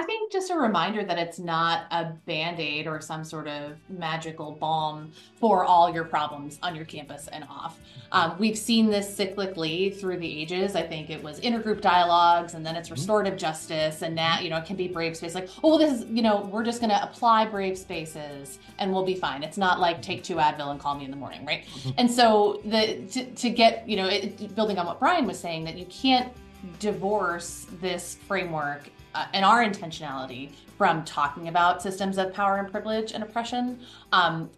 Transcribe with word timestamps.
I 0.00 0.02
think 0.02 0.32
just 0.32 0.50
a 0.50 0.56
reminder 0.56 1.04
that 1.04 1.18
it's 1.18 1.38
not 1.38 1.84
a 1.90 2.06
band 2.24 2.58
aid 2.58 2.86
or 2.86 3.02
some 3.02 3.22
sort 3.22 3.46
of 3.46 3.76
magical 3.90 4.52
balm 4.52 5.12
for 5.38 5.62
all 5.62 5.92
your 5.92 6.04
problems 6.04 6.58
on 6.62 6.74
your 6.74 6.86
campus 6.86 7.28
and 7.28 7.44
off. 7.44 7.78
Um, 8.10 8.34
we've 8.38 8.56
seen 8.56 8.88
this 8.88 9.14
cyclically 9.14 9.94
through 9.94 10.16
the 10.16 10.40
ages. 10.40 10.74
I 10.74 10.84
think 10.84 11.10
it 11.10 11.22
was 11.22 11.38
intergroup 11.40 11.82
dialogues 11.82 12.54
and 12.54 12.64
then 12.64 12.76
it's 12.76 12.88
mm-hmm. 12.88 12.94
restorative 12.94 13.36
justice. 13.36 14.00
And 14.00 14.14
now, 14.14 14.40
you 14.40 14.48
know, 14.48 14.56
it 14.56 14.64
can 14.64 14.76
be 14.76 14.88
brave 14.88 15.18
space 15.18 15.34
like, 15.34 15.50
oh, 15.62 15.76
this 15.76 16.00
is, 16.00 16.06
you 16.06 16.22
know, 16.22 16.48
we're 16.50 16.64
just 16.64 16.80
going 16.80 16.88
to 16.88 17.02
apply 17.02 17.44
brave 17.44 17.76
spaces 17.76 18.58
and 18.78 18.90
we'll 18.90 19.04
be 19.04 19.14
fine. 19.14 19.42
It's 19.42 19.58
not 19.58 19.80
like 19.80 20.00
take 20.00 20.24
two 20.24 20.36
Advil 20.36 20.70
and 20.70 20.80
call 20.80 20.94
me 20.94 21.04
in 21.04 21.10
the 21.10 21.18
morning, 21.18 21.44
right? 21.44 21.66
Mm-hmm. 21.66 21.90
And 21.98 22.10
so 22.10 22.62
the 22.64 23.06
to, 23.12 23.26
to 23.26 23.50
get, 23.50 23.86
you 23.86 23.96
know, 23.96 24.06
it, 24.06 24.54
building 24.54 24.78
on 24.78 24.86
what 24.86 24.98
Brian 24.98 25.26
was 25.26 25.38
saying, 25.38 25.64
that 25.64 25.76
you 25.76 25.84
can't 25.84 26.32
divorce 26.78 27.66
this 27.82 28.16
framework 28.26 28.88
uh, 29.14 29.26
and 29.32 29.44
our 29.44 29.64
intentionality 29.64 30.50
from 30.78 31.04
talking 31.04 31.48
about 31.48 31.82
systems 31.82 32.18
of 32.18 32.32
power 32.32 32.56
and 32.56 32.70
privilege 32.70 33.12
and 33.12 33.22
oppression. 33.22 33.80
Um, 34.12 34.50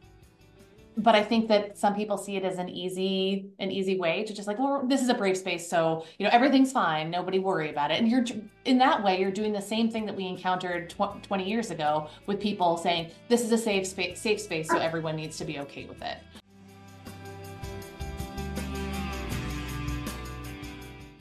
but 0.96 1.14
I 1.14 1.22
think 1.22 1.48
that 1.48 1.78
some 1.78 1.94
people 1.94 2.18
see 2.18 2.36
it 2.36 2.44
as 2.44 2.58
an 2.58 2.68
easy, 2.68 3.50
an 3.58 3.70
easy 3.70 3.98
way 3.98 4.24
to 4.24 4.34
just 4.34 4.46
like, 4.46 4.58
well, 4.58 4.82
this 4.84 5.00
is 5.00 5.08
a 5.08 5.14
brave 5.14 5.38
space, 5.38 5.68
so 5.68 6.04
you 6.18 6.26
know 6.26 6.30
everything's 6.32 6.70
fine, 6.70 7.10
nobody 7.10 7.38
worry 7.38 7.70
about 7.70 7.90
it. 7.90 7.98
And 7.98 8.08
you're 8.08 8.24
in 8.66 8.76
that 8.78 9.02
way, 9.02 9.18
you're 9.18 9.30
doing 9.30 9.52
the 9.52 9.62
same 9.62 9.90
thing 9.90 10.04
that 10.04 10.14
we 10.14 10.26
encountered 10.26 10.90
tw- 10.90 11.22
20 11.22 11.48
years 11.48 11.70
ago 11.70 12.08
with 12.26 12.40
people 12.40 12.76
saying 12.76 13.10
this 13.28 13.42
is 13.42 13.52
a 13.52 13.58
safe 13.58 13.86
space, 13.86 14.20
safe 14.20 14.38
space, 14.38 14.68
so 14.68 14.76
everyone 14.76 15.16
needs 15.16 15.38
to 15.38 15.46
be 15.46 15.60
okay 15.60 15.86
with 15.86 16.02
it. 16.02 16.18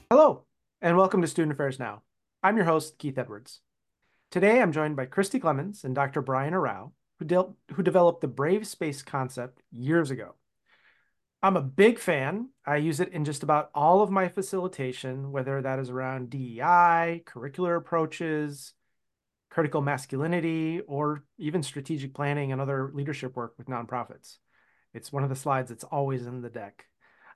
Hello, 0.10 0.44
and 0.82 0.98
welcome 0.98 1.22
to 1.22 1.28
Student 1.28 1.54
Affairs 1.54 1.80
Now. 1.80 2.02
I'm 2.44 2.58
your 2.58 2.66
host, 2.66 2.98
Keith 2.98 3.20
Edwards. 3.20 3.60
Today, 4.32 4.62
I'm 4.62 4.72
joined 4.72 4.96
by 4.96 5.06
Kristi 5.06 5.40
Clemens 5.40 5.84
and 5.84 5.94
Dr. 5.94 6.22
Brian 6.22 6.54
Arao, 6.54 6.92
who, 7.20 7.26
de- 7.26 7.54
who 7.74 7.84
developed 7.84 8.22
the 8.22 8.28
Brave 8.28 8.66
Space 8.66 9.04
concept 9.04 9.62
years 9.72 10.10
ago. 10.10 10.34
I'm 11.44 11.56
a 11.56 11.62
big 11.62 12.00
fan. 12.00 12.50
I 12.66 12.78
use 12.78 13.00
it 13.00 13.10
in 13.10 13.26
just 13.26 13.44
about 13.44 13.70
all 13.76 14.02
of 14.02 14.10
my 14.10 14.28
facilitation, 14.28 15.32
whether 15.32 15.62
that 15.62 15.78
is 15.78 15.92
around 15.92 16.32
DEI, 16.32 17.22
curricular 17.28 17.78
approaches, 17.78 18.74
critical 19.52 19.82
masculinity, 19.82 20.82
or 20.88 21.24
even 21.38 21.62
strategic 21.62 22.16
planning 22.16 22.52
and 22.52 22.60
other 22.60 22.90
leadership 22.92 23.36
work 23.36 23.54
with 23.60 23.68
nonprofits. 23.68 24.38
It's 24.96 25.14
one 25.14 25.24
of 25.24 25.30
the 25.30 25.36
slides 25.36 25.70
that's 25.70 25.84
always 25.84 26.26
in 26.26 26.42
the 26.42 26.50
deck. 26.50 26.86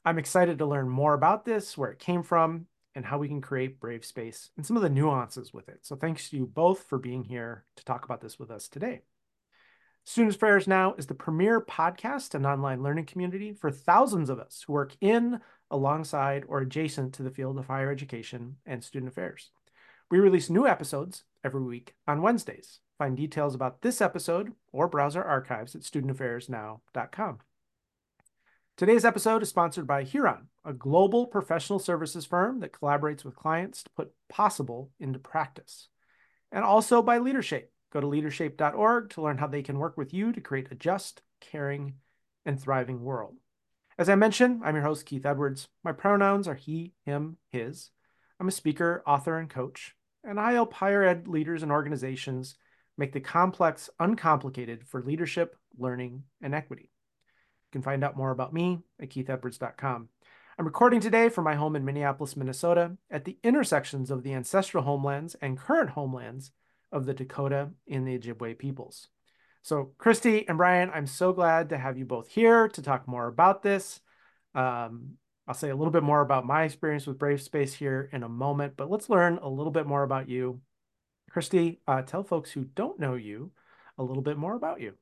I'm 0.03 0.17
excited 0.17 0.57
to 0.59 0.65
learn 0.65 0.89
more 0.89 1.13
about 1.13 1.45
this, 1.45 1.77
where 1.77 1.91
it 1.91 1.99
came 1.99 2.23
from, 2.23 2.65
and 2.95 3.05
how 3.05 3.17
we 3.17 3.27
can 3.27 3.41
create 3.41 3.79
Brave 3.79 4.05
Space 4.05 4.49
and 4.57 4.65
some 4.65 4.77
of 4.77 4.83
the 4.83 4.89
nuances 4.89 5.53
with 5.53 5.69
it. 5.69 5.79
So 5.85 5.95
thanks 5.95 6.29
to 6.29 6.37
you 6.37 6.45
both 6.45 6.83
for 6.83 6.97
being 6.97 7.23
here 7.23 7.65
to 7.75 7.85
talk 7.85 8.05
about 8.05 8.21
this 8.21 8.39
with 8.39 8.49
us 8.49 8.67
today. 8.67 9.01
Student 10.05 10.35
Affairs 10.35 10.67
Now 10.67 10.93
is 10.97 11.07
the 11.07 11.15
premier 11.15 11.59
podcast 11.59 12.35
and 12.35 12.45
online 12.45 12.83
learning 12.83 13.05
community 13.05 13.53
for 13.53 13.71
thousands 13.71 14.29
of 14.29 14.39
us 14.39 14.63
who 14.65 14.73
work 14.73 14.95
in, 15.01 15.41
alongside, 15.71 16.45
or 16.47 16.59
adjacent 16.59 17.13
to 17.15 17.23
the 17.23 17.31
field 17.31 17.57
of 17.57 17.67
higher 17.67 17.91
education 17.91 18.57
and 18.65 18.83
student 18.83 19.11
affairs. 19.11 19.49
We 20.11 20.19
release 20.19 20.49
new 20.49 20.67
episodes 20.67 21.23
every 21.43 21.63
week 21.63 21.95
on 22.07 22.21
Wednesdays. 22.21 22.81
Find 22.99 23.17
details 23.17 23.55
about 23.55 23.81
this 23.81 23.99
episode 23.99 24.53
or 24.71 24.87
browse 24.87 25.15
our 25.15 25.25
archives 25.25 25.75
at 25.75 25.81
studentaffairsnow.com. 25.81 27.39
Today's 28.77 29.05
episode 29.05 29.41
is 29.41 29.47
sponsored 29.47 29.87
by 29.87 30.03
Huron, 30.03 30.49
a 30.65 30.73
global 30.73 31.27
professional 31.27 31.79
services 31.79 32.25
firm 32.25 32.59
that 32.59 32.73
collaborates 32.73 33.23
with 33.23 33.33
clients 33.33 33.83
to 33.83 33.89
put 33.91 34.11
possible 34.27 34.91
into 34.99 35.17
practice. 35.17 35.87
And 36.51 36.65
also 36.65 37.01
by 37.01 37.19
Leadershape. 37.19 37.69
Go 37.93 38.01
to 38.01 38.07
leadershape.org 38.07 39.11
to 39.11 39.21
learn 39.21 39.37
how 39.37 39.47
they 39.47 39.63
can 39.63 39.79
work 39.79 39.95
with 39.95 40.13
you 40.13 40.33
to 40.33 40.41
create 40.41 40.67
a 40.71 40.75
just, 40.75 41.21
caring, 41.39 41.93
and 42.45 42.61
thriving 42.61 43.01
world. 43.01 43.37
As 43.97 44.09
I 44.09 44.15
mentioned, 44.15 44.61
I'm 44.65 44.75
your 44.75 44.83
host, 44.83 45.05
Keith 45.05 45.25
Edwards. 45.25 45.69
My 45.81 45.93
pronouns 45.93 46.45
are 46.45 46.55
he, 46.55 46.91
him, 47.05 47.37
his. 47.53 47.91
I'm 48.41 48.49
a 48.49 48.51
speaker, 48.51 49.01
author, 49.07 49.39
and 49.39 49.49
coach, 49.49 49.95
and 50.21 50.37
I 50.37 50.51
help 50.51 50.73
higher 50.73 51.01
ed 51.01 51.29
leaders 51.29 51.63
and 51.63 51.71
organizations 51.71 52.55
make 52.97 53.13
the 53.13 53.21
complex 53.21 53.89
uncomplicated 54.01 54.85
for 54.85 55.01
leadership, 55.01 55.55
learning, 55.77 56.23
and 56.41 56.53
equity 56.53 56.89
can 57.75 57.81
find 57.81 58.05
out 58.05 58.15
more 58.15 58.31
about 58.31 58.53
me 58.53 58.79
at 59.01 59.09
keithedwards.com. 59.09 60.07
I'm 60.57 60.65
recording 60.65 61.01
today 61.01 61.27
from 61.27 61.43
my 61.43 61.55
home 61.55 61.75
in 61.75 61.83
Minneapolis, 61.83 62.37
Minnesota, 62.37 62.95
at 63.11 63.25
the 63.25 63.37
intersections 63.43 64.09
of 64.09 64.23
the 64.23 64.33
ancestral 64.33 64.85
homelands 64.85 65.35
and 65.41 65.57
current 65.57 65.89
homelands 65.89 66.51
of 66.93 67.05
the 67.05 67.13
Dakota 67.13 67.71
and 67.91 68.07
the 68.07 68.17
Ojibwe 68.17 68.57
peoples. 68.57 69.09
So, 69.61 69.91
Kristi 69.97 70.45
and 70.47 70.57
Brian, 70.57 70.89
I'm 70.93 71.05
so 71.05 71.33
glad 71.33 71.67
to 71.69 71.77
have 71.77 71.97
you 71.97 72.05
both 72.05 72.29
here 72.29 72.69
to 72.69 72.81
talk 72.81 73.09
more 73.09 73.27
about 73.27 73.61
this. 73.61 73.99
Um, 74.53 75.17
I'll 75.45 75.53
say 75.53 75.69
a 75.69 75.75
little 75.75 75.91
bit 75.91 76.03
more 76.03 76.21
about 76.21 76.45
my 76.45 76.63
experience 76.63 77.05
with 77.05 77.19
Brave 77.19 77.41
Space 77.41 77.73
here 77.73 78.09
in 78.13 78.23
a 78.23 78.29
moment, 78.29 78.75
but 78.77 78.89
let's 78.89 79.09
learn 79.09 79.37
a 79.41 79.49
little 79.49 79.73
bit 79.73 79.85
more 79.85 80.03
about 80.03 80.29
you. 80.29 80.61
Kristi, 81.29 81.79
uh, 81.89 82.03
tell 82.03 82.23
folks 82.23 82.51
who 82.51 82.63
don't 82.63 83.01
know 83.01 83.15
you 83.15 83.51
a 83.97 84.03
little 84.03 84.23
bit 84.23 84.37
more 84.37 84.55
about 84.55 84.79
you. 84.79 84.93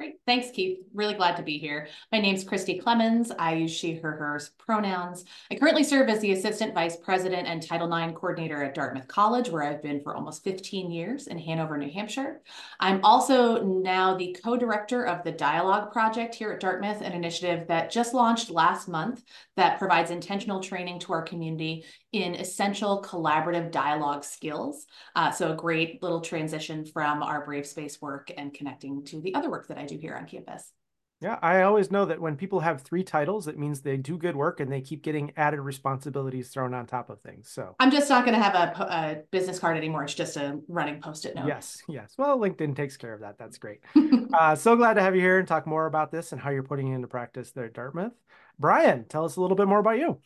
Great. 0.00 0.16
Thanks, 0.26 0.50
Keith. 0.50 0.78
Really 0.92 1.14
glad 1.14 1.36
to 1.36 1.44
be 1.44 1.56
here. 1.56 1.86
My 2.10 2.18
name 2.18 2.34
is 2.34 2.44
Kristi 2.44 2.82
Clemens. 2.82 3.30
I 3.38 3.54
use 3.54 3.70
she, 3.70 3.94
her, 3.94 4.10
hers 4.10 4.50
pronouns. 4.58 5.24
I 5.52 5.54
currently 5.54 5.84
serve 5.84 6.08
as 6.08 6.18
the 6.18 6.32
Assistant 6.32 6.74
Vice 6.74 6.96
President 6.96 7.46
and 7.46 7.62
Title 7.62 7.94
IX 7.94 8.12
Coordinator 8.12 8.64
at 8.64 8.74
Dartmouth 8.74 9.06
College, 9.06 9.50
where 9.50 9.62
I've 9.62 9.84
been 9.84 10.00
for 10.00 10.16
almost 10.16 10.42
15 10.42 10.90
years 10.90 11.28
in 11.28 11.38
Hanover, 11.38 11.78
New 11.78 11.92
Hampshire. 11.92 12.42
I'm 12.80 13.04
also 13.04 13.62
now 13.62 14.16
the 14.16 14.36
co-director 14.42 15.06
of 15.06 15.22
the 15.22 15.30
Dialogue 15.30 15.92
Project 15.92 16.34
here 16.34 16.50
at 16.50 16.58
Dartmouth, 16.58 17.00
an 17.00 17.12
initiative 17.12 17.68
that 17.68 17.92
just 17.92 18.14
launched 18.14 18.50
last 18.50 18.88
month 18.88 19.22
that 19.54 19.78
provides 19.78 20.10
intentional 20.10 20.58
training 20.58 20.98
to 21.00 21.12
our 21.12 21.22
community 21.22 21.84
in 22.10 22.34
essential 22.34 23.00
collaborative 23.02 23.70
dialogue 23.70 24.24
skills. 24.24 24.86
Uh, 25.14 25.30
so 25.30 25.52
a 25.52 25.56
great 25.56 26.02
little 26.02 26.20
transition 26.20 26.84
from 26.84 27.22
our 27.22 27.44
Brave 27.44 27.66
Space 27.66 28.00
work 28.00 28.32
and 28.36 28.54
connecting 28.54 29.04
to 29.04 29.20
the 29.20 29.34
other 29.34 29.50
work 29.50 29.68
that 29.68 29.78
I 29.78 29.83
do 29.86 29.98
here 29.98 30.14
on 30.14 30.26
campus. 30.26 30.72
Yeah, 31.20 31.38
I 31.40 31.62
always 31.62 31.90
know 31.90 32.04
that 32.04 32.20
when 32.20 32.36
people 32.36 32.60
have 32.60 32.82
three 32.82 33.02
titles, 33.02 33.48
it 33.48 33.58
means 33.58 33.80
they 33.80 33.96
do 33.96 34.18
good 34.18 34.36
work 34.36 34.60
and 34.60 34.70
they 34.70 34.82
keep 34.82 35.02
getting 35.02 35.32
added 35.38 35.60
responsibilities 35.60 36.50
thrown 36.50 36.74
on 36.74 36.86
top 36.86 37.08
of 37.08 37.22
things. 37.22 37.48
So 37.48 37.76
I'm 37.80 37.90
just 37.90 38.10
not 38.10 38.26
going 38.26 38.36
to 38.36 38.42
have 38.42 38.54
a, 38.54 38.82
a, 38.82 39.16
business 39.30 39.58
card 39.58 39.78
anymore. 39.78 40.02
It's 40.04 40.12
just 40.12 40.36
a 40.36 40.58
running 40.68 41.00
post-it 41.00 41.34
note. 41.34 41.46
Yes, 41.46 41.80
yes. 41.88 42.12
Well, 42.18 42.38
LinkedIn 42.38 42.76
takes 42.76 42.98
care 42.98 43.14
of 43.14 43.20
that. 43.20 43.38
That's 43.38 43.56
great. 43.56 43.80
uh, 44.34 44.54
so 44.54 44.76
glad 44.76 44.94
to 44.94 45.00
have 45.00 45.14
you 45.14 45.22
here 45.22 45.38
and 45.38 45.48
talk 45.48 45.66
more 45.66 45.86
about 45.86 46.12
this 46.12 46.32
and 46.32 46.40
how 46.40 46.50
you're 46.50 46.62
putting 46.62 46.88
it 46.88 46.96
into 46.96 47.08
practice 47.08 47.52
there 47.52 47.66
at 47.66 47.74
Dartmouth. 47.74 48.12
Brian, 48.58 49.06
tell 49.08 49.24
us 49.24 49.36
a 49.36 49.40
little 49.40 49.56
bit 49.56 49.66
more 49.66 49.78
about 49.78 49.98
you. 49.98 50.18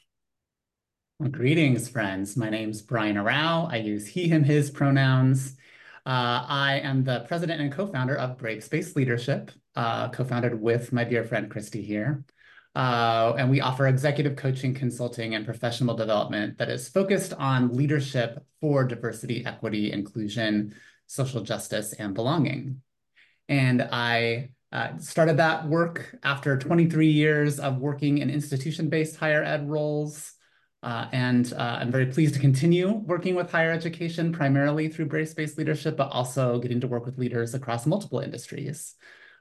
Greetings, 1.31 1.89
friends. 1.89 2.37
My 2.37 2.51
name's 2.51 2.83
Brian 2.83 3.17
Arao. 3.17 3.73
I 3.73 3.77
use 3.77 4.07
he, 4.07 4.29
him, 4.29 4.43
his 4.43 4.69
pronouns. 4.69 5.55
Uh, 6.09 6.43
I 6.49 6.81
am 6.85 7.05
the 7.05 7.21
president 7.29 7.61
and 7.61 7.71
co-founder 7.71 8.17
of 8.17 8.39
Brave 8.39 8.65
Space 8.65 8.97
Leadership, 8.97 9.51
uh, 9.77 10.09
co-founded 10.09 10.59
with 10.59 10.91
my 10.91 11.05
dear 11.05 11.23
friend 11.23 11.51
Kristi 11.51 11.85
here. 11.85 12.25
Uh, 12.75 13.35
and 13.37 13.51
we 13.51 13.61
offer 13.61 13.87
executive 13.87 14.35
coaching, 14.35 14.73
consulting, 14.73 15.35
and 15.35 15.45
professional 15.45 15.95
development 15.95 16.57
that 16.57 16.71
is 16.71 16.89
focused 16.89 17.35
on 17.35 17.77
leadership 17.77 18.43
for 18.59 18.85
diversity, 18.85 19.45
equity, 19.45 19.93
inclusion, 19.93 20.75
social 21.09 21.43
justice, 21.43 21.93
and 21.93 22.15
belonging. 22.15 22.81
And 23.51 23.83
I 23.83 24.49
uh, 24.73 24.97
started 24.97 25.37
that 25.37 25.69
work 25.69 26.17
after 26.23 26.57
23 26.57 27.09
years 27.09 27.61
of 27.61 27.77
working 27.77 28.17
in 28.17 28.31
institution-based 28.31 29.17
higher 29.17 29.45
ed 29.45 29.69
roles, 29.69 30.33
uh, 30.83 31.07
and 31.13 31.53
uh, 31.55 31.79
I'm 31.81 31.91
very 31.91 32.07
pleased 32.07 32.35
to 32.35 32.41
continue 32.41 32.89
working 32.89 33.35
with 33.35 33.51
higher 33.51 33.73
education, 33.73 34.33
primarily 34.33 34.89
through 34.89 35.07
Brave 35.07 35.29
Space 35.29 35.59
Leadership, 35.59 35.97
but 35.97 36.11
also 36.13 36.61
getting 36.61 36.81
to 36.81 36.87
work 36.87 37.05
with 37.05 37.19
leaders 37.19 37.55
across 37.55 37.85
multiple 37.85 38.21
industries, 38.21 38.95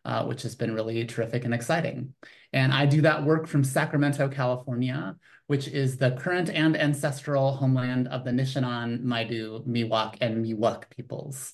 uh, 0.03 0.25
which 0.25 0.41
has 0.41 0.56
been 0.56 0.73
really 0.73 1.06
terrific 1.06 1.45
and 1.45 1.53
exciting. 1.53 2.13
And 2.53 2.73
I 2.73 2.88
do 2.88 3.01
that 3.01 3.23
work 3.23 3.45
from 3.45 3.63
Sacramento, 3.63 4.29
California, 4.29 5.15
which 5.45 5.67
is 5.67 5.97
the 5.97 6.11
current 6.11 6.50
and 6.50 6.75
ancestral 6.75 7.51
homeland 7.51 8.07
of 8.07 8.23
the 8.23 8.31
Nisenan, 8.31 9.03
Maidu, 9.03 9.65
Miwok, 9.67 10.17
and 10.21 10.44
Miwok 10.44 10.89
peoples. 10.89 11.53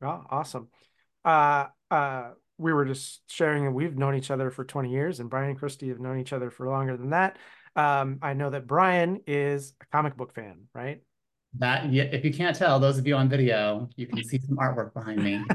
Oh, 0.00 0.24
awesome. 0.30 0.68
Uh, 1.24 1.66
uh, 1.90 2.30
we 2.58 2.72
were 2.72 2.84
just 2.84 3.22
sharing, 3.28 3.64
that 3.64 3.72
we've 3.72 3.96
known 3.96 4.14
each 4.14 4.30
other 4.30 4.52
for 4.52 4.64
20 4.64 4.90
years, 4.90 5.18
and 5.18 5.28
Brian 5.28 5.50
and 5.50 5.58
Christy 5.58 5.88
have 5.88 5.98
known 5.98 6.20
each 6.20 6.32
other 6.32 6.50
for 6.50 6.68
longer 6.68 6.96
than 6.96 7.10
that. 7.10 7.36
Um, 7.76 8.18
I 8.22 8.34
know 8.34 8.50
that 8.50 8.66
Brian 8.66 9.20
is 9.26 9.74
a 9.80 9.86
comic 9.86 10.16
book 10.16 10.34
fan, 10.34 10.68
right? 10.74 11.00
That 11.58 11.92
if 11.92 12.24
you 12.24 12.32
can't 12.32 12.56
tell, 12.56 12.80
those 12.80 12.96
of 12.96 13.06
you 13.06 13.14
on 13.14 13.28
video, 13.28 13.88
you 13.94 14.06
can 14.06 14.24
see 14.24 14.38
some 14.38 14.56
artwork 14.56 14.94
behind 14.94 15.22
me. 15.22 15.44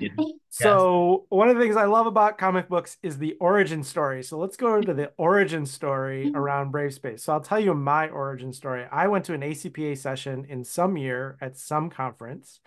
Yes. 0.00 0.12
so 0.50 1.26
one 1.28 1.48
of 1.48 1.56
the 1.56 1.62
things 1.62 1.76
I 1.76 1.84
love 1.84 2.06
about 2.06 2.38
comic 2.38 2.68
books 2.68 2.96
is 3.02 3.18
the 3.18 3.34
origin 3.40 3.82
story. 3.82 4.22
So 4.22 4.38
let's 4.38 4.56
go 4.56 4.76
into 4.76 4.94
the 4.94 5.12
origin 5.18 5.66
story 5.66 6.32
around 6.34 6.70
Brave 6.70 6.94
Space. 6.94 7.24
So 7.24 7.32
I'll 7.34 7.40
tell 7.40 7.60
you 7.60 7.74
my 7.74 8.08
origin 8.08 8.52
story. 8.52 8.86
I 8.90 9.08
went 9.08 9.26
to 9.26 9.34
an 9.34 9.42
ACPA 9.42 9.98
session 9.98 10.46
in 10.48 10.64
some 10.64 10.96
year 10.96 11.36
at 11.40 11.58
some 11.58 11.90
conference. 11.90 12.60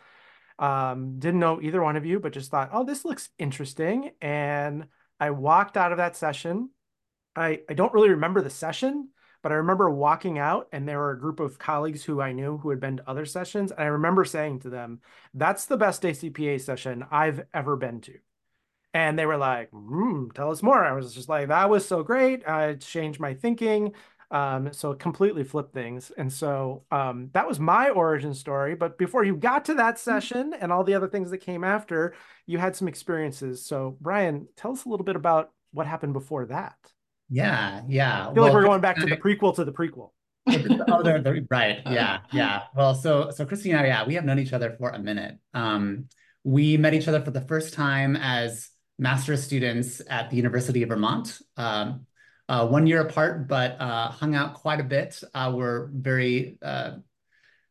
Um, 0.59 1.17
didn't 1.17 1.39
know 1.39 1.59
either 1.61 1.81
one 1.81 1.95
of 1.95 2.05
you, 2.05 2.19
but 2.19 2.33
just 2.33 2.51
thought, 2.51 2.69
oh, 2.71 2.83
this 2.83 3.03
looks 3.03 3.29
interesting. 3.39 4.11
And 4.21 4.85
I 5.19 5.31
walked 5.31 5.77
out 5.77 5.91
of 5.91 5.97
that 5.97 6.15
session. 6.15 6.69
I, 7.35 7.61
I 7.69 7.73
don't 7.73 7.93
really 7.93 8.09
remember 8.09 8.41
the 8.41 8.49
session, 8.49 9.09
but 9.41 9.51
I 9.51 9.55
remember 9.55 9.89
walking 9.89 10.39
out 10.39 10.67
and 10.71 10.87
there 10.87 10.99
were 10.99 11.11
a 11.11 11.19
group 11.19 11.39
of 11.39 11.59
colleagues 11.59 12.03
who 12.03 12.21
I 12.21 12.31
knew 12.31 12.57
who 12.57 12.69
had 12.69 12.79
been 12.79 12.97
to 12.97 13.09
other 13.09 13.25
sessions. 13.25 13.71
And 13.71 13.81
I 13.81 13.85
remember 13.85 14.25
saying 14.25 14.59
to 14.61 14.69
them, 14.69 15.01
that's 15.33 15.65
the 15.65 15.77
best 15.77 16.03
ACPA 16.03 16.61
session 16.61 17.05
I've 17.11 17.43
ever 17.53 17.75
been 17.75 18.01
to. 18.01 18.13
And 18.93 19.17
they 19.17 19.25
were 19.25 19.37
like, 19.37 19.71
mm, 19.71 20.31
tell 20.33 20.51
us 20.51 20.61
more. 20.61 20.83
I 20.83 20.93
was 20.93 21.13
just 21.13 21.27
like, 21.27 21.47
that 21.47 21.69
was 21.69 21.85
so 21.85 22.03
great. 22.03 22.47
I 22.47 22.75
changed 22.75 23.19
my 23.19 23.33
thinking. 23.33 23.93
Um, 24.29 24.73
so 24.73 24.91
it 24.91 24.99
completely 24.99 25.43
flipped 25.43 25.73
things. 25.73 26.11
And 26.17 26.31
so 26.31 26.85
um, 26.91 27.29
that 27.33 27.47
was 27.47 27.59
my 27.59 27.89
origin 27.89 28.33
story. 28.33 28.73
But 28.75 28.97
before 28.97 29.23
you 29.23 29.35
got 29.35 29.65
to 29.65 29.75
that 29.75 29.99
session 29.99 30.55
and 30.59 30.71
all 30.71 30.83
the 30.83 30.95
other 30.95 31.07
things 31.07 31.29
that 31.31 31.39
came 31.39 31.63
after, 31.63 32.15
you 32.47 32.57
had 32.57 32.75
some 32.75 32.87
experiences. 32.87 33.63
So, 33.63 33.95
Brian, 34.01 34.47
tell 34.55 34.71
us 34.71 34.85
a 34.85 34.89
little 34.89 35.05
bit 35.05 35.15
about 35.15 35.51
what 35.71 35.85
happened 35.85 36.13
before 36.13 36.45
that. 36.47 36.77
Yeah, 37.29 37.81
yeah. 37.87 38.21
I 38.21 38.25
feel 38.25 38.33
well, 38.35 38.43
like 38.45 38.53
we're 38.53 38.63
going 38.63 38.81
back 38.81 38.97
to 38.97 39.05
the 39.05 39.17
prequel 39.17 39.55
to 39.55 39.65
the 39.65 39.71
prequel. 39.71 40.11
oh, 40.89 41.01
they're, 41.03 41.21
they're, 41.21 41.41
right. 41.49 41.81
Yeah, 41.85 42.19
yeah. 42.31 42.63
Well, 42.75 42.95
so 42.95 43.31
so 43.31 43.45
Kristi 43.45 43.71
and 43.71 43.79
I, 43.79 43.87
yeah, 43.87 44.05
we 44.05 44.15
have 44.15 44.25
known 44.25 44.39
each 44.39 44.53
other 44.53 44.75
for 44.77 44.89
a 44.89 44.99
minute. 44.99 45.37
Um, 45.53 46.09
we 46.43 46.77
met 46.77 46.93
each 46.93 47.07
other 47.07 47.21
for 47.21 47.31
the 47.31 47.41
first 47.41 47.73
time 47.73 48.17
as 48.17 48.69
master's 48.99 49.43
students 49.43 50.01
at 50.09 50.29
the 50.29 50.35
University 50.35 50.83
of 50.83 50.89
Vermont. 50.89 51.39
Um, 51.57 52.05
uh, 52.49 52.67
one 52.67 52.87
year 52.87 53.01
apart, 53.01 53.47
but 53.47 53.79
uh, 53.79 54.09
hung 54.09 54.35
out 54.35 54.53
quite 54.55 54.79
a 54.79 54.83
bit. 54.83 55.23
Uh, 55.33 55.51
we're 55.55 55.89
very, 55.93 56.57
uh, 56.61 56.97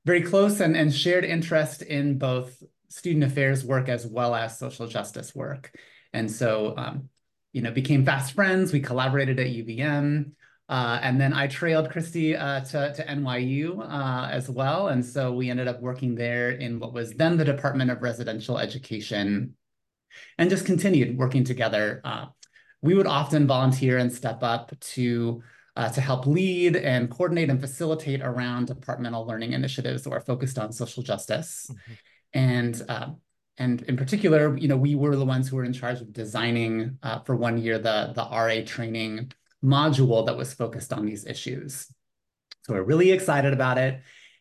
very 0.04 0.22
close 0.22 0.60
and, 0.60 0.76
and 0.76 0.94
shared 0.94 1.24
interest 1.24 1.82
in 1.82 2.18
both 2.18 2.62
student 2.88 3.24
affairs 3.24 3.64
work 3.64 3.88
as 3.88 4.06
well 4.06 4.34
as 4.34 4.58
social 4.58 4.86
justice 4.86 5.34
work. 5.34 5.72
And 6.12 6.30
so 6.30 6.74
um, 6.76 7.08
you 7.52 7.62
know, 7.62 7.70
became 7.70 8.04
fast 8.04 8.34
friends. 8.34 8.72
We 8.72 8.80
collaborated 8.80 9.38
at 9.38 9.46
UVM. 9.46 10.32
Uh, 10.68 10.98
and 11.02 11.20
then 11.20 11.34
I 11.34 11.48
trailed 11.48 11.90
Kristi 11.90 12.38
uh, 12.40 12.60
to, 12.60 12.94
to 12.94 13.06
NYU 13.06 13.78
uh, 13.80 14.28
as 14.30 14.48
well. 14.48 14.88
And 14.88 15.04
so 15.04 15.32
we 15.32 15.50
ended 15.50 15.68
up 15.68 15.82
working 15.82 16.14
there 16.14 16.52
in 16.52 16.78
what 16.78 16.94
was 16.94 17.12
then 17.12 17.36
the 17.36 17.44
Department 17.44 17.90
of 17.90 18.00
Residential 18.00 18.58
Education 18.58 19.54
and 20.38 20.48
just 20.48 20.64
continued 20.64 21.18
working 21.18 21.44
together. 21.44 22.00
Uh, 22.04 22.26
we 22.80 22.94
would 22.94 23.06
often 23.06 23.46
volunteer 23.46 23.98
and 23.98 24.12
step 24.12 24.42
up 24.42 24.72
to, 24.80 25.42
uh, 25.76 25.90
to 25.90 26.00
help 26.00 26.26
lead 26.26 26.76
and 26.76 27.10
coordinate 27.10 27.50
and 27.50 27.60
facilitate 27.60 28.22
around 28.22 28.68
departmental 28.68 29.26
learning 29.26 29.52
initiatives 29.52 30.02
that 30.02 30.10
were 30.10 30.20
focused 30.20 30.58
on 30.58 30.72
social 30.72 31.02
justice. 31.02 31.68
Mm 31.70 31.76
-hmm. 31.76 31.96
And 32.34 32.84
uh, 32.88 33.08
and 33.58 33.82
in 33.82 33.96
particular, 33.96 34.56
you 34.56 34.68
know, 34.68 34.76
we 34.76 34.94
were 34.94 35.14
the 35.14 35.24
ones 35.24 35.48
who 35.48 35.56
were 35.56 35.64
in 35.64 35.72
charge 35.72 36.00
of 36.00 36.12
designing 36.12 36.98
uh, 37.02 37.20
for 37.20 37.36
one 37.36 37.58
year 37.58 37.78
the, 37.78 38.12
the 38.14 38.22
RA 38.22 38.64
training 38.64 39.30
module 39.62 40.24
that 40.26 40.36
was 40.36 40.54
focused 40.54 40.92
on 40.92 41.04
these 41.06 41.26
issues. 41.26 41.86
So 42.62 42.72
we're 42.74 42.82
really 42.82 43.12
excited 43.12 43.52
about 43.52 43.78
it. 43.78 44.00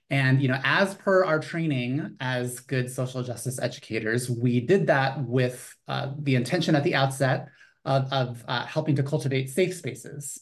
And 0.09 0.41
you 0.41 0.47
know, 0.47 0.59
as 0.63 0.93
per 0.95 1.23
our 1.25 1.39
training 1.39 2.15
as 2.19 2.59
good 2.59 2.91
social 2.91 3.23
justice 3.23 3.59
educators, 3.59 4.29
we 4.29 4.59
did 4.59 4.87
that 4.87 5.23
with 5.23 5.75
uh, 5.87 6.11
the 6.19 6.35
intention 6.35 6.75
at 6.75 6.83
the 6.83 6.95
outset 6.95 7.47
of, 7.85 8.11
of 8.11 8.43
uh, 8.47 8.65
helping 8.65 8.95
to 8.95 9.03
cultivate 9.03 9.49
safe 9.49 9.73
spaces. 9.73 10.41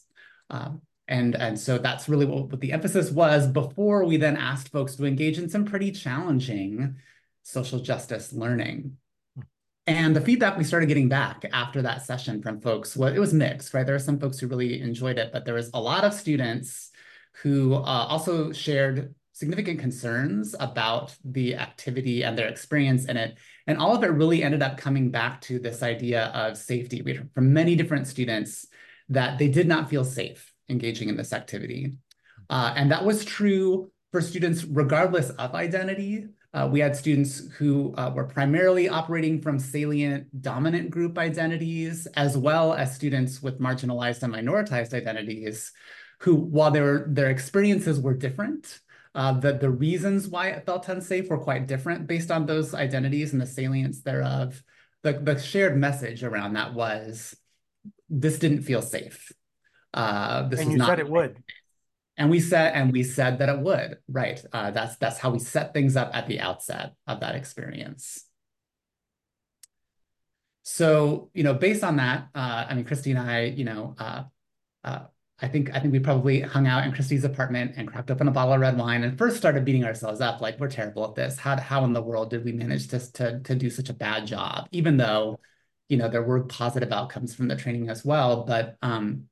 Um, 0.50 0.82
and, 1.08 1.34
and 1.34 1.58
so 1.58 1.78
that's 1.78 2.08
really 2.08 2.26
what, 2.26 2.50
what 2.50 2.60
the 2.60 2.72
emphasis 2.72 3.10
was 3.10 3.46
before 3.46 4.04
we 4.04 4.16
then 4.16 4.36
asked 4.36 4.70
folks 4.70 4.94
to 4.96 5.06
engage 5.06 5.38
in 5.38 5.48
some 5.48 5.64
pretty 5.64 5.90
challenging 5.90 6.96
social 7.42 7.80
justice 7.80 8.32
learning. 8.32 8.96
And 9.86 10.14
the 10.14 10.20
feedback 10.20 10.56
we 10.56 10.64
started 10.64 10.86
getting 10.86 11.08
back 11.08 11.44
after 11.52 11.82
that 11.82 12.06
session 12.06 12.42
from 12.42 12.60
folks, 12.60 12.96
well, 12.96 13.12
it 13.12 13.18
was 13.18 13.34
mixed, 13.34 13.74
right? 13.74 13.84
There 13.84 13.94
were 13.94 13.98
some 13.98 14.20
folks 14.20 14.38
who 14.38 14.46
really 14.46 14.80
enjoyed 14.80 15.18
it, 15.18 15.32
but 15.32 15.44
there 15.44 15.54
was 15.54 15.70
a 15.74 15.80
lot 15.80 16.04
of 16.04 16.14
students 16.14 16.90
who 17.42 17.74
uh, 17.74 18.06
also 18.08 18.52
shared 18.52 19.14
significant 19.32 19.80
concerns 19.80 20.54
about 20.60 21.16
the 21.24 21.56
activity 21.56 22.22
and 22.22 22.36
their 22.36 22.48
experience 22.48 23.06
in 23.06 23.16
it. 23.16 23.38
And 23.66 23.78
all 23.78 23.96
of 23.96 24.04
it 24.04 24.08
really 24.08 24.42
ended 24.42 24.62
up 24.62 24.76
coming 24.76 25.10
back 25.10 25.40
to 25.42 25.58
this 25.58 25.82
idea 25.82 26.26
of 26.26 26.58
safety. 26.58 27.00
We 27.00 27.14
heard 27.14 27.30
from 27.34 27.52
many 27.52 27.74
different 27.74 28.06
students 28.06 28.66
that 29.08 29.38
they 29.38 29.48
did 29.48 29.66
not 29.66 29.88
feel 29.88 30.04
safe 30.04 30.52
engaging 30.68 31.08
in 31.08 31.16
this 31.16 31.32
activity. 31.32 31.94
Uh, 32.50 32.74
and 32.76 32.92
that 32.92 33.04
was 33.04 33.24
true 33.24 33.90
for 34.12 34.20
students 34.20 34.64
regardless 34.64 35.30
of 35.30 35.54
identity, 35.54 36.26
uh, 36.52 36.68
we 36.70 36.80
had 36.80 36.96
students 36.96 37.48
who 37.58 37.94
uh, 37.96 38.10
were 38.14 38.24
primarily 38.24 38.88
operating 38.88 39.40
from 39.40 39.58
salient 39.58 40.42
dominant 40.42 40.90
group 40.90 41.16
identities, 41.16 42.06
as 42.14 42.36
well 42.36 42.74
as 42.74 42.94
students 42.94 43.40
with 43.40 43.60
marginalized 43.60 44.22
and 44.22 44.34
minoritized 44.34 44.92
identities, 44.92 45.72
who, 46.20 46.34
while 46.34 46.70
their, 46.70 47.06
their 47.08 47.30
experiences 47.30 48.00
were 48.00 48.14
different, 48.14 48.80
uh, 49.14 49.32
the, 49.32 49.54
the 49.54 49.70
reasons 49.70 50.28
why 50.28 50.48
it 50.48 50.66
felt 50.66 50.88
unsafe 50.88 51.28
were 51.28 51.38
quite 51.38 51.66
different 51.66 52.06
based 52.06 52.30
on 52.30 52.46
those 52.46 52.74
identities 52.74 53.32
and 53.32 53.40
the 53.40 53.46
salience 53.46 54.02
thereof. 54.02 54.62
The, 55.02 55.14
the 55.14 55.38
shared 55.38 55.76
message 55.76 56.22
around 56.22 56.54
that 56.54 56.74
was, 56.74 57.36
this 58.08 58.38
didn't 58.38 58.62
feel 58.62 58.82
safe. 58.82 59.32
Uh, 59.94 60.48
this 60.48 60.60
and 60.60 60.72
you 60.72 60.78
said 60.84 60.98
it 60.98 61.08
would. 61.08 61.42
And 62.20 62.28
we 62.28 62.38
said, 62.38 62.74
and 62.74 62.92
we 62.92 63.02
said 63.02 63.38
that 63.38 63.48
it 63.48 63.60
would, 63.60 63.96
right? 64.06 64.44
Uh, 64.52 64.70
that's 64.72 64.96
that's 64.96 65.18
how 65.18 65.30
we 65.30 65.38
set 65.38 65.72
things 65.72 65.96
up 65.96 66.10
at 66.12 66.26
the 66.26 66.38
outset 66.38 66.92
of 67.06 67.20
that 67.20 67.34
experience. 67.34 68.26
So, 70.62 71.30
you 71.32 71.42
know, 71.42 71.54
based 71.54 71.82
on 71.82 71.96
that, 71.96 72.28
uh, 72.34 72.66
I 72.68 72.74
mean, 72.74 72.84
Kristi 72.84 73.16
and 73.16 73.18
I, 73.18 73.44
you 73.44 73.64
know, 73.64 73.94
uh, 73.98 74.24
uh, 74.84 75.00
I 75.40 75.48
think 75.48 75.74
I 75.74 75.80
think 75.80 75.92
we 75.92 75.98
probably 75.98 76.42
hung 76.42 76.66
out 76.66 76.84
in 76.84 76.92
Kristi's 76.92 77.24
apartment 77.24 77.72
and 77.78 77.88
cracked 77.88 78.10
open 78.10 78.28
a 78.28 78.30
bottle 78.30 78.52
of 78.52 78.60
red 78.60 78.76
wine 78.76 79.02
and 79.02 79.16
first 79.16 79.38
started 79.38 79.64
beating 79.64 79.86
ourselves 79.86 80.20
up 80.20 80.42
like 80.42 80.60
we're 80.60 80.68
terrible 80.68 81.08
at 81.08 81.14
this. 81.14 81.38
How 81.38 81.58
how 81.58 81.84
in 81.84 81.94
the 81.94 82.02
world 82.02 82.28
did 82.28 82.44
we 82.44 82.52
manage 82.52 82.88
to 82.88 83.12
to 83.12 83.40
to 83.40 83.54
do 83.54 83.70
such 83.70 83.88
a 83.88 83.94
bad 83.94 84.26
job? 84.26 84.68
Even 84.72 84.98
though, 84.98 85.40
you 85.88 85.96
know, 85.96 86.10
there 86.10 86.22
were 86.22 86.42
positive 86.42 86.92
outcomes 86.92 87.34
from 87.34 87.48
the 87.48 87.56
training 87.56 87.88
as 87.88 88.04
well, 88.04 88.44
but 88.44 88.76
um, 88.82 89.24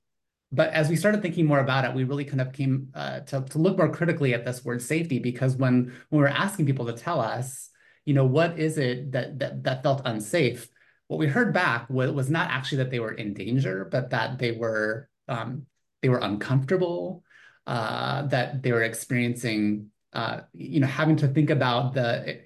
but 0.51 0.71
as 0.73 0.89
we 0.89 0.97
started 0.97 1.21
thinking 1.21 1.47
more 1.47 1.61
about 1.61 1.85
it, 1.85 1.95
we 1.95 2.05
really 2.05 2.25
kind 2.25 2.41
of 2.41 2.53
came 2.53 2.89
uh, 2.95 3.21
to, 3.21 3.43
to 3.43 3.59
look 3.59 3.77
more 3.77 3.91
critically 3.91 4.33
at 4.33 4.45
this 4.45 4.65
word 4.65 4.81
safety 4.81 5.19
because 5.19 5.57
when, 5.57 5.93
when 6.09 6.19
we 6.19 6.19
were 6.19 6.29
asking 6.29 6.67
people 6.67 6.87
to 6.87 6.95
tell 6.95 7.21
us, 7.21 7.69
you 8.07 8.15
know, 8.15 8.25
what 8.25 8.59
is 8.59 8.79
it 8.79 9.13
that, 9.13 9.39
that, 9.39 9.63
that 9.65 9.83
felt 9.83 10.01
unsafe, 10.07 10.69
what 11.09 11.19
we 11.19 11.27
heard 11.27 11.53
back 11.53 11.89
was, 11.91 12.11
was 12.13 12.31
not 12.31 12.51
actually 12.51 12.79
that 12.79 12.91
they 12.91 13.01
were 13.01 13.13
in 13.13 13.35
danger, 13.35 13.87
but 13.91 14.11
that 14.11 14.39
they 14.39 14.53
were, 14.53 15.09
um, 15.29 15.67
they 16.01 16.09
were 16.09 16.19
uncomfortable, 16.19 17.23
uh, 17.67 18.23
that 18.29 18.63
they 18.63 18.73
were 18.73 18.83
experiencing, 18.83 19.91
uh, 20.15 20.41
you 20.55 20.81
know, 20.81 20.87
having 20.87 21.17
to 21.17 21.29
think 21.29 21.51
about 21.51 21.93
the 21.93 22.41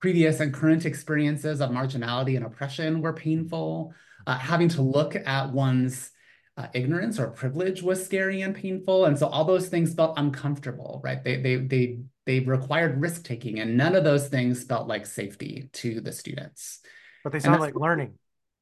previous 0.00 0.38
and 0.38 0.54
current 0.54 0.86
experiences 0.86 1.60
of 1.60 1.70
marginality 1.70 2.36
and 2.36 2.46
oppression 2.46 3.02
were 3.02 3.12
painful, 3.12 3.92
uh, 4.28 4.38
having 4.38 4.68
to 4.68 4.82
look 4.82 5.16
at 5.16 5.52
one's 5.52 6.12
uh, 6.60 6.68
ignorance 6.74 7.18
or 7.18 7.28
privilege 7.28 7.82
was 7.82 8.04
scary 8.04 8.42
and 8.42 8.54
painful. 8.54 9.06
And 9.06 9.18
so 9.18 9.26
all 9.28 9.44
those 9.44 9.68
things 9.68 9.94
felt 9.94 10.18
uncomfortable, 10.18 11.00
right? 11.02 11.22
They, 11.24 11.40
they, 11.40 11.56
they, 11.56 11.98
they 12.26 12.40
required 12.40 13.00
risk 13.00 13.24
taking 13.24 13.60
and 13.60 13.76
none 13.76 13.94
of 13.94 14.04
those 14.04 14.28
things 14.28 14.64
felt 14.64 14.86
like 14.86 15.06
safety 15.06 15.70
to 15.74 16.00
the 16.02 16.12
students. 16.12 16.80
But 17.24 17.32
they 17.32 17.40
sound 17.40 17.60
like 17.60 17.74
learning. 17.74 18.18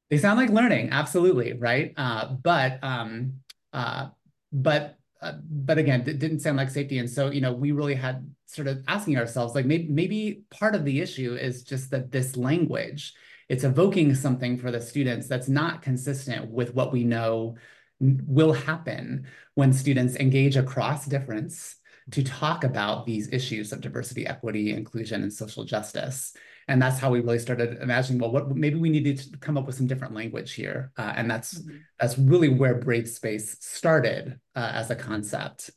They 0.09 0.17
sound 0.17 0.39
like 0.39 0.49
learning, 0.49 0.89
absolutely, 0.91 1.53
right? 1.53 1.93
Uh, 1.97 2.35
but, 2.41 2.79
um, 2.83 3.33
uh, 3.73 4.07
but, 4.53 4.97
uh, 5.21 5.33
but 5.49 5.77
again, 5.77 6.01
it 6.07 6.19
didn't 6.19 6.39
sound 6.39 6.55
like 6.55 6.69
safety. 6.69 6.99
And 6.99 7.09
so, 7.09 7.29
you 7.31 7.41
know, 7.41 7.53
we 7.53 7.73
really 7.73 7.95
had 7.95 8.33
sort 8.45 8.67
of 8.67 8.81
asking 8.87 9.17
ourselves, 9.17 9.55
like 9.55 9.65
maybe, 9.65 9.87
maybe 9.89 10.43
part 10.49 10.73
of 10.73 10.85
the 10.85 11.01
issue 11.01 11.35
is 11.35 11.63
just 11.63 11.91
that 11.91 12.11
this 12.11 12.37
language, 12.37 13.13
it's 13.49 13.65
evoking 13.65 14.15
something 14.15 14.57
for 14.57 14.71
the 14.71 14.79
students 14.79 15.27
that's 15.27 15.49
not 15.49 15.81
consistent 15.81 16.49
with 16.49 16.73
what 16.73 16.93
we 16.93 17.03
know 17.03 17.55
will 17.99 18.53
happen 18.53 19.25
when 19.55 19.73
students 19.73 20.15
engage 20.15 20.55
across 20.55 21.05
difference 21.05 21.75
to 22.11 22.23
talk 22.23 22.63
about 22.63 23.05
these 23.05 23.31
issues 23.31 23.71
of 23.71 23.81
diversity, 23.81 24.25
equity, 24.25 24.71
inclusion, 24.71 25.21
and 25.21 25.31
social 25.31 25.63
justice. 25.63 26.35
And 26.67 26.81
that's 26.81 26.99
how 26.99 27.09
we 27.11 27.19
really 27.19 27.39
started 27.39 27.79
imagining, 27.81 28.19
well, 28.21 28.31
what 28.31 28.55
maybe 28.55 28.77
we 28.77 28.89
needed 28.89 29.17
to 29.17 29.37
come 29.37 29.57
up 29.57 29.65
with 29.65 29.75
some 29.75 29.87
different 29.87 30.13
language 30.13 30.53
here. 30.53 30.91
Uh, 30.97 31.13
and 31.15 31.29
that's 31.29 31.59
mm 31.59 31.71
-hmm. 31.71 31.79
that's 31.99 32.17
really 32.17 32.49
where 32.49 32.75
Brave 32.75 33.07
Space 33.07 33.57
started 33.59 34.39
uh, 34.55 34.71
as 34.73 34.91
a 34.91 34.95
concept. 34.95 35.71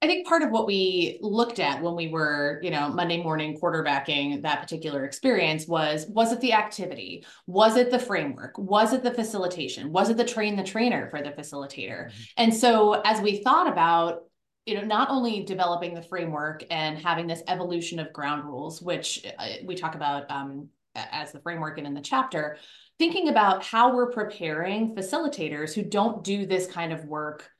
I 0.00 0.06
think 0.06 0.28
part 0.28 0.42
of 0.42 0.50
what 0.50 0.66
we 0.66 1.18
looked 1.20 1.58
at 1.58 1.82
when 1.82 1.96
we 1.96 2.08
were, 2.08 2.60
you 2.62 2.70
know, 2.70 2.88
Monday 2.88 3.20
morning 3.20 3.58
quarterbacking 3.60 4.42
that 4.42 4.60
particular 4.60 5.04
experience 5.04 5.66
was 5.66 6.06
was 6.06 6.32
it 6.32 6.40
the 6.40 6.52
activity? 6.52 7.26
Was 7.48 7.76
it 7.76 7.90
the 7.90 7.98
framework? 7.98 8.56
Was 8.58 8.92
it 8.92 9.02
the 9.02 9.12
facilitation? 9.12 9.92
Was 9.92 10.08
it 10.08 10.16
the 10.16 10.24
train 10.24 10.54
the 10.54 10.62
trainer 10.62 11.10
for 11.10 11.20
the 11.20 11.30
facilitator? 11.30 12.06
Mm-hmm. 12.06 12.22
And 12.36 12.54
so 12.54 13.00
as 13.04 13.20
we 13.20 13.42
thought 13.42 13.66
about 13.66 14.22
you 14.66 14.74
know 14.74 14.82
not 14.84 15.10
only 15.10 15.42
developing 15.42 15.94
the 15.94 16.02
framework 16.02 16.62
and 16.70 16.98
having 16.98 17.26
this 17.26 17.42
evolution 17.48 17.98
of 17.98 18.12
ground 18.12 18.44
rules 18.44 18.82
which 18.82 19.24
uh, 19.38 19.46
we 19.64 19.74
talk 19.74 19.94
about 19.94 20.30
um, 20.30 20.68
as 20.94 21.32
the 21.32 21.40
framework 21.40 21.78
and 21.78 21.86
in 21.86 21.94
the 21.94 22.02
chapter 22.02 22.58
thinking 22.98 23.28
about 23.28 23.64
how 23.64 23.94
we're 23.94 24.10
preparing 24.10 24.94
facilitators 24.94 25.72
who 25.74 25.82
don't 25.82 26.22
do 26.22 26.44
this 26.44 26.66
kind 26.66 26.92
of 26.92 27.04
work 27.06 27.50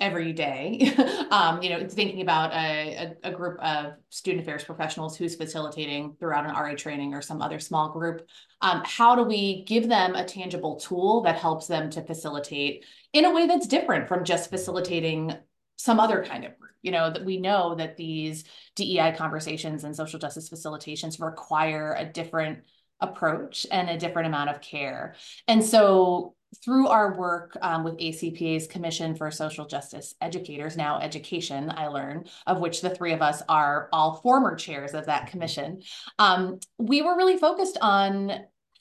every 0.00 0.32
day. 0.32 0.92
um, 1.30 1.62
you 1.62 1.70
know, 1.70 1.86
thinking 1.88 2.20
about 2.20 2.52
a, 2.52 3.14
a, 3.22 3.30
a, 3.30 3.32
group 3.32 3.58
of 3.60 3.92
student 4.10 4.42
affairs 4.42 4.64
professionals 4.64 5.16
who's 5.16 5.36
facilitating 5.36 6.16
throughout 6.18 6.44
an 6.44 6.52
RA 6.52 6.74
training 6.74 7.14
or 7.14 7.22
some 7.22 7.40
other 7.40 7.60
small 7.60 7.90
group. 7.90 8.26
Um, 8.60 8.82
how 8.84 9.14
do 9.14 9.22
we 9.22 9.64
give 9.64 9.88
them 9.88 10.14
a 10.14 10.24
tangible 10.24 10.76
tool 10.76 11.22
that 11.22 11.36
helps 11.36 11.68
them 11.68 11.90
to 11.90 12.02
facilitate 12.02 12.84
in 13.12 13.24
a 13.24 13.32
way 13.32 13.46
that's 13.46 13.68
different 13.68 14.08
from 14.08 14.24
just 14.24 14.50
facilitating 14.50 15.32
some 15.76 16.00
other 16.00 16.24
kind 16.24 16.44
of 16.44 16.58
group? 16.58 16.72
You 16.82 16.90
know, 16.90 17.10
that 17.10 17.24
we 17.24 17.38
know 17.38 17.76
that 17.76 17.96
these 17.96 18.44
DEI 18.74 19.14
conversations 19.16 19.84
and 19.84 19.94
social 19.94 20.18
justice 20.18 20.50
facilitations 20.50 21.20
require 21.22 21.94
a 21.96 22.04
different 22.04 22.64
approach 23.00 23.66
and 23.70 23.88
a 23.88 23.98
different 23.98 24.26
amount 24.26 24.50
of 24.50 24.60
care. 24.60 25.14
And 25.46 25.64
so 25.64 26.34
through 26.62 26.88
our 26.88 27.16
work 27.16 27.56
um, 27.62 27.84
with 27.84 27.98
ACPA's 27.98 28.66
Commission 28.66 29.14
for 29.14 29.30
Social 29.30 29.66
Justice 29.66 30.14
Educators, 30.20 30.76
now 30.76 30.98
Education, 31.00 31.72
I 31.74 31.88
learn, 31.88 32.24
of 32.46 32.60
which 32.60 32.80
the 32.80 32.90
three 32.90 33.12
of 33.12 33.22
us 33.22 33.42
are 33.48 33.88
all 33.92 34.16
former 34.16 34.54
chairs 34.56 34.94
of 34.94 35.06
that 35.06 35.28
commission, 35.28 35.82
um, 36.18 36.60
we 36.78 37.02
were 37.02 37.16
really 37.16 37.38
focused 37.38 37.78
on 37.80 38.32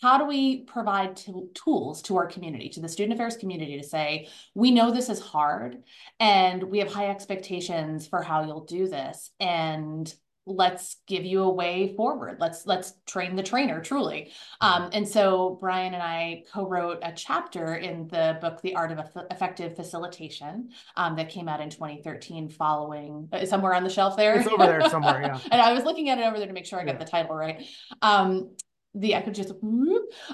how 0.01 0.17
do 0.17 0.25
we 0.25 0.63
provide 0.63 1.17
tools 1.53 2.01
to 2.01 2.17
our 2.17 2.27
community, 2.27 2.67
to 2.67 2.81
the 2.81 2.89
student 2.89 3.13
affairs 3.13 3.37
community 3.37 3.77
to 3.77 3.87
say, 3.87 4.27
we 4.53 4.69
know 4.69 4.91
this 4.91 5.07
is 5.07 5.21
hard 5.21 5.81
and 6.19 6.61
we 6.61 6.79
have 6.79 6.91
high 6.91 7.09
expectations 7.09 8.05
for 8.05 8.21
how 8.21 8.43
you'll 8.43 8.65
do 8.65 8.89
this. 8.89 9.31
And 9.39 10.13
let's 10.45 10.97
give 11.07 11.23
you 11.23 11.43
a 11.43 11.49
way 11.49 11.93
forward. 11.95 12.37
Let's 12.39 12.65
let's 12.65 12.93
train 13.05 13.35
the 13.35 13.43
trainer 13.43 13.81
truly. 13.81 14.31
Um, 14.61 14.89
and 14.91 15.07
so 15.07 15.57
brian 15.61 15.93
and 15.93 16.03
i 16.03 16.43
co-wrote 16.51 16.99
a 17.01 17.11
chapter 17.13 17.75
in 17.75 18.07
the 18.09 18.37
book 18.41 18.61
the 18.61 18.75
art 18.75 18.91
of 18.91 18.99
effective 19.31 19.75
facilitation 19.75 20.69
um, 20.97 21.15
that 21.15 21.29
came 21.29 21.47
out 21.47 21.61
in 21.61 21.69
2013 21.69 22.49
following 22.49 23.29
uh, 23.31 23.45
somewhere 23.45 23.73
on 23.73 23.83
the 23.83 23.89
shelf 23.89 24.17
there. 24.17 24.35
It's 24.35 24.47
over 24.47 24.65
there 24.65 24.89
somewhere 24.89 25.21
yeah. 25.23 25.39
And 25.51 25.61
i 25.61 25.73
was 25.73 25.83
looking 25.83 26.09
at 26.09 26.17
it 26.17 26.25
over 26.25 26.37
there 26.37 26.47
to 26.47 26.53
make 26.53 26.65
sure 26.65 26.79
i 26.79 26.83
got 26.83 26.93
yeah. 26.93 26.99
the 26.99 27.05
title 27.05 27.35
right. 27.35 27.65
Um, 28.01 28.55
the 28.95 29.15
i 29.15 29.21
could 29.21 29.35
just 29.35 29.53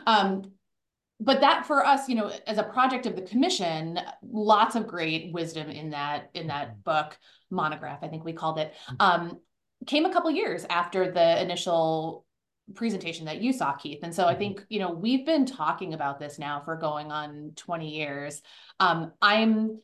um, 0.08 0.52
but 1.20 1.42
that 1.42 1.66
for 1.66 1.86
us 1.86 2.08
you 2.10 2.16
know 2.16 2.32
as 2.48 2.58
a 2.58 2.64
project 2.64 3.06
of 3.06 3.16
the 3.16 3.22
commission 3.22 4.00
lots 4.24 4.76
of 4.76 4.88
great 4.88 5.34
wisdom 5.34 5.70
in 5.70 5.92
that 5.92 6.30
in 6.34 6.48
that 6.48 6.70
mm-hmm. 6.70 6.80
book 6.82 7.18
monograph 7.50 8.00
i 8.04 8.08
think 8.08 8.24
we 8.24 8.34
called 8.34 8.60
it. 8.60 8.74
Mm-hmm. 8.90 8.96
um, 9.00 9.40
came 9.88 10.06
a 10.06 10.14
couple 10.14 10.32
years 10.32 10.66
after 10.70 11.12
the 11.12 11.42
initial 11.42 12.26
presentation 12.76 13.26
that 13.26 13.42
you 13.42 13.54
saw 13.54 13.74
keith. 13.74 14.00
And 14.04 14.14
so 14.14 14.26
i 14.26 14.32
mm-hmm. 14.32 14.40
think 14.40 14.66
you 14.70 14.80
know 14.80 14.92
we've 14.92 15.26
been 15.26 15.46
talking 15.46 15.94
about 15.94 16.20
this 16.20 16.40
now 16.40 16.62
for 16.64 16.76
going 16.76 17.12
on 17.12 17.54
20 17.56 17.90
years. 17.90 18.42
Um, 18.80 19.12
i'm 19.22 19.80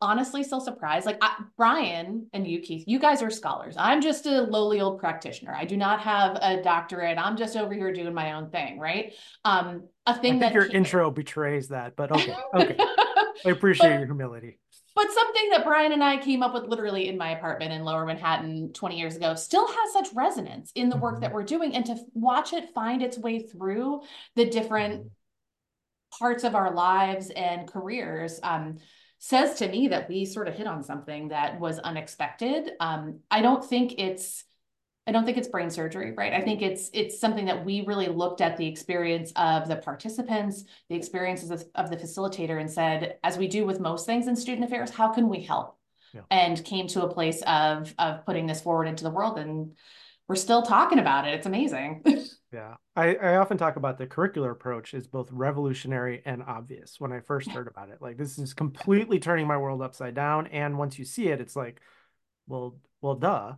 honestly 0.00 0.44
still 0.44 0.60
surprised. 0.60 1.06
Like 1.06 1.18
I, 1.20 1.42
brian 1.56 2.28
and 2.32 2.46
you 2.46 2.60
keith 2.60 2.84
you 2.86 3.00
guys 3.00 3.22
are 3.22 3.30
scholars. 3.30 3.74
I'm 3.76 4.00
just 4.00 4.26
a 4.26 4.42
lowly 4.42 4.80
old 4.80 5.00
practitioner. 5.00 5.52
I 5.54 5.64
do 5.64 5.76
not 5.76 6.00
have 6.00 6.38
a 6.40 6.62
doctorate. 6.62 7.18
I'm 7.18 7.36
just 7.36 7.56
over 7.56 7.74
here 7.74 7.92
doing 7.92 8.14
my 8.14 8.32
own 8.32 8.50
thing 8.50 8.78
right? 8.78 9.14
Um 9.44 9.88
a 10.06 10.14
thing 10.14 10.36
I 10.36 10.38
think 10.38 10.40
that 10.40 10.54
your 10.54 10.66
intro 10.66 11.10
betrays 11.10 11.68
that 11.68 11.96
but 11.96 12.12
okay 12.12 12.36
okay. 12.54 12.76
I 13.44 13.50
appreciate 13.50 13.90
but, 13.90 13.98
your 13.98 14.06
humility 14.06 14.58
but 14.98 15.12
something 15.12 15.50
that 15.50 15.64
Brian 15.64 15.92
and 15.92 16.02
I 16.02 16.16
came 16.16 16.42
up 16.42 16.52
with 16.52 16.64
literally 16.64 17.08
in 17.08 17.16
my 17.16 17.30
apartment 17.30 17.72
in 17.72 17.84
Lower 17.84 18.04
Manhattan 18.04 18.72
20 18.72 18.98
years 18.98 19.14
ago 19.14 19.36
still 19.36 19.64
has 19.64 19.92
such 19.92 20.08
resonance 20.12 20.72
in 20.74 20.88
the 20.88 20.96
work 20.96 21.14
mm-hmm. 21.14 21.20
that 21.22 21.32
we're 21.32 21.44
doing. 21.44 21.76
And 21.76 21.86
to 21.86 21.96
watch 22.14 22.52
it 22.52 22.74
find 22.74 23.00
its 23.00 23.16
way 23.16 23.38
through 23.38 24.00
the 24.34 24.46
different 24.46 25.02
mm-hmm. 25.02 26.18
parts 26.18 26.42
of 26.42 26.56
our 26.56 26.74
lives 26.74 27.30
and 27.30 27.68
careers 27.68 28.40
um, 28.42 28.78
says 29.18 29.60
to 29.60 29.68
me 29.68 29.86
that 29.86 30.08
we 30.08 30.24
sort 30.24 30.48
of 30.48 30.54
hit 30.54 30.66
on 30.66 30.82
something 30.82 31.28
that 31.28 31.60
was 31.60 31.78
unexpected. 31.78 32.72
Um, 32.80 33.20
I 33.30 33.40
don't 33.40 33.64
think 33.64 33.94
it's 33.98 34.42
I 35.08 35.10
don't 35.10 35.24
think 35.24 35.38
it's 35.38 35.48
brain 35.48 35.70
surgery, 35.70 36.12
right? 36.12 36.34
I 36.34 36.42
think 36.42 36.60
it's 36.60 36.90
it's 36.92 37.18
something 37.18 37.46
that 37.46 37.64
we 37.64 37.80
really 37.86 38.08
looked 38.08 38.42
at 38.42 38.58
the 38.58 38.66
experience 38.66 39.32
of 39.36 39.66
the 39.66 39.76
participants, 39.76 40.64
the 40.90 40.96
experiences 40.96 41.50
of, 41.50 41.64
of 41.74 41.88
the 41.88 41.96
facilitator, 41.96 42.60
and 42.60 42.70
said, 42.70 43.16
as 43.24 43.38
we 43.38 43.48
do 43.48 43.64
with 43.64 43.80
most 43.80 44.04
things 44.04 44.28
in 44.28 44.36
student 44.36 44.66
affairs, 44.66 44.90
how 44.90 45.08
can 45.08 45.30
we 45.30 45.40
help? 45.40 45.78
Yeah. 46.12 46.20
And 46.30 46.62
came 46.62 46.88
to 46.88 47.04
a 47.04 47.12
place 47.12 47.42
of 47.46 47.94
of 47.98 48.26
putting 48.26 48.46
this 48.46 48.60
forward 48.60 48.84
into 48.84 49.02
the 49.02 49.10
world, 49.10 49.38
and 49.38 49.72
we're 50.28 50.36
still 50.36 50.60
talking 50.60 50.98
about 50.98 51.26
it. 51.26 51.32
It's 51.32 51.46
amazing. 51.46 52.02
yeah, 52.52 52.74
I, 52.94 53.14
I 53.14 53.36
often 53.36 53.56
talk 53.56 53.76
about 53.76 53.96
the 53.96 54.06
curricular 54.06 54.52
approach 54.52 54.92
is 54.92 55.06
both 55.06 55.32
revolutionary 55.32 56.20
and 56.26 56.42
obvious. 56.42 56.96
When 56.98 57.12
I 57.12 57.20
first 57.20 57.50
heard 57.50 57.66
about 57.66 57.88
it, 57.88 58.02
like 58.02 58.18
this 58.18 58.38
is 58.38 58.52
completely 58.52 59.20
turning 59.20 59.46
my 59.46 59.56
world 59.56 59.80
upside 59.80 60.14
down, 60.14 60.48
and 60.48 60.76
once 60.76 60.98
you 60.98 61.06
see 61.06 61.28
it, 61.28 61.40
it's 61.40 61.56
like, 61.56 61.80
well, 62.46 62.76
well, 63.00 63.14
duh 63.14 63.54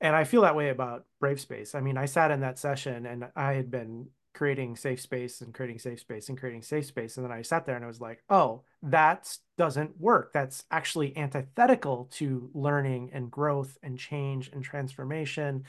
and 0.00 0.16
I 0.16 0.24
feel 0.24 0.42
that 0.42 0.56
way 0.56 0.70
about 0.70 1.04
Brave 1.20 1.40
Space. 1.40 1.74
I 1.74 1.80
mean, 1.80 1.96
I 1.96 2.06
sat 2.06 2.30
in 2.30 2.40
that 2.40 2.58
session 2.58 3.06
and 3.06 3.28
I 3.36 3.52
had 3.52 3.70
been 3.70 4.08
creating 4.32 4.76
safe 4.76 5.00
space 5.00 5.40
and 5.40 5.52
creating 5.52 5.78
safe 5.78 6.00
space 6.00 6.28
and 6.28 6.38
creating 6.38 6.62
safe 6.62 6.86
space. 6.86 7.16
And 7.16 7.24
then 7.26 7.32
I 7.32 7.42
sat 7.42 7.66
there 7.66 7.76
and 7.76 7.84
I 7.84 7.88
was 7.88 8.00
like, 8.00 8.22
oh, 8.30 8.62
that 8.84 9.36
doesn't 9.58 10.00
work. 10.00 10.32
That's 10.32 10.64
actually 10.70 11.16
antithetical 11.16 12.08
to 12.12 12.50
learning 12.54 13.10
and 13.12 13.30
growth 13.30 13.76
and 13.82 13.98
change 13.98 14.50
and 14.52 14.62
transformation. 14.62 15.64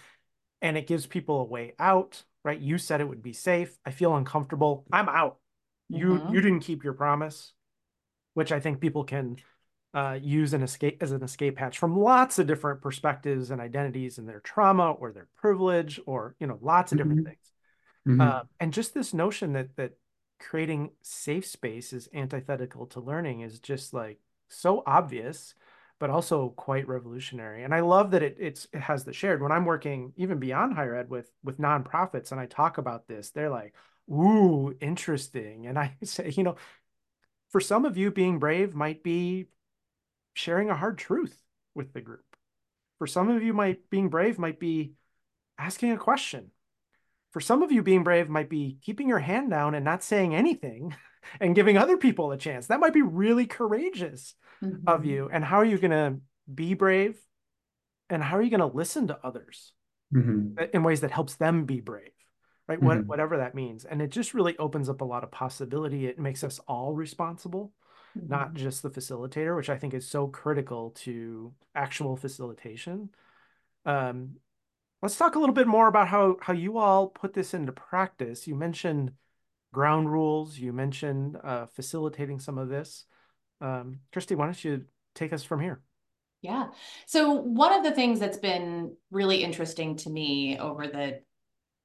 And 0.61 0.77
it 0.77 0.87
gives 0.87 1.07
people 1.07 1.41
a 1.41 1.45
way 1.45 1.73
out, 1.79 2.23
right? 2.45 2.59
You 2.59 2.77
said 2.77 3.01
it 3.01 3.09
would 3.09 3.23
be 3.23 3.33
safe. 3.33 3.77
I 3.85 3.91
feel 3.91 4.15
uncomfortable. 4.15 4.85
I'm 4.91 5.09
out. 5.09 5.37
You 5.89 6.05
mm-hmm. 6.05 6.33
you 6.33 6.41
didn't 6.41 6.61
keep 6.61 6.83
your 6.83 6.93
promise, 6.93 7.51
which 8.35 8.51
I 8.51 8.59
think 8.61 8.79
people 8.79 9.03
can 9.03 9.37
uh, 9.93 10.17
use 10.21 10.53
an 10.53 10.63
escape 10.63 10.97
as 11.01 11.11
an 11.11 11.23
escape 11.23 11.57
hatch 11.57 11.77
from 11.77 11.99
lots 11.99 12.39
of 12.39 12.47
different 12.47 12.81
perspectives 12.81 13.51
and 13.51 13.59
identities 13.59 14.17
and 14.17 14.27
their 14.27 14.39
trauma 14.39 14.91
or 14.91 15.11
their 15.11 15.27
privilege 15.35 15.99
or 16.05 16.35
you 16.39 16.47
know 16.47 16.57
lots 16.61 16.91
of 16.91 16.97
different 16.97 17.19
mm-hmm. 17.21 17.29
things 17.29 17.51
mm-hmm. 18.07 18.21
Uh, 18.21 18.41
and 18.59 18.73
just 18.73 18.93
this 18.93 19.13
notion 19.13 19.53
that 19.53 19.75
that 19.75 19.91
creating 20.39 20.91
safe 21.01 21.45
space 21.45 21.93
is 21.93 22.09
antithetical 22.13 22.87
to 22.87 22.99
learning 22.99 23.41
is 23.41 23.59
just 23.59 23.93
like 23.93 24.19
so 24.47 24.81
obvious 24.85 25.53
but 25.99 26.09
also 26.09 26.49
quite 26.49 26.87
revolutionary 26.87 27.63
and 27.63 27.75
i 27.75 27.81
love 27.81 28.11
that 28.11 28.23
it 28.23 28.37
it's 28.39 28.67
it 28.73 28.79
has 28.79 29.03
the 29.03 29.13
shared 29.13 29.41
when 29.41 29.51
i'm 29.51 29.65
working 29.65 30.13
even 30.15 30.39
beyond 30.39 30.73
higher 30.73 30.95
ed 30.95 31.09
with 31.09 31.29
with 31.43 31.59
nonprofits 31.59 32.31
and 32.31 32.41
i 32.41 32.45
talk 32.45 32.77
about 32.77 33.07
this 33.07 33.29
they're 33.29 33.51
like 33.51 33.75
ooh 34.09 34.75
interesting 34.81 35.67
and 35.67 35.77
i 35.77 35.95
say 36.03 36.29
you 36.29 36.43
know 36.43 36.55
for 37.49 37.61
some 37.61 37.85
of 37.85 37.97
you 37.97 38.09
being 38.09 38.39
brave 38.39 38.73
might 38.73 39.03
be 39.03 39.47
sharing 40.33 40.69
a 40.69 40.75
hard 40.75 40.97
truth 40.97 41.37
with 41.75 41.93
the 41.93 42.01
group. 42.01 42.23
For 42.97 43.07
some 43.07 43.29
of 43.29 43.43
you, 43.43 43.53
might 43.53 43.89
being 43.89 44.09
brave 44.09 44.37
might 44.37 44.59
be 44.59 44.93
asking 45.57 45.91
a 45.91 45.97
question. 45.97 46.51
For 47.31 47.39
some 47.39 47.63
of 47.63 47.71
you, 47.71 47.81
being 47.81 48.03
brave 48.03 48.29
might 48.29 48.49
be 48.49 48.77
keeping 48.81 49.07
your 49.07 49.19
hand 49.19 49.49
down 49.49 49.73
and 49.73 49.85
not 49.85 50.03
saying 50.03 50.35
anything 50.35 50.93
and 51.39 51.55
giving 51.55 51.77
other 51.77 51.97
people 51.97 52.31
a 52.31 52.37
chance. 52.37 52.67
That 52.67 52.79
might 52.79 52.93
be 52.93 53.01
really 53.01 53.45
courageous 53.45 54.35
mm-hmm. 54.63 54.87
of 54.87 55.05
you. 55.05 55.29
And 55.31 55.43
how 55.43 55.57
are 55.57 55.65
you 55.65 55.77
going 55.77 55.91
to 55.91 56.17
be 56.53 56.73
brave? 56.73 57.17
And 58.09 58.21
how 58.21 58.37
are 58.37 58.41
you 58.41 58.49
going 58.49 58.59
to 58.59 58.77
listen 58.77 59.07
to 59.07 59.19
others 59.23 59.73
mm-hmm. 60.13 60.61
in 60.73 60.83
ways 60.83 61.01
that 61.01 61.11
helps 61.11 61.35
them 61.35 61.65
be 61.65 61.79
brave? 61.79 62.11
Right, 62.67 62.77
mm-hmm. 62.77 62.85
what, 62.85 63.05
whatever 63.05 63.37
that 63.37 63.55
means, 63.55 63.83
and 63.83 64.01
it 64.01 64.11
just 64.11 64.33
really 64.33 64.55
opens 64.57 64.87
up 64.87 65.01
a 65.01 65.05
lot 65.05 65.23
of 65.23 65.31
possibility. 65.31 66.05
It 66.05 66.19
makes 66.19 66.41
us 66.43 66.59
all 66.67 66.93
responsible 66.93 67.73
mm-hmm. 68.17 68.27
not 68.29 68.53
just 68.53 68.83
the 68.83 68.89
facilitator, 68.89 69.55
which 69.55 69.69
I 69.69 69.77
think 69.77 69.93
is 69.93 70.07
so 70.07 70.27
critical 70.27 70.91
to 71.01 71.53
actual 71.75 72.15
facilitation. 72.15 73.09
Um, 73.85 74.37
let's 75.01 75.17
talk 75.17 75.35
a 75.35 75.39
little 75.39 75.55
bit 75.55 75.67
more 75.67 75.87
about 75.87 76.07
how 76.07 76.37
how 76.41 76.53
you 76.53 76.77
all 76.77 77.07
put 77.07 77.33
this 77.33 77.53
into 77.53 77.71
practice. 77.71 78.47
You 78.47 78.55
mentioned 78.55 79.13
ground 79.73 80.11
rules. 80.11 80.57
You 80.57 80.73
mentioned 80.73 81.37
uh, 81.43 81.65
facilitating 81.67 82.39
some 82.39 82.57
of 82.57 82.69
this. 82.69 83.05
Um, 83.59 83.99
Kristi, 84.13 84.35
why 84.35 84.45
don't 84.45 84.63
you 84.63 84.85
take 85.15 85.33
us 85.33 85.43
from 85.43 85.59
here? 85.59 85.81
Yeah. 86.41 86.69
So 87.05 87.33
one 87.33 87.71
of 87.71 87.83
the 87.83 87.91
things 87.91 88.19
that's 88.19 88.37
been 88.37 88.95
really 89.11 89.43
interesting 89.43 89.95
to 89.97 90.09
me 90.09 90.57
over 90.57 90.87
the 90.87 91.21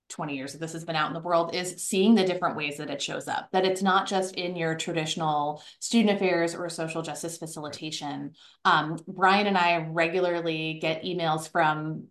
20 0.09 0.37
years 0.37 0.53
that 0.53 0.59
this 0.59 0.73
has 0.73 0.85
been 0.85 0.97
out 0.97 1.09
in 1.09 1.15
the 1.15 1.21
world 1.21 1.55
is 1.55 1.83
seeing 1.83 2.15
the 2.15 2.25
different 2.25 2.57
ways 2.57 2.77
that 2.77 2.91
it 2.91 3.03
shows 3.03 3.29
up 3.29 3.49
that 3.53 3.65
it's 3.65 3.83
not 3.83 4.07
just 4.07 4.35
in 4.37 4.57
your 4.57 4.75
traditional 4.75 5.63
student 5.81 6.17
affairs 6.17 6.55
or 6.55 6.69
social 6.69 7.03
justice 7.03 7.39
facilitation. 7.39 8.33
Um, 8.65 8.99
brian 9.09 9.47
and 9.47 9.59
i 9.59 9.87
regularly 9.91 10.79
get 10.81 11.03
emails 11.03 11.51
from 11.51 12.09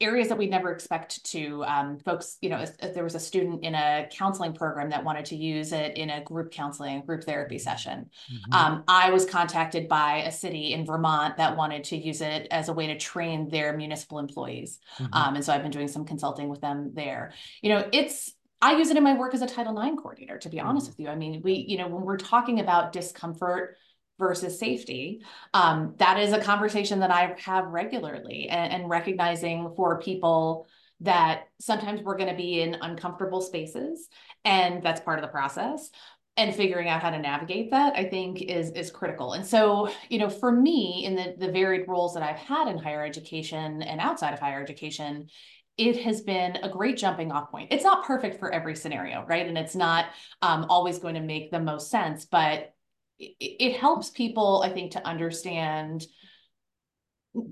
areas 0.00 0.28
that 0.28 0.36
we 0.36 0.46
never 0.46 0.70
expect 0.72 1.24
to 1.24 1.64
um, 1.64 1.98
folks 1.98 2.36
you 2.40 2.50
know 2.50 2.58
if, 2.58 2.70
if, 2.80 2.94
there 2.94 3.04
was 3.04 3.14
a 3.14 3.20
student 3.20 3.64
in 3.64 3.74
a 3.74 4.06
counseling 4.12 4.52
program 4.52 4.90
that 4.90 5.02
wanted 5.02 5.24
to 5.24 5.36
use 5.36 5.72
it 5.72 5.96
in 5.96 6.10
a 6.10 6.22
group 6.22 6.50
counseling 6.50 7.00
group 7.02 7.24
therapy 7.24 7.58
session 7.58 8.10
mm-hmm. 8.30 8.52
um, 8.52 8.84
i 8.88 9.10
was 9.10 9.24
contacted 9.24 9.88
by 9.88 10.22
a 10.24 10.30
city 10.30 10.72
in 10.72 10.84
vermont 10.84 11.36
that 11.36 11.56
wanted 11.56 11.82
to 11.82 11.96
use 11.96 12.20
it 12.20 12.46
as 12.50 12.68
a 12.68 12.72
way 12.72 12.86
to 12.86 12.98
train 12.98 13.48
their 13.48 13.76
municipal 13.76 14.18
employees 14.18 14.78
mm-hmm. 14.98 15.12
um, 15.14 15.34
and 15.34 15.44
so 15.44 15.52
i've 15.52 15.62
been 15.62 15.70
doing 15.70 15.88
some 15.88 16.04
consulting 16.04 16.48
with 16.48 16.60
them 16.60 16.90
there 16.94 17.32
you 17.62 17.70
know 17.70 17.88
it's 17.92 18.32
I 18.62 18.76
use 18.78 18.88
it 18.88 18.96
in 18.96 19.04
my 19.04 19.12
work 19.12 19.34
as 19.34 19.42
a 19.42 19.46
Title 19.46 19.78
IX 19.78 19.96
coordinator, 19.96 20.38
to 20.38 20.48
be 20.48 20.60
honest 20.60 20.86
mm-hmm. 20.86 20.92
with 20.92 21.00
you. 21.00 21.08
I 21.08 21.14
mean, 21.14 21.42
we, 21.44 21.66
you 21.68 21.76
know, 21.76 21.88
when 21.88 22.02
we're 22.02 22.16
talking 22.16 22.58
about 22.58 22.90
discomfort 22.90 23.76
versus 24.18 24.58
safety. 24.58 25.22
Um, 25.54 25.94
that 25.98 26.18
is 26.18 26.32
a 26.32 26.40
conversation 26.40 27.00
that 27.00 27.10
I 27.10 27.34
have 27.38 27.66
regularly 27.66 28.48
and, 28.48 28.72
and 28.72 28.90
recognizing 28.90 29.72
for 29.76 30.00
people 30.00 30.66
that 31.00 31.48
sometimes 31.60 32.00
we're 32.02 32.16
going 32.16 32.30
to 32.30 32.36
be 32.36 32.60
in 32.60 32.76
uncomfortable 32.80 33.42
spaces 33.42 34.08
and 34.44 34.82
that's 34.82 35.00
part 35.00 35.18
of 35.18 35.22
the 35.22 35.30
process 35.30 35.90
and 36.38 36.54
figuring 36.54 36.88
out 36.88 37.02
how 37.02 37.10
to 37.10 37.18
navigate 37.18 37.70
that 37.70 37.94
i 37.96 38.04
think 38.04 38.40
is 38.40 38.70
is 38.70 38.90
critical 38.90 39.34
and 39.34 39.44
so 39.44 39.90
you 40.08 40.18
know 40.18 40.30
for 40.30 40.50
me 40.50 41.02
in 41.04 41.14
the 41.14 41.34
the 41.38 41.52
varied 41.52 41.86
roles 41.86 42.14
that 42.14 42.22
i've 42.22 42.36
had 42.36 42.66
in 42.66 42.78
higher 42.78 43.04
education 43.04 43.82
and 43.82 44.00
outside 44.00 44.32
of 44.32 44.40
higher 44.40 44.62
education 44.62 45.28
it 45.76 46.02
has 46.02 46.22
been 46.22 46.56
a 46.62 46.68
great 46.68 46.96
jumping 46.96 47.30
off 47.30 47.50
point. 47.50 47.70
It's 47.70 47.84
not 47.84 48.06
perfect 48.06 48.38
for 48.38 48.52
every 48.52 48.74
scenario, 48.74 49.24
right? 49.26 49.46
And 49.46 49.58
it's 49.58 49.76
not 49.76 50.06
um, 50.40 50.66
always 50.70 50.98
going 50.98 51.16
to 51.16 51.20
make 51.20 51.50
the 51.50 51.60
most 51.60 51.90
sense, 51.90 52.24
but 52.24 52.72
it, 53.18 53.76
helps 53.76 54.10
people, 54.10 54.62
I 54.64 54.70
think, 54.70 54.92
to 54.92 55.06
understand 55.06 56.06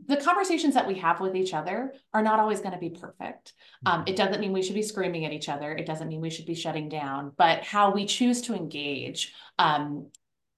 the 0.07 0.17
conversations 0.17 0.75
that 0.75 0.87
we 0.87 0.95
have 0.95 1.21
with 1.21 1.37
each 1.37 1.53
other 1.53 1.93
are 2.13 2.23
not 2.23 2.41
always 2.41 2.61
going 2.61 2.73
to 2.73 2.79
be 2.79 2.91
perfect. 2.91 3.53
Um, 3.85 4.05
it 4.07 4.17
doesn't 4.17 4.41
mean 4.41 4.53
we 4.53 4.63
should 4.63 4.75
be 4.75 4.83
screaming 4.83 5.27
at 5.27 5.33
each 5.33 5.49
other. 5.49 5.73
It 5.73 5.87
doesn't 5.87 6.09
mean 6.09 6.21
we 6.21 6.31
should 6.31 6.47
be 6.47 6.55
shutting 6.55 6.89
down, 6.89 7.33
but 7.37 7.63
how 7.65 7.93
we 7.93 8.07
choose 8.07 8.41
to 8.43 8.55
engage. 8.55 9.35
Um, 9.59 10.11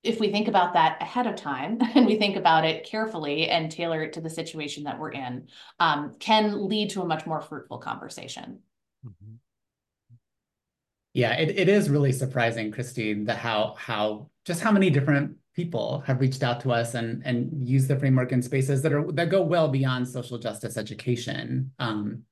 if 0.04 0.20
we 0.20 0.30
think 0.30 0.46
about 0.46 0.74
that 0.74 1.02
ahead 1.02 1.26
of 1.26 1.34
time 1.34 1.78
and 1.94 2.06
we 2.06 2.16
think 2.16 2.36
about 2.36 2.64
it 2.64 2.84
carefully 2.84 3.48
and 3.48 3.70
tailor 3.70 4.02
it 4.02 4.12
to 4.12 4.20
the 4.20 4.30
situation 4.30 4.84
that 4.84 4.98
we're 4.98 5.10
in, 5.10 5.48
um, 5.80 6.14
can 6.20 6.68
lead 6.68 6.90
to 6.90 7.02
a 7.02 7.06
much 7.06 7.26
more 7.26 7.40
fruitful 7.40 7.78
conversation. 7.78 8.60
Mm-hmm. 9.04 9.34
Yeah, 11.14 11.32
it, 11.32 11.58
it 11.58 11.68
is 11.68 11.88
really 11.88 12.12
surprising, 12.12 12.70
Christine, 12.70 13.24
the 13.24 13.34
how 13.34 13.74
how 13.78 14.28
just 14.46 14.62
how 14.62 14.70
many 14.70 14.88
different 14.88 15.36
people 15.54 16.02
have 16.06 16.20
reached 16.20 16.42
out 16.42 16.60
to 16.60 16.70
us 16.70 16.94
and 16.94 17.22
and 17.24 17.66
use 17.66 17.88
the 17.88 17.98
framework 17.98 18.30
in 18.30 18.40
spaces 18.40 18.80
that 18.82 18.92
are 18.92 19.10
that 19.12 19.28
go 19.28 19.42
well 19.42 19.68
beyond 19.68 20.08
social 20.08 20.38
justice 20.38 20.76
education. 20.76 21.72
Um, 21.78 22.22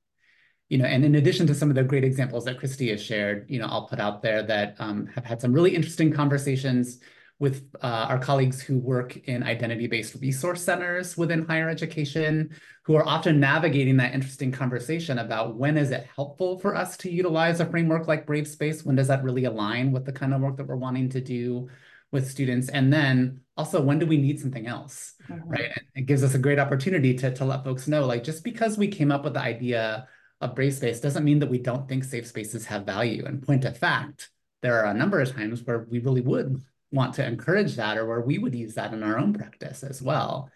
you 0.69 0.79
know, 0.79 0.85
and 0.85 1.05
in 1.05 1.15
addition 1.15 1.45
to 1.47 1.53
some 1.53 1.69
of 1.69 1.75
the 1.75 1.83
great 1.83 2.03
examples 2.03 2.45
that 2.45 2.59
Kristi 2.59 2.89
has 2.89 3.03
shared, 3.03 3.45
you 3.49 3.59
know, 3.59 3.67
I'll 3.67 3.87
put 3.87 3.99
out 3.99 4.23
there 4.23 4.41
that 4.43 4.75
um, 4.79 5.05
have 5.13 5.23
had 5.23 5.39
some 5.39 5.53
really 5.53 5.75
interesting 5.75 6.11
conversations 6.11 6.99
with 7.37 7.69
uh, 7.83 8.07
our 8.09 8.17
colleagues 8.17 8.61
who 8.61 8.79
work 8.79 9.17
in 9.27 9.43
identity-based 9.43 10.15
resource 10.21 10.63
centers 10.63 11.17
within 11.17 11.45
higher 11.45 11.69
education, 11.69 12.49
who 12.83 12.95
are 12.95 13.05
often 13.05 13.39
navigating 13.39 13.97
that 13.97 14.13
interesting 14.13 14.51
conversation 14.51 15.19
about 15.19 15.55
when 15.55 15.77
is 15.77 15.91
it 15.91 16.07
helpful 16.15 16.57
for 16.59 16.75
us 16.75 16.95
to 16.97 17.11
utilize 17.11 17.59
a 17.59 17.65
framework 17.65 18.07
like 18.07 18.25
Brave 18.25 18.47
Space? 18.47 18.85
When 18.85 18.95
does 18.95 19.09
that 19.09 19.23
really 19.23 19.45
align 19.45 19.91
with 19.91 20.05
the 20.05 20.13
kind 20.13 20.33
of 20.33 20.41
work 20.41 20.55
that 20.57 20.67
we're 20.67 20.77
wanting 20.77 21.09
to 21.09 21.21
do 21.21 21.67
with 22.11 22.29
students? 22.29 22.69
And 22.69 22.91
then 22.91 23.41
also, 23.57 23.81
when 23.81 23.99
do 23.99 24.05
we 24.05 24.17
need 24.17 24.39
something 24.39 24.67
else, 24.67 25.13
mm-hmm. 25.29 25.49
right? 25.49 25.71
It 25.95 26.05
gives 26.05 26.23
us 26.23 26.33
a 26.33 26.39
great 26.39 26.59
opportunity 26.59 27.13
to, 27.15 27.33
to 27.35 27.45
let 27.45 27.63
folks 27.63 27.87
know, 27.87 28.05
like, 28.05 28.23
just 28.23 28.43
because 28.43 28.77
we 28.77 28.87
came 28.87 29.11
up 29.11 29.23
with 29.23 29.33
the 29.33 29.41
idea 29.41 30.07
of 30.41 30.55
Brave 30.55 30.73
Space 30.73 30.99
doesn't 30.99 31.23
mean 31.23 31.39
that 31.39 31.49
we 31.49 31.59
don't 31.59 31.87
think 31.87 32.03
safe 32.03 32.27
spaces 32.27 32.65
have 32.65 32.85
value. 32.85 33.25
And 33.25 33.41
point 33.41 33.65
of 33.65 33.77
fact, 33.77 34.29
there 34.61 34.79
are 34.79 34.91
a 34.91 34.93
number 34.93 35.21
of 35.21 35.33
times 35.33 35.63
where 35.63 35.87
we 35.89 35.99
really 35.99 36.21
would 36.21 36.61
want 36.91 37.15
to 37.15 37.25
encourage 37.25 37.75
that 37.75 37.97
or 37.97 38.05
where 38.05 38.21
we 38.21 38.37
would 38.37 38.55
use 38.55 38.75
that 38.75 38.93
in 38.93 39.03
our 39.03 39.17
own 39.17 39.33
practice 39.33 39.83
as 39.83 40.01
well. 40.01 40.49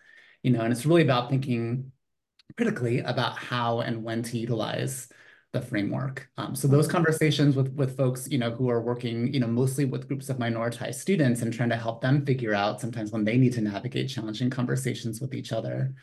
You 0.43 0.51
know, 0.51 0.61
and 0.61 0.71
it's 0.71 0.85
really 0.85 1.01
about 1.01 1.29
thinking 1.29 1.91
critically 2.57 2.99
about 2.99 3.37
how 3.37 3.79
and 3.79 4.03
when 4.03 4.23
to 4.23 4.37
utilize 4.37 5.07
the 5.51 5.61
framework. 5.61 6.29
Um, 6.37 6.55
so 6.55 6.67
those 6.67 6.87
conversations 6.87 7.55
with 7.55 7.73
with 7.73 7.97
folks, 7.97 8.27
you 8.29 8.37
know, 8.37 8.51
who 8.51 8.69
are 8.69 8.81
working, 8.81 9.33
you 9.33 9.39
know, 9.39 9.47
mostly 9.47 9.85
with 9.85 10.07
groups 10.07 10.29
of 10.29 10.37
minoritized 10.37 10.95
students 10.95 11.41
and 11.41 11.51
trying 11.51 11.69
to 11.69 11.75
help 11.75 12.01
them 12.01 12.25
figure 12.25 12.53
out 12.53 12.79
sometimes 12.79 13.11
when 13.11 13.23
they 13.23 13.37
need 13.37 13.53
to 13.53 13.61
navigate 13.61 14.09
challenging 14.09 14.49
conversations 14.49 15.19
with 15.19 15.33
each 15.33 15.51
other, 15.51 15.93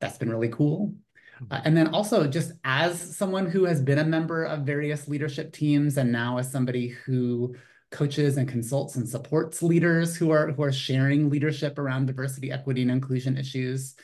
that's 0.00 0.18
been 0.18 0.30
really 0.30 0.50
cool. 0.50 0.94
Mm-hmm. 1.42 1.52
Uh, 1.52 1.60
and 1.64 1.76
then 1.76 1.88
also 1.88 2.28
just 2.28 2.52
as 2.62 3.16
someone 3.16 3.46
who 3.46 3.64
has 3.64 3.82
been 3.82 3.98
a 3.98 4.04
member 4.04 4.44
of 4.44 4.60
various 4.60 5.08
leadership 5.08 5.52
teams 5.52 5.96
and 5.96 6.12
now 6.12 6.38
as 6.38 6.50
somebody 6.50 6.88
who 6.88 7.56
coaches 7.90 8.36
and 8.36 8.48
consults 8.48 8.96
and 8.96 9.08
supports 9.08 9.62
leaders 9.62 10.16
who 10.16 10.30
are 10.30 10.52
who 10.52 10.62
are 10.62 10.72
sharing 10.72 11.28
leadership 11.28 11.78
around 11.78 12.06
diversity, 12.06 12.52
equity, 12.52 12.82
and 12.82 12.90
inclusion 12.90 13.36
issues. 13.36 13.96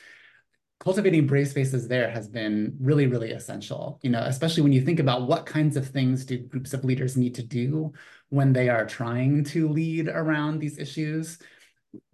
Cultivating 0.83 1.25
brave 1.25 1.47
spaces 1.47 1.87
there 1.87 2.11
has 2.11 2.27
been 2.27 2.75
really, 2.79 3.07
really 3.07 3.31
essential. 3.31 3.99
You 4.03 4.09
know, 4.09 4.23
especially 4.23 4.63
when 4.63 4.73
you 4.73 4.81
think 4.81 4.99
about 4.99 5.27
what 5.27 5.45
kinds 5.45 5.77
of 5.77 5.87
things 5.87 6.25
do 6.25 6.37
groups 6.37 6.73
of 6.73 6.83
leaders 6.83 7.15
need 7.15 7.35
to 7.35 7.43
do 7.43 7.93
when 8.29 8.51
they 8.51 8.67
are 8.69 8.85
trying 8.85 9.45
to 9.45 9.69
lead 9.69 10.09
around 10.09 10.59
these 10.59 10.77
issues 10.77 11.39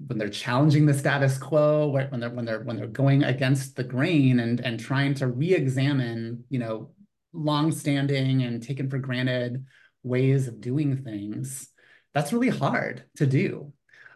when 0.08 0.17
they're 0.17 0.29
challenging 0.29 0.86
the 0.86 0.93
status 0.93 1.38
quo, 1.38 1.88
when 1.88 2.19
they're 2.19 2.29
when 2.29 2.45
they're 2.45 2.62
when 2.62 2.75
they're 2.75 2.88
going 2.88 3.23
against 3.23 3.75
the 3.75 3.84
grain 3.84 4.39
and 4.39 4.60
and 4.60 4.79
trying 4.79 5.13
to 5.15 5.27
re-examine, 5.27 6.43
you 6.49 6.60
know, 6.60 6.91
long-standing 7.34 8.43
and 8.43 8.62
taken 8.62 8.89
for 8.89 8.97
granted 8.97 9.65
ways 10.03 10.47
of 10.47 10.62
doing 10.62 10.97
things, 10.97 11.69
that's 12.13 12.34
really 12.34 12.49
hard 12.49 13.05
to 13.17 13.25
do. 13.25 13.71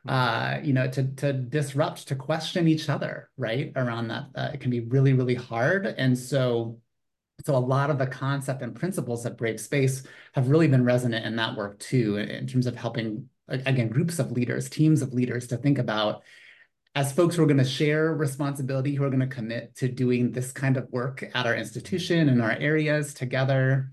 Uh, 0.06 0.60
you 0.62 0.74
know, 0.74 0.86
to 0.90 1.04
to 1.16 1.32
disrupt, 1.32 2.08
to 2.10 2.16
question 2.16 2.68
each 2.68 2.90
other, 2.90 3.30
right? 3.38 3.72
Around 3.78 4.10
that, 4.10 4.26
uh, 4.36 4.50
it 4.54 4.60
can 4.60 4.70
be 4.70 4.82
really, 4.82 5.14
really 5.14 5.36
hard. 5.36 5.86
And 5.86 6.18
so, 6.18 6.80
so 7.46 7.56
a 7.56 7.58
lot 7.58 7.90
of 7.90 7.98
the 7.98 8.08
concept 8.08 8.62
and 8.62 8.76
principles 8.76 9.26
of 9.26 9.38
Brave 9.38 9.62
Space 9.62 10.04
have 10.34 10.50
really 10.50 10.68
been 10.68 10.84
resonant 10.84 11.26
in 11.26 11.38
that 11.38 11.56
work 11.56 11.80
too, 11.80 12.18
in 12.18 12.48
terms 12.48 12.68
of 12.68 12.76
helping 12.76 13.30
again 13.48 13.88
groups 13.88 14.20
of 14.20 14.32
leaders, 14.32 14.70
teams 14.70 15.02
of 15.02 15.14
leaders 15.14 15.48
to 15.48 15.58
think 15.58 15.78
about 15.78 16.24
as 16.96 17.12
folks 17.12 17.36
who 17.36 17.44
are 17.44 17.48
going 17.48 17.58
to 17.58 17.64
share 17.64 18.14
responsibility, 18.14 18.94
who 18.94 19.04
are 19.04 19.10
going 19.10 19.20
to 19.20 19.28
commit 19.28 19.76
to 19.78 19.88
doing 19.88 20.32
this 20.32 20.52
kind 20.52 20.78
of 20.78 20.88
work 20.92 21.24
at 21.34 21.46
our 21.46 21.56
institution 21.56 22.30
and 22.30 22.42
our 22.42 22.52
areas 22.52 23.14
together, 23.14 23.92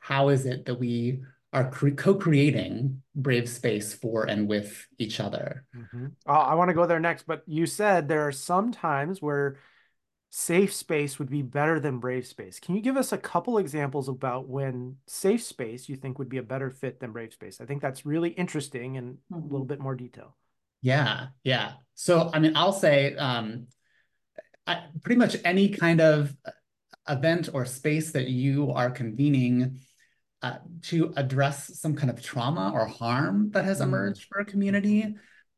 how 0.00 0.28
is 0.28 0.44
it 0.44 0.66
that 0.66 0.74
we 0.74 1.22
are 1.52 1.70
co-creating 1.70 3.02
brave 3.14 3.48
space 3.48 3.92
for 3.92 4.24
and 4.24 4.48
with 4.48 4.86
each 4.98 5.20
other. 5.20 5.66
Mm-hmm. 5.76 6.06
Uh, 6.26 6.32
I 6.32 6.54
want 6.54 6.68
to 6.68 6.74
go 6.74 6.86
there 6.86 7.00
next, 7.00 7.26
but 7.26 7.42
you 7.46 7.66
said 7.66 8.08
there 8.08 8.26
are 8.26 8.32
some 8.32 8.72
times 8.72 9.20
where 9.20 9.58
safe 10.30 10.72
space 10.72 11.18
would 11.18 11.28
be 11.28 11.42
better 11.42 11.78
than 11.78 11.98
brave 11.98 12.26
space. 12.26 12.58
Can 12.58 12.74
you 12.74 12.80
give 12.80 12.96
us 12.96 13.12
a 13.12 13.18
couple 13.18 13.58
examples 13.58 14.08
about 14.08 14.48
when 14.48 14.96
safe 15.06 15.42
space 15.42 15.90
you 15.90 15.96
think 15.96 16.18
would 16.18 16.30
be 16.30 16.38
a 16.38 16.42
better 16.42 16.70
fit 16.70 17.00
than 17.00 17.12
brave 17.12 17.34
space? 17.34 17.60
I 17.60 17.66
think 17.66 17.82
that's 17.82 18.06
really 18.06 18.30
interesting 18.30 18.96
and 18.96 19.18
mm-hmm. 19.30 19.34
a 19.34 19.52
little 19.52 19.66
bit 19.66 19.78
more 19.78 19.94
detail. 19.94 20.34
Yeah, 20.80 21.26
yeah. 21.44 21.72
So 21.94 22.30
I 22.32 22.38
mean, 22.38 22.56
I'll 22.56 22.72
say 22.72 23.14
um, 23.16 23.66
I, 24.66 24.84
pretty 25.02 25.18
much 25.18 25.36
any 25.44 25.68
kind 25.68 26.00
of 26.00 26.34
event 27.08 27.50
or 27.52 27.66
space 27.66 28.12
that 28.12 28.28
you 28.28 28.72
are 28.72 28.90
convening 28.90 29.80
uh, 30.42 30.56
to 30.82 31.12
address 31.16 31.78
some 31.78 31.94
kind 31.94 32.10
of 32.10 32.22
trauma 32.22 32.72
or 32.74 32.86
harm 32.86 33.50
that 33.52 33.64
has 33.64 33.80
mm. 33.80 33.84
emerged 33.84 34.24
for 34.24 34.40
a 34.40 34.44
community 34.44 35.14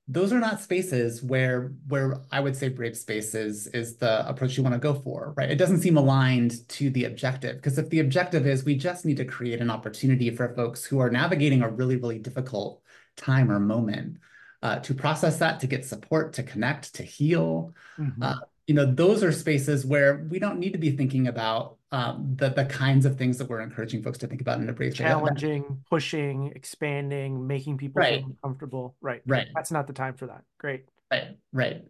those 0.06 0.32
are 0.32 0.38
not 0.38 0.60
spaces 0.60 1.22
where 1.22 1.72
where 1.88 2.20
I 2.30 2.40
would 2.40 2.56
say 2.56 2.68
brave 2.68 2.96
spaces 2.96 3.66
is 3.68 3.96
the 3.96 4.28
approach 4.28 4.56
you 4.56 4.62
want 4.62 4.74
to 4.74 4.78
go 4.78 4.92
for, 4.92 5.32
right? 5.36 5.50
It 5.50 5.56
doesn't 5.56 5.80
seem 5.80 5.96
aligned 5.96 6.68
to 6.70 6.90
the 6.90 7.04
objective 7.04 7.56
because 7.56 7.78
if 7.78 7.88
the 7.88 8.00
objective 8.00 8.46
is 8.46 8.64
we 8.64 8.74
just 8.74 9.06
need 9.06 9.16
to 9.16 9.24
create 9.24 9.60
an 9.60 9.70
opportunity 9.70 10.28
for 10.30 10.54
folks 10.54 10.84
who 10.84 10.98
are 10.98 11.10
navigating 11.10 11.62
a 11.62 11.70
really 11.70 11.96
really 11.96 12.18
difficult 12.18 12.82
time 13.16 13.50
or 13.50 13.58
moment 13.58 14.18
uh, 14.62 14.78
to 14.80 14.94
process 14.94 15.38
that, 15.38 15.60
to 15.60 15.66
get 15.66 15.84
support, 15.84 16.34
to 16.34 16.42
connect, 16.42 16.94
to 16.94 17.02
heal. 17.02 17.74
Mm-hmm. 17.98 18.22
Uh, 18.22 18.36
you 18.66 18.74
know, 18.74 18.86
those 18.86 19.22
are 19.22 19.32
spaces 19.32 19.84
where 19.84 20.26
we 20.30 20.38
don't 20.38 20.58
need 20.58 20.72
to 20.72 20.78
be 20.78 20.90
thinking 20.90 21.28
about 21.28 21.76
um, 21.94 22.34
the 22.34 22.50
the 22.50 22.64
kinds 22.64 23.06
of 23.06 23.16
things 23.16 23.38
that 23.38 23.48
we're 23.48 23.60
encouraging 23.60 24.02
folks 24.02 24.18
to 24.18 24.26
think 24.26 24.40
about 24.40 24.58
in 24.58 24.68
a 24.68 24.72
brave 24.72 24.96
challenging, 24.96 25.84
pushing, 25.88 26.50
expanding, 26.56 27.46
making 27.46 27.78
people 27.78 28.00
right. 28.00 28.24
feel 28.24 28.36
comfortable. 28.42 28.96
Right. 29.00 29.22
Right. 29.24 29.46
That's 29.54 29.70
not 29.70 29.86
the 29.86 29.92
time 29.92 30.14
for 30.14 30.26
that. 30.26 30.42
Great. 30.58 30.86
Right. 31.12 31.38
Right. 31.52 31.84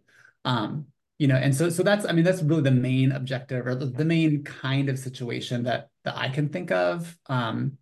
Um, 0.45 0.85
you 1.17 1.27
know, 1.27 1.35
and 1.35 1.55
so 1.55 1.71
so 1.71 1.81
that's 1.81 2.05
I 2.05 2.11
mean 2.11 2.23
that's 2.23 2.43
really 2.43 2.61
the 2.61 2.69
main 2.69 3.13
objective 3.13 3.65
or 3.65 3.73
the, 3.73 3.87
the 3.87 4.05
main 4.05 4.43
kind 4.43 4.89
of 4.89 4.99
situation 4.99 5.63
that 5.63 5.89
that 6.03 6.15
I 6.15 6.29
can 6.29 6.49
think 6.49 6.69
of. 6.69 7.17
Um, 7.25 7.79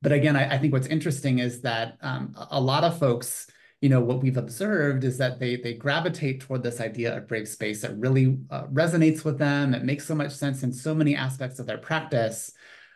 but 0.00 0.12
again, 0.12 0.34
I, 0.34 0.54
I, 0.54 0.58
think 0.58 0.72
what's 0.72 0.86
interesting 0.86 1.40
is 1.40 1.60
that 1.62 1.98
um, 2.00 2.34
a 2.50 2.60
lot 2.60 2.84
of 2.84 2.98
folks, 2.98 3.48
you 3.80 3.88
know, 3.88 4.00
what 4.00 4.22
we've 4.22 4.36
observed 4.36 5.04
is 5.04 5.18
that 5.18 5.38
they 5.38 5.56
they 5.56 5.74
gravitate 5.74 6.40
toward 6.40 6.62
this 6.62 6.80
idea 6.80 7.16
of 7.16 7.28
brave 7.28 7.46
space 7.46 7.82
that 7.82 7.96
really 7.98 8.38
uh, 8.50 8.64
resonates 8.64 9.24
with 9.24 9.38
them. 9.38 9.74
It 9.74 9.84
makes 9.84 10.06
so 10.06 10.14
much 10.14 10.32
sense 10.32 10.62
in 10.62 10.72
so 10.72 10.94
many 10.94 11.14
aspects 11.14 11.58
of 11.58 11.66
their 11.66 11.78
practice. 11.78 12.52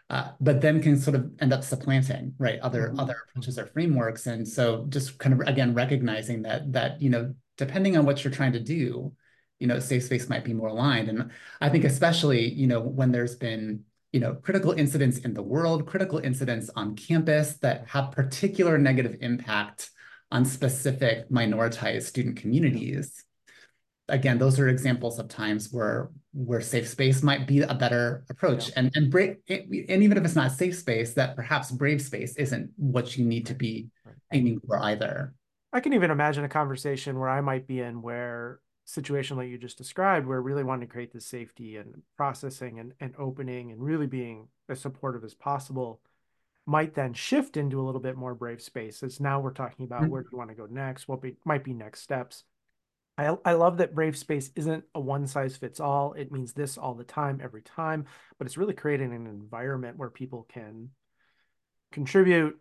Uh, 0.09 0.33
but 0.41 0.61
then 0.61 0.83
can 0.83 0.99
sort 0.99 1.15
of 1.15 1.31
end 1.39 1.53
up 1.53 1.63
supplanting 1.63 2.35
right 2.39 2.59
other 2.61 2.89
mm 2.89 2.95
-hmm. 2.95 3.01
other 3.03 3.17
approaches 3.29 3.59
or 3.59 3.67
frameworks 3.67 4.27
and 4.27 4.49
so 4.49 4.87
just 4.89 5.19
kind 5.19 5.33
of 5.35 5.41
again 5.47 5.73
recognizing 5.73 6.43
that 6.43 6.73
that 6.73 7.01
you 7.01 7.11
know 7.11 7.33
depending 7.57 7.97
on 7.97 8.05
what 8.05 8.25
you're 8.25 8.35
trying 8.35 8.53
to 8.53 8.65
do 8.79 9.15
you 9.61 9.69
know 9.69 9.79
safe 9.79 10.03
space 10.03 10.29
might 10.29 10.45
be 10.45 10.55
more 10.55 10.71
aligned 10.71 11.09
and 11.09 11.31
i 11.61 11.69
think 11.69 11.85
especially 11.85 12.43
you 12.61 12.67
know 12.67 12.81
when 12.99 13.13
there's 13.13 13.37
been 13.37 13.85
you 14.13 14.21
know 14.23 14.35
critical 14.35 14.73
incidents 14.73 15.19
in 15.19 15.33
the 15.35 15.43
world 15.53 15.87
critical 15.87 16.19
incidents 16.19 16.71
on 16.75 16.97
campus 16.97 17.59
that 17.59 17.87
have 17.87 18.11
particular 18.11 18.79
negative 18.79 19.17
impact 19.21 19.91
on 20.31 20.45
specific 20.45 21.29
minoritized 21.31 22.03
student 22.03 22.37
communities 22.37 23.25
again, 24.11 24.39
those 24.39 24.59
are 24.59 24.69
examples 24.69 25.19
of 25.19 25.29
times 25.29 25.73
where 25.73 26.11
where 26.33 26.61
safe 26.61 26.87
space 26.87 27.23
might 27.23 27.47
be 27.47 27.63
a 27.63 27.75
better 27.75 28.25
approach. 28.29 28.69
Yeah. 28.69 28.75
And 28.77 28.91
and 28.95 29.11
brave, 29.11 29.37
and 29.49 30.03
even 30.03 30.19
if 30.19 30.25
it's 30.25 30.37
not 30.37 30.53
safe 30.53 30.77
space, 30.77 31.15
that 31.15 31.37
perhaps 31.37 31.71
brave 31.71 32.03
space 32.03 32.37
isn't 32.37 32.71
what 32.77 33.17
you 33.17 33.25
need 33.25 33.47
to 33.47 33.55
be 33.55 33.89
aiming 34.33 34.61
for 34.67 34.79
either. 34.79 35.35
I 35.73 35.81
can 35.81 35.93
even 35.93 36.11
imagine 36.11 36.45
a 36.45 36.49
conversation 36.49 37.19
where 37.19 37.29
I 37.29 37.41
might 37.41 37.67
be 37.67 37.81
in 37.81 38.03
where 38.03 38.61
situation 38.85 39.37
like 39.37 39.49
you 39.49 39.59
just 39.59 39.79
described, 39.79 40.27
where 40.27 40.43
really 40.43 40.65
wanting 40.65 40.89
to 40.89 40.93
create 40.93 41.13
the 41.13 41.21
safety 41.21 41.77
and 41.77 42.03
processing 42.17 42.81
and, 42.81 42.93
and 43.01 43.15
opening 43.19 43.71
and 43.71 43.81
really 43.81 44.09
being 44.09 44.49
as 44.69 44.81
supportive 44.81 45.23
as 45.23 45.35
possible 45.35 46.01
might 46.71 46.95
then 46.95 47.13
shift 47.13 47.57
into 47.57 47.81
a 47.81 47.83
little 47.83 48.01
bit 48.01 48.17
more 48.17 48.35
brave 48.35 48.63
space 48.63 49.03
as 49.03 49.19
now 49.19 49.41
we're 49.41 49.53
talking 49.53 49.85
about 49.85 50.03
mm-hmm. 50.03 50.11
where 50.11 50.23
do 50.23 50.29
you 50.31 50.39
want 50.39 50.51
to 50.51 50.57
go 50.57 50.67
next 50.71 51.09
what 51.09 51.21
be, 51.21 51.35
might 51.45 51.65
be 51.65 51.75
next 51.75 52.01
steps 52.01 52.45
I, 53.19 53.37
I 53.45 53.53
love 53.53 53.79
that 53.79 53.95
Brave 53.95 54.17
Space 54.17 54.51
isn't 54.57 54.85
a 54.95 55.01
one 55.01 55.27
size 55.27 55.55
fits 55.55 55.79
all. 55.79 56.15
It 56.15 56.33
means 56.33 56.55
this 56.55 56.79
all 56.79 56.95
the 56.95 57.05
time, 57.05 57.39
every 57.43 57.61
time, 57.61 58.07
but 58.39 58.47
it's 58.47 58.57
really 58.57 58.73
creating 58.73 59.13
an 59.13 59.27
environment 59.27 59.99
where 59.99 60.09
people 60.09 60.47
can 60.49 60.89
contribute, 61.93 62.59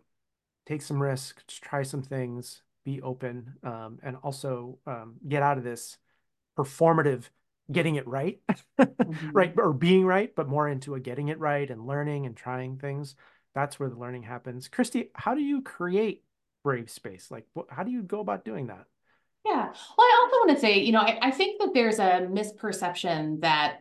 take 0.66 0.82
some 0.82 1.00
risks, 1.00 1.58
try 1.60 1.82
some 1.82 2.02
things, 2.02 2.60
be 2.84 3.00
open, 3.00 3.54
um, 3.62 4.00
and 4.02 4.16
also 4.16 4.78
um, 4.86 5.14
get 5.26 5.42
out 5.42 5.56
of 5.56 5.64
this 5.64 5.96
performative 6.58 7.30
getting 7.72 7.94
it 7.94 8.06
right, 8.06 8.40
mm-hmm. 8.78 9.30
right, 9.30 9.54
or 9.56 9.72
being 9.72 10.04
right, 10.04 10.34
but 10.34 10.48
more 10.48 10.68
into 10.68 10.94
a 10.94 11.00
getting 11.00 11.28
it 11.28 11.38
right 11.38 11.70
and 11.70 11.86
learning 11.86 12.26
and 12.26 12.36
trying 12.36 12.76
things. 12.76 13.14
That's 13.54 13.80
where 13.80 13.88
the 13.88 13.96
learning 13.96 14.22
happens. 14.22 14.68
Kristi, 14.68 15.08
how 15.14 15.34
do 15.34 15.40
you 15.40 15.62
create 15.62 16.22
Brave 16.62 16.90
Space? 16.90 17.30
Like, 17.30 17.46
what, 17.54 17.66
how 17.70 17.82
do 17.82 17.90
you 17.90 18.02
go 18.02 18.20
about 18.20 18.44
doing 18.44 18.68
that? 18.68 18.84
Yeah. 19.44 19.66
Well, 19.66 20.06
I 20.06 20.20
also 20.22 20.36
want 20.36 20.50
to 20.56 20.60
say, 20.60 20.80
you 20.80 20.92
know, 20.92 21.00
I, 21.00 21.18
I 21.22 21.30
think 21.30 21.60
that 21.60 21.70
there's 21.72 21.98
a 21.98 22.26
misperception 22.30 23.40
that 23.40 23.80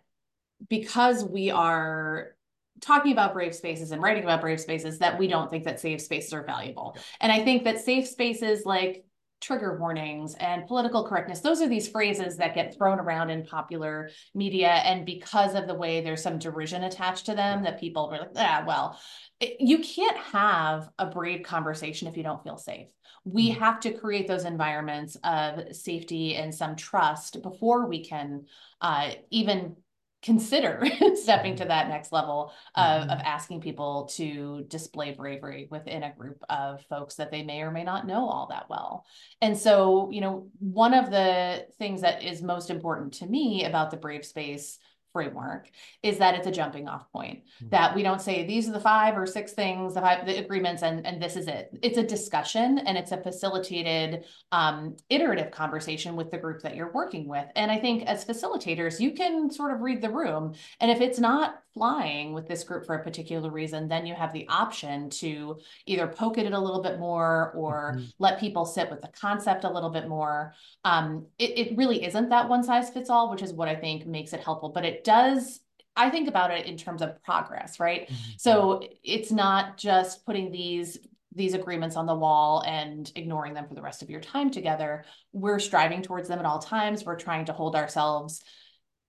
because 0.70 1.24
we 1.24 1.52
are 1.52 2.36
talking 2.82 3.12
about 3.12 3.34
brave 3.34 3.54
spaces 3.54 3.92
and 3.92 4.02
writing 4.02 4.24
about 4.24 4.42
brave 4.42 4.60
spaces 4.60 5.00
that 5.00 5.20
we 5.20 5.28
don't 5.28 5.50
think 5.50 5.66
that 5.66 5.80
safe 5.80 6.02
spaces 6.02 6.34
are 6.34 6.46
valuable. 6.46 6.98
And 7.20 7.32
I 7.32 7.44
think 7.44 7.66
that 7.66 7.80
safe 7.80 8.08
spaces 8.08 8.66
like 8.66 9.06
trigger 9.42 9.78
warnings 9.80 10.36
and 10.36 10.68
political 10.68 11.08
correctness. 11.08 11.40
Those 11.40 11.62
are 11.62 11.68
these 11.68 11.88
phrases 11.88 12.38
that 12.38 12.56
get 12.56 12.76
thrown 12.76 13.00
around 13.00 13.30
in 13.30 13.46
popular 13.46 14.10
media 14.36 14.70
and 14.70 15.06
because 15.06 15.56
of 15.56 15.68
the 15.68 15.76
way 15.76 16.02
there's 16.02 16.22
some 16.22 16.40
derision 16.40 16.84
attached 16.84 17.26
to 17.28 17.36
them 17.36 17.64
that 17.64 17.80
people 17.80 18.10
are 18.12 18.20
like 18.20 18.30
ah 18.36 18.64
well. 18.68 19.00
It, 19.40 19.58
you 19.60 19.80
can't 19.80 20.18
have 20.18 20.90
a 21.00 21.06
brave 21.06 21.44
conversation 21.44 22.08
if 22.08 22.18
you 22.18 22.24
don't 22.24 22.44
feel 22.44 22.58
safe. 22.58 22.88
We 23.24 23.52
mm-hmm. 23.52 23.60
have 23.60 23.80
to 23.82 23.94
create 23.94 24.28
those 24.28 24.46
environments 24.46 25.18
of 25.24 25.76
safety 25.76 26.36
and 26.36 26.54
some 26.54 26.76
trust 26.76 27.42
before 27.42 27.88
we 27.88 28.04
can 28.04 28.46
uh, 28.82 29.12
even 29.30 29.76
consider 30.22 30.86
stepping 31.16 31.56
to 31.56 31.64
mm-hmm. 31.64 31.70
that 31.70 31.88
next 31.88 32.12
level 32.12 32.52
of, 32.76 33.02
mm-hmm. 33.04 33.10
of 33.10 33.20
asking 33.24 33.62
people 33.62 34.10
to 34.16 34.66
display 34.68 35.12
bravery 35.12 35.68
within 35.72 36.04
a 36.04 36.14
group 36.14 36.44
of 36.50 36.84
folks 36.90 37.16
that 37.16 37.32
they 37.32 37.44
may 37.44 37.62
or 37.62 37.72
may 37.72 37.84
not 37.84 38.06
know 38.06 38.28
all 38.28 38.48
that 38.48 38.70
well. 38.70 39.06
And 39.42 39.58
so, 39.58 40.10
you 40.12 40.22
know, 40.22 40.48
one 40.60 40.94
of 40.94 41.10
the 41.10 41.66
things 41.78 42.02
that 42.02 42.24
is 42.24 42.42
most 42.42 42.70
important 42.70 43.14
to 43.16 43.28
me 43.28 43.66
about 43.66 43.92
the 43.92 43.98
Brave 43.98 44.26
Space 44.26 44.80
framework 45.12 45.70
is 46.04 46.18
that 46.18 46.36
it's 46.36 46.48
a 46.48 46.52
jumping 46.52 46.88
off 46.88 47.12
point 47.12 47.40
mm-hmm. 47.40 47.70
that 47.70 47.96
we 47.96 48.04
don't 48.04 48.22
say 48.22 48.46
these 48.46 48.70
are 48.70 48.74
the 48.74 48.80
five 48.80 49.18
or 49.18 49.26
six 49.26 49.54
things 49.54 49.94
the, 49.94 50.02
five, 50.02 50.26
the 50.26 50.38
agreements 50.38 50.84
and, 50.84 51.06
and 51.06 51.22
this 51.22 51.36
is 51.36 51.48
it 51.48 51.70
it's 51.82 51.98
a 51.98 52.04
discussion 52.04 52.80
and 52.80 52.98
it's 52.98 53.12
a 53.12 53.22
facilitated 53.22 54.24
um, 54.52 54.96
iterative 55.10 55.52
conversation 55.52 56.16
with 56.16 56.30
the 56.32 56.38
group 56.38 56.62
that 56.62 56.76
you're 56.76 56.92
working 56.92 57.28
with 57.28 57.46
and 57.56 57.72
i 57.72 57.78
think 57.78 58.04
as 58.04 58.26
facilitators 58.26 59.00
you 59.00 59.12
can 59.12 59.50
sort 59.50 59.74
of 59.74 59.82
read 59.82 60.02
the 60.02 60.10
room 60.10 60.54
and 60.80 60.92
if 60.92 61.02
it's 61.02 61.20
not 61.20 61.64
flying 61.74 62.34
with 62.34 62.48
this 62.48 62.64
group 62.64 62.86
for 62.86 62.96
a 62.96 63.04
particular 63.04 63.50
reason 63.50 63.88
then 63.88 64.06
you 64.06 64.14
have 64.14 64.34
the 64.34 64.48
option 64.50 65.10
to 65.10 65.58
either 65.86 66.08
poke 66.08 66.38
at 66.38 66.46
it 66.46 66.54
a 66.54 66.60
little 66.60 66.82
bit 66.82 67.00
more 67.00 67.52
or 67.56 67.94
mm-hmm. 67.96 68.06
let 68.20 68.40
people 68.40 68.66
sit 68.66 68.90
with 68.90 69.02
the 69.02 69.08
concept 69.10 69.64
a 69.64 69.70
little 69.72 69.90
bit 69.90 70.08
more 70.08 70.54
um, 70.84 71.26
it, 71.38 71.58
it 71.58 71.78
really 71.78 72.04
isn't 72.04 72.30
that 72.30 72.50
one 72.50 72.64
size 72.64 72.90
fits 72.90 73.10
all 73.10 73.30
which 73.30 73.42
is 73.42 73.54
what 73.54 73.68
i 73.68 73.76
think 73.76 74.06
makes 74.06 74.34
it 74.34 74.44
helpful 74.44 74.70
but 74.70 74.84
it 74.84 74.99
does 75.04 75.60
I 75.96 76.10
think 76.10 76.30
about 76.30 76.52
it 76.52 76.66
in 76.66 76.78
terms 76.78 77.02
of 77.02 77.22
progress, 77.24 77.80
right? 77.80 78.04
Mm-hmm. 78.04 78.32
So 78.38 78.82
it's 79.04 79.32
not 79.32 79.78
just 79.78 80.26
putting 80.26 80.52
these 80.52 80.98
these 81.36 81.54
agreements 81.54 81.96
on 81.96 82.06
the 82.06 82.16
wall 82.16 82.64
and 82.66 83.12
ignoring 83.16 83.54
them 83.54 83.68
for 83.68 83.76
the 83.76 83.82
rest 83.82 84.02
of 84.02 84.10
your 84.10 84.20
time 84.20 84.50
together. 84.50 85.06
We're 85.32 85.60
striving 85.60 86.02
towards 86.02 86.28
them 86.28 86.40
at 86.40 86.46
all 86.46 86.60
times. 86.60 87.06
We're 87.06 87.18
trying 87.18 87.46
to 87.46 87.54
hold 87.54 87.76
ourselves 87.76 88.42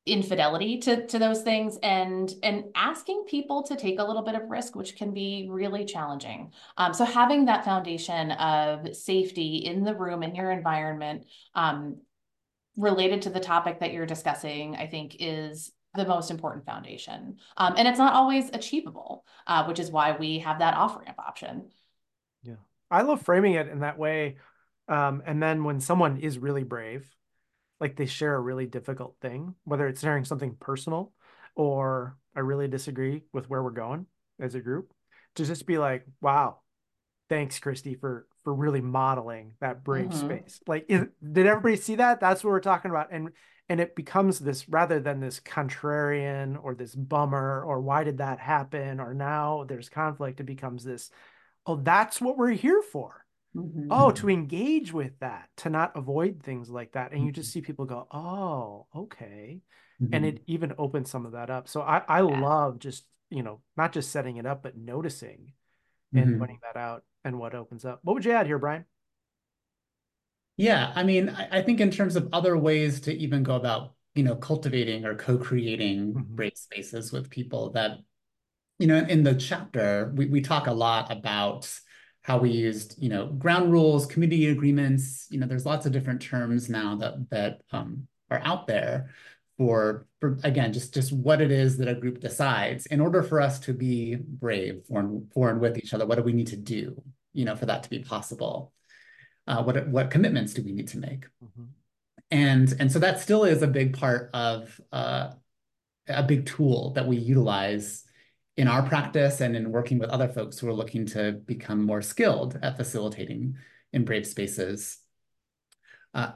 in 0.06 0.22
fidelity 0.22 0.78
to, 0.78 1.06
to 1.06 1.18
those 1.18 1.42
things 1.42 1.78
and 1.82 2.32
and 2.42 2.64
asking 2.74 3.24
people 3.28 3.62
to 3.62 3.76
take 3.76 3.98
a 3.98 4.04
little 4.04 4.22
bit 4.22 4.34
of 4.34 4.48
risk 4.48 4.74
which 4.74 4.96
can 4.96 5.12
be 5.12 5.46
really 5.50 5.84
challenging 5.84 6.50
um, 6.78 6.94
so 6.94 7.04
having 7.04 7.44
that 7.44 7.66
foundation 7.66 8.30
of 8.32 8.96
safety 8.96 9.56
in 9.58 9.84
the 9.84 9.94
room 9.94 10.22
in 10.22 10.34
your 10.34 10.50
environment 10.50 11.26
um, 11.54 11.98
related 12.78 13.20
to 13.22 13.30
the 13.30 13.40
topic 13.40 13.80
that 13.80 13.92
you're 13.92 14.06
discussing 14.06 14.74
i 14.74 14.86
think 14.86 15.16
is 15.20 15.70
the 15.94 16.06
most 16.06 16.30
important 16.30 16.64
foundation. 16.64 17.38
Um, 17.56 17.74
and 17.76 17.88
it's 17.88 17.98
not 17.98 18.14
always 18.14 18.48
achievable, 18.52 19.24
uh, 19.46 19.64
which 19.64 19.78
is 19.78 19.90
why 19.90 20.16
we 20.16 20.38
have 20.38 20.60
that 20.60 20.74
off 20.74 20.96
ramp 20.96 21.18
option. 21.18 21.70
Yeah. 22.42 22.54
I 22.90 23.02
love 23.02 23.22
framing 23.22 23.54
it 23.54 23.68
in 23.68 23.80
that 23.80 23.98
way. 23.98 24.36
Um, 24.88 25.22
and 25.26 25.42
then 25.42 25.64
when 25.64 25.80
someone 25.80 26.18
is 26.18 26.38
really 26.38 26.64
brave, 26.64 27.08
like 27.80 27.96
they 27.96 28.06
share 28.06 28.34
a 28.34 28.40
really 28.40 28.66
difficult 28.66 29.16
thing, 29.20 29.54
whether 29.64 29.88
it's 29.88 30.00
sharing 30.00 30.24
something 30.24 30.56
personal 30.60 31.12
or 31.56 32.16
I 32.36 32.40
really 32.40 32.68
disagree 32.68 33.24
with 33.32 33.50
where 33.50 33.62
we're 33.62 33.70
going 33.70 34.06
as 34.38 34.54
a 34.54 34.60
group, 34.60 34.92
to 35.36 35.44
just 35.44 35.66
be 35.66 35.78
like, 35.78 36.04
wow, 36.20 36.58
thanks, 37.28 37.58
Kristi, 37.58 37.98
for 37.98 38.26
for 38.42 38.54
really 38.54 38.80
modeling 38.80 39.52
that 39.60 39.84
brave 39.84 40.08
mm-hmm. 40.08 40.26
space. 40.26 40.60
Like, 40.66 40.86
is, 40.88 41.06
did 41.20 41.46
everybody 41.46 41.76
see 41.76 41.96
that? 41.96 42.20
That's 42.20 42.42
what 42.42 42.50
we're 42.50 42.60
talking 42.60 42.90
about. 42.90 43.12
And 43.12 43.30
and 43.70 43.80
it 43.80 43.94
becomes 43.94 44.40
this 44.40 44.68
rather 44.68 44.98
than 44.98 45.20
this 45.20 45.38
contrarian 45.38 46.58
or 46.62 46.74
this 46.74 46.92
bummer 46.94 47.62
or 47.62 47.80
why 47.80 48.02
did 48.02 48.18
that 48.18 48.40
happen 48.40 48.98
or 48.98 49.14
now 49.14 49.64
there's 49.68 49.88
conflict 49.88 50.40
it 50.40 50.44
becomes 50.44 50.84
this 50.84 51.10
oh 51.66 51.76
that's 51.76 52.20
what 52.20 52.36
we're 52.36 52.50
here 52.50 52.82
for 52.82 53.24
mm-hmm. 53.56 53.86
oh 53.90 54.10
to 54.10 54.28
engage 54.28 54.92
with 54.92 55.12
that 55.20 55.48
to 55.56 55.70
not 55.70 55.96
avoid 55.96 56.42
things 56.42 56.68
like 56.68 56.92
that 56.92 57.12
and 57.12 57.20
mm-hmm. 57.20 57.26
you 57.28 57.32
just 57.32 57.50
mm-hmm. 57.50 57.60
see 57.60 57.64
people 57.64 57.86
go 57.86 58.06
oh 58.10 58.86
okay 58.94 59.60
mm-hmm. 60.02 60.12
and 60.12 60.26
it 60.26 60.42
even 60.46 60.74
opens 60.76 61.08
some 61.08 61.24
of 61.24 61.32
that 61.32 61.48
up 61.48 61.68
so 61.68 61.80
i 61.80 62.02
i 62.08 62.18
yeah. 62.18 62.40
love 62.40 62.78
just 62.80 63.04
you 63.30 63.44
know 63.44 63.60
not 63.76 63.92
just 63.92 64.10
setting 64.10 64.36
it 64.36 64.46
up 64.46 64.64
but 64.64 64.76
noticing 64.76 65.52
and 66.12 66.26
mm-hmm. 66.26 66.38
pointing 66.38 66.58
that 66.62 66.78
out 66.78 67.04
and 67.24 67.38
what 67.38 67.54
opens 67.54 67.84
up 67.84 68.00
what 68.02 68.14
would 68.14 68.24
you 68.24 68.32
add 68.32 68.46
here 68.46 68.58
brian 68.58 68.84
yeah, 70.60 70.92
I 70.94 71.04
mean, 71.04 71.30
I, 71.30 71.58
I, 71.58 71.62
think 71.62 71.80
in 71.80 71.90
terms 71.90 72.16
of 72.16 72.28
other 72.34 72.54
ways 72.54 73.00
to 73.02 73.14
even 73.16 73.42
go 73.42 73.54
about, 73.56 73.94
you 74.14 74.22
know, 74.22 74.36
cultivating 74.36 75.06
or 75.06 75.14
co-creating 75.14 76.12
mm-hmm. 76.12 76.34
brave 76.34 76.52
spaces 76.54 77.10
with 77.10 77.30
people 77.30 77.70
that, 77.70 77.92
you 78.78 78.86
know, 78.86 78.98
in 78.98 79.22
the 79.22 79.34
chapter, 79.34 80.12
we, 80.14 80.26
we 80.26 80.42
talk 80.42 80.66
a 80.66 80.72
lot 80.72 81.10
about 81.10 81.72
how 82.20 82.36
we 82.36 82.50
used, 82.50 83.02
you 83.02 83.08
know, 83.08 83.28
ground 83.28 83.72
rules, 83.72 84.04
community 84.04 84.48
agreements, 84.48 85.26
you 85.30 85.40
know, 85.40 85.46
there's 85.46 85.64
lots 85.64 85.86
of 85.86 85.92
different 85.92 86.20
terms 86.20 86.68
now 86.68 86.94
that 86.96 87.30
that 87.30 87.62
um, 87.72 88.06
are 88.30 88.42
out 88.44 88.66
there 88.66 89.08
for, 89.56 90.06
for 90.20 90.38
again, 90.44 90.74
just 90.74 90.92
just 90.92 91.10
what 91.10 91.40
it 91.40 91.50
is 91.50 91.78
that 91.78 91.88
a 91.88 91.94
group 91.94 92.20
decides. 92.20 92.84
In 92.84 93.00
order 93.00 93.22
for 93.22 93.40
us 93.40 93.60
to 93.60 93.72
be 93.72 94.16
brave 94.16 94.82
for, 94.86 95.22
for 95.32 95.48
and 95.48 95.58
with 95.58 95.78
each 95.78 95.94
other, 95.94 96.04
what 96.04 96.16
do 96.16 96.22
we 96.22 96.34
need 96.34 96.48
to 96.48 96.56
do, 96.58 97.02
you 97.32 97.46
know, 97.46 97.56
for 97.56 97.64
that 97.64 97.82
to 97.84 97.90
be 97.90 98.00
possible? 98.00 98.74
Uh, 99.50 99.62
what 99.62 99.88
what 99.88 100.10
commitments 100.10 100.54
do 100.54 100.62
we 100.62 100.72
need 100.72 100.88
to 100.88 100.98
make 100.98 101.26
mm-hmm. 101.44 101.64
and 102.30 102.74
and 102.78 102.90
so 102.92 102.98
that 102.98 103.20
still 103.20 103.44
is 103.44 103.62
a 103.62 103.66
big 103.66 103.96
part 103.98 104.30
of 104.32 104.80
uh, 104.92 105.30
a 106.08 106.22
big 106.22 106.46
tool 106.46 106.92
that 106.92 107.06
we 107.06 107.16
utilize 107.16 108.04
in 108.56 108.68
our 108.68 108.82
practice 108.82 109.40
and 109.40 109.56
in 109.56 109.72
working 109.72 109.98
with 109.98 110.10
other 110.10 110.28
folks 110.28 110.58
who 110.58 110.68
are 110.68 110.72
looking 110.72 111.06
to 111.06 111.32
become 111.32 111.82
more 111.82 112.02
skilled 112.02 112.58
at 112.62 112.76
facilitating 112.76 113.56
in 113.92 114.04
brave 114.04 114.26
spaces. 114.26 114.98
Uh, 116.12 116.32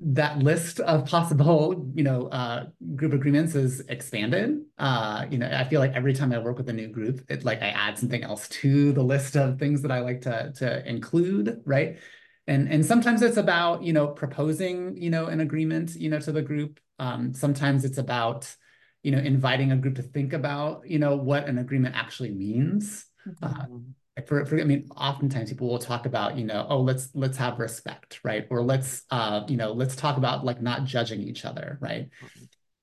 that 0.00 0.38
list 0.40 0.80
of 0.80 1.06
possible, 1.06 1.90
you 1.94 2.02
know, 2.02 2.26
uh, 2.26 2.66
group 2.96 3.12
agreements 3.12 3.54
is 3.54 3.80
expanded. 3.88 4.62
Uh, 4.78 5.26
you 5.30 5.38
know, 5.38 5.48
I 5.48 5.64
feel 5.64 5.80
like 5.80 5.92
every 5.92 6.12
time 6.12 6.32
I 6.32 6.38
work 6.38 6.58
with 6.58 6.68
a 6.68 6.72
new 6.72 6.88
group, 6.88 7.24
it 7.30 7.44
like 7.44 7.62
I 7.62 7.68
add 7.68 7.98
something 7.98 8.22
else 8.22 8.48
to 8.48 8.92
the 8.92 9.04
list 9.04 9.36
of 9.36 9.58
things 9.58 9.80
that 9.82 9.92
I 9.92 10.00
like 10.00 10.22
to 10.22 10.52
to 10.56 10.86
include, 10.88 11.62
right? 11.64 11.98
And 12.46 12.68
and 12.68 12.84
sometimes 12.84 13.22
it's 13.22 13.36
about, 13.36 13.82
you 13.82 13.92
know, 13.92 14.08
proposing, 14.08 14.96
you 14.96 15.10
know, 15.10 15.26
an 15.26 15.40
agreement, 15.40 15.94
you 15.96 16.10
know, 16.10 16.20
to 16.20 16.32
the 16.32 16.42
group. 16.42 16.78
Um, 16.98 17.32
sometimes 17.34 17.84
it's 17.84 17.98
about, 17.98 18.54
you 19.02 19.12
know, 19.12 19.18
inviting 19.18 19.72
a 19.72 19.76
group 19.76 19.96
to 19.96 20.02
think 20.02 20.32
about, 20.32 20.88
you 20.88 20.98
know, 20.98 21.16
what 21.16 21.46
an 21.46 21.58
agreement 21.58 21.94
actually 21.96 22.30
means. 22.30 23.06
Mm 23.26 23.34
-hmm 23.40 23.94
for, 24.26 24.44
for 24.46 24.60
I 24.60 24.64
mean, 24.64 24.88
oftentimes 24.96 25.50
people 25.50 25.68
will 25.68 25.78
talk 25.78 26.06
about, 26.06 26.36
you 26.36 26.44
know, 26.44 26.66
oh, 26.68 26.80
let's 26.80 27.08
let's 27.14 27.36
have 27.38 27.58
respect, 27.58 28.20
right? 28.22 28.46
Or 28.48 28.62
let's 28.62 29.02
uh, 29.10 29.42
you 29.48 29.56
know, 29.56 29.72
let's 29.72 29.96
talk 29.96 30.16
about 30.16 30.44
like 30.44 30.62
not 30.62 30.84
judging 30.84 31.20
each 31.20 31.44
other, 31.44 31.78
right? 31.80 32.08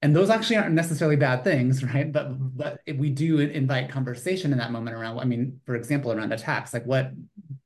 And 0.01 0.15
those 0.15 0.29
actually 0.29 0.57
aren't 0.57 0.73
necessarily 0.73 1.15
bad 1.15 1.43
things, 1.43 1.83
right? 1.93 2.11
But 2.11 2.33
but 2.57 2.81
if 2.85 2.97
we 2.97 3.11
do 3.11 3.39
invite 3.39 3.89
conversation 3.89 4.51
in 4.51 4.57
that 4.57 4.71
moment 4.71 4.95
around, 4.95 5.19
I 5.19 5.25
mean, 5.25 5.61
for 5.65 5.75
example, 5.75 6.11
around 6.11 6.33
attacks, 6.33 6.73
like 6.73 6.85
what 6.85 7.11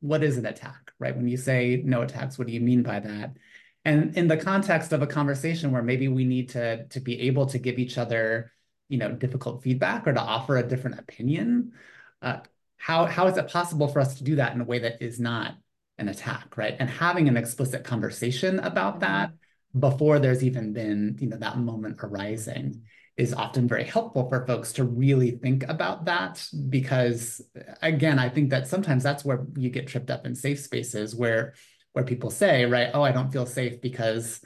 what 0.05 0.23
is 0.23 0.37
an 0.37 0.45
attack, 0.45 0.91
right? 0.99 1.15
When 1.15 1.27
you 1.27 1.37
say 1.37 1.81
no 1.83 2.01
attacks, 2.01 2.37
what 2.37 2.47
do 2.47 2.53
you 2.53 2.61
mean 2.61 2.83
by 2.83 2.99
that? 2.99 3.37
And 3.83 4.17
in 4.17 4.27
the 4.27 4.37
context 4.37 4.91
of 4.93 5.01
a 5.01 5.07
conversation 5.07 5.71
where 5.71 5.83
maybe 5.83 6.07
we 6.07 6.25
need 6.25 6.49
to 6.49 6.87
to 6.87 6.99
be 6.99 7.21
able 7.21 7.45
to 7.47 7.59
give 7.59 7.77
each 7.79 7.97
other, 7.97 8.51
you 8.89 8.97
know, 8.97 9.11
difficult 9.11 9.63
feedback 9.63 10.07
or 10.07 10.13
to 10.13 10.21
offer 10.21 10.57
a 10.57 10.67
different 10.67 10.99
opinion, 10.99 11.73
uh, 12.21 12.37
how, 12.77 13.05
how 13.05 13.27
is 13.27 13.37
it 13.37 13.47
possible 13.47 13.87
for 13.87 13.99
us 13.99 14.15
to 14.17 14.23
do 14.23 14.35
that 14.35 14.53
in 14.53 14.61
a 14.61 14.65
way 14.65 14.79
that 14.79 15.01
is 15.01 15.19
not 15.19 15.55
an 15.97 16.09
attack, 16.09 16.57
right? 16.57 16.75
And 16.79 16.89
having 16.89 17.27
an 17.27 17.37
explicit 17.37 17.83
conversation 17.83 18.59
about 18.59 18.99
that 18.99 19.31
before 19.77 20.19
there's 20.19 20.43
even 20.43 20.73
been, 20.73 21.17
you 21.19 21.27
know, 21.27 21.37
that 21.37 21.57
moment 21.57 21.97
arising 22.01 22.83
is 23.17 23.33
often 23.33 23.67
very 23.67 23.85
helpful 23.85 24.27
for 24.27 24.45
folks 24.45 24.73
to 24.73 24.83
really 24.83 25.31
think 25.31 25.63
about 25.69 26.05
that 26.05 26.45
because 26.69 27.41
again, 27.81 28.19
I 28.19 28.27
think 28.27 28.49
that 28.49 28.67
sometimes 28.67 29.03
that's 29.03 29.23
where 29.23 29.45
you 29.55 29.69
get 29.69 29.87
tripped 29.87 30.11
up 30.11 30.25
in 30.25 30.35
safe 30.35 30.59
spaces 30.59 31.15
where 31.15 31.53
where 31.93 32.03
people 32.03 32.29
say, 32.29 32.65
right, 32.65 32.89
oh, 32.93 33.03
I 33.03 33.13
don't 33.13 33.31
feel 33.31 33.45
safe 33.45 33.79
because 33.79 34.41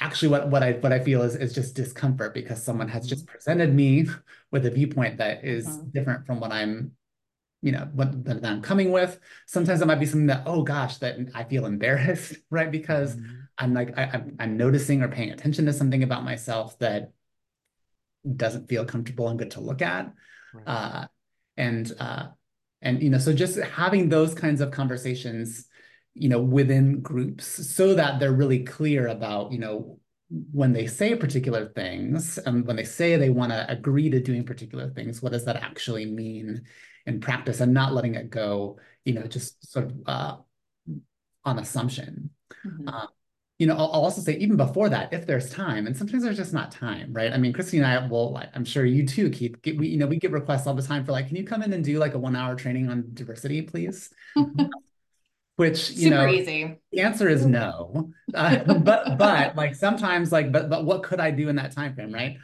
actually 0.00 0.28
what, 0.28 0.48
what 0.48 0.62
I 0.64 0.72
what 0.72 0.92
I 0.92 0.98
feel 0.98 1.22
is, 1.22 1.36
is 1.36 1.54
just 1.54 1.76
discomfort 1.76 2.34
because 2.34 2.60
someone 2.60 2.88
has 2.88 3.06
just 3.06 3.26
mm-hmm. 3.26 3.32
presented 3.32 3.72
me 3.72 4.06
with 4.50 4.66
a 4.66 4.70
viewpoint 4.70 5.18
that 5.18 5.44
is 5.44 5.66
uh-huh. 5.66 5.82
different 5.92 6.26
from 6.26 6.40
what 6.40 6.50
I'm 6.50 6.92
you 7.62 7.72
know 7.72 7.88
what 7.94 8.24
that 8.24 8.44
I'm 8.44 8.60
coming 8.60 8.90
with. 8.90 9.20
Sometimes 9.46 9.80
it 9.80 9.86
might 9.86 10.00
be 10.00 10.06
something 10.06 10.26
that 10.26 10.42
oh 10.46 10.62
gosh 10.62 10.98
that 10.98 11.16
I 11.34 11.44
feel 11.44 11.64
embarrassed 11.64 12.34
right 12.50 12.70
because 12.70 13.14
mm-hmm. 13.14 13.34
I'm 13.56 13.72
like 13.72 13.96
I, 13.96 14.10
I'm, 14.12 14.36
I'm 14.40 14.56
noticing 14.56 15.00
or 15.00 15.08
paying 15.08 15.30
attention 15.30 15.66
to 15.66 15.72
something 15.72 16.02
about 16.02 16.24
myself 16.24 16.76
that 16.80 17.12
doesn't 18.36 18.68
feel 18.68 18.84
comfortable 18.84 19.28
and 19.28 19.38
good 19.38 19.52
to 19.52 19.60
look 19.60 19.82
at. 19.82 20.12
Right. 20.52 20.64
Uh, 20.66 21.06
and 21.56 21.92
uh, 21.98 22.26
and 22.82 23.02
you 23.02 23.10
know 23.10 23.18
so 23.18 23.32
just 23.32 23.58
having 23.58 24.08
those 24.08 24.34
kinds 24.34 24.60
of 24.60 24.70
conversations 24.70 25.66
you 26.14 26.28
know 26.28 26.40
within 26.40 27.00
groups 27.00 27.46
so 27.74 27.94
that 27.94 28.18
they're 28.18 28.32
really 28.32 28.64
clear 28.64 29.08
about 29.08 29.52
you 29.52 29.58
know 29.58 29.98
when 30.52 30.72
they 30.72 30.86
say 30.86 31.14
particular 31.14 31.66
things 31.76 32.38
and 32.38 32.66
when 32.66 32.76
they 32.76 32.84
say 32.84 33.16
they 33.16 33.30
want 33.30 33.52
to 33.52 33.70
agree 33.70 34.10
to 34.10 34.20
doing 34.20 34.44
particular 34.44 34.90
things 34.90 35.22
what 35.22 35.32
does 35.32 35.44
that 35.44 35.56
actually 35.56 36.06
mean 36.06 36.64
in 37.06 37.20
practice 37.20 37.60
and 37.60 37.74
not 37.74 37.92
letting 37.92 38.14
it 38.14 38.30
go, 38.30 38.78
you 39.04 39.14
know, 39.14 39.26
just 39.26 39.70
sort 39.70 39.86
of 39.86 39.92
uh, 40.06 40.36
on 41.44 41.58
assumption. 41.58 42.30
Mm-hmm. 42.64 42.88
You 43.58 43.68
know, 43.68 43.74
I'll, 43.74 43.90
I'll, 43.92 44.04
also 44.04 44.20
say 44.20 44.36
even 44.38 44.56
before 44.56 44.88
that, 44.88 45.12
if 45.12 45.26
there's 45.26 45.48
time, 45.50 45.86
and 45.86 45.96
sometimes 45.96 46.24
there's 46.24 46.36
just 46.36 46.52
not 46.52 46.72
time, 46.72 47.12
right? 47.12 47.32
I 47.32 47.36
mean, 47.36 47.52
Kristi 47.52 47.78
and 47.78 47.86
I 47.86 48.04
will, 48.04 48.32
like, 48.32 48.48
I'm 48.54 48.64
sure 48.64 48.84
you 48.84 49.06
too, 49.06 49.30
Keith. 49.30 49.62
Get, 49.62 49.78
we, 49.78 49.86
you 49.86 49.96
know, 49.96 50.06
we 50.06 50.16
get 50.16 50.32
requests 50.32 50.66
all 50.66 50.74
the 50.74 50.82
time 50.82 51.04
for 51.04 51.12
like, 51.12 51.28
can 51.28 51.36
you 51.36 51.44
come 51.44 51.62
in 51.62 51.72
and 51.72 51.84
do 51.84 51.98
like 51.98 52.14
a 52.14 52.18
one-hour 52.18 52.56
training 52.56 52.88
on 52.88 53.10
diversity, 53.14 53.62
please? 53.62 54.10
Which 55.56 55.90
you 55.90 56.08
Super 56.08 56.26
know, 56.26 56.28
easy. 56.28 56.80
The 56.90 57.00
answer 57.00 57.28
is 57.28 57.46
no. 57.46 58.10
Uh, 58.34 58.64
but 58.78 59.16
but 59.16 59.54
like 59.54 59.76
sometimes 59.76 60.32
like, 60.32 60.50
but 60.50 60.68
but 60.68 60.84
what 60.84 61.04
could 61.04 61.20
I 61.20 61.30
do 61.30 61.48
in 61.48 61.54
that 61.56 61.70
time 61.70 61.94
frame, 61.94 62.12
right? 62.12 62.38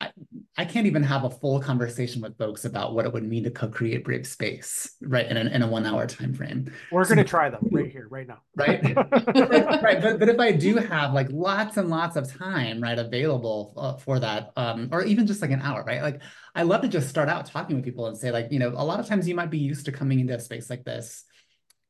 I, 0.00 0.10
I 0.58 0.64
can't 0.64 0.86
even 0.86 1.02
have 1.02 1.24
a 1.24 1.30
full 1.30 1.60
conversation 1.60 2.20
with 2.20 2.36
folks 2.36 2.64
about 2.64 2.94
what 2.94 3.06
it 3.06 3.12
would 3.12 3.24
mean 3.24 3.44
to 3.44 3.50
co-create 3.50 4.04
brave 4.04 4.26
space, 4.26 4.94
right? 5.00 5.26
In, 5.26 5.36
a 5.36 5.40
in 5.40 5.62
a 5.62 5.66
one 5.66 5.86
hour 5.86 6.06
time 6.06 6.34
frame. 6.34 6.70
We're 6.90 7.04
so, 7.04 7.14
going 7.14 7.24
to 7.24 7.28
try 7.28 7.48
them 7.48 7.66
right 7.70 7.90
here, 7.90 8.06
right 8.10 8.26
now. 8.26 8.38
Right. 8.54 8.82
right. 8.96 10.02
But, 10.02 10.18
but 10.18 10.28
if 10.28 10.38
I 10.38 10.52
do 10.52 10.76
have 10.76 11.14
like 11.14 11.28
lots 11.30 11.76
and 11.76 11.88
lots 11.88 12.16
of 12.16 12.30
time, 12.30 12.80
right, 12.80 12.98
available 12.98 13.72
uh, 13.76 13.96
for 13.96 14.18
that, 14.20 14.52
um, 14.56 14.88
or 14.92 15.02
even 15.04 15.26
just 15.26 15.40
like 15.40 15.50
an 15.50 15.62
hour, 15.62 15.82
right? 15.84 16.02
Like 16.02 16.20
I 16.54 16.62
love 16.62 16.82
to 16.82 16.88
just 16.88 17.08
start 17.08 17.28
out 17.28 17.46
talking 17.46 17.76
with 17.76 17.84
people 17.84 18.06
and 18.06 18.16
say 18.16 18.30
like, 18.30 18.48
you 18.50 18.58
know, 18.58 18.68
a 18.68 18.84
lot 18.84 19.00
of 19.00 19.06
times 19.06 19.26
you 19.26 19.34
might 19.34 19.50
be 19.50 19.58
used 19.58 19.86
to 19.86 19.92
coming 19.92 20.20
into 20.20 20.34
a 20.34 20.40
space 20.40 20.68
like 20.68 20.84
this 20.84 21.24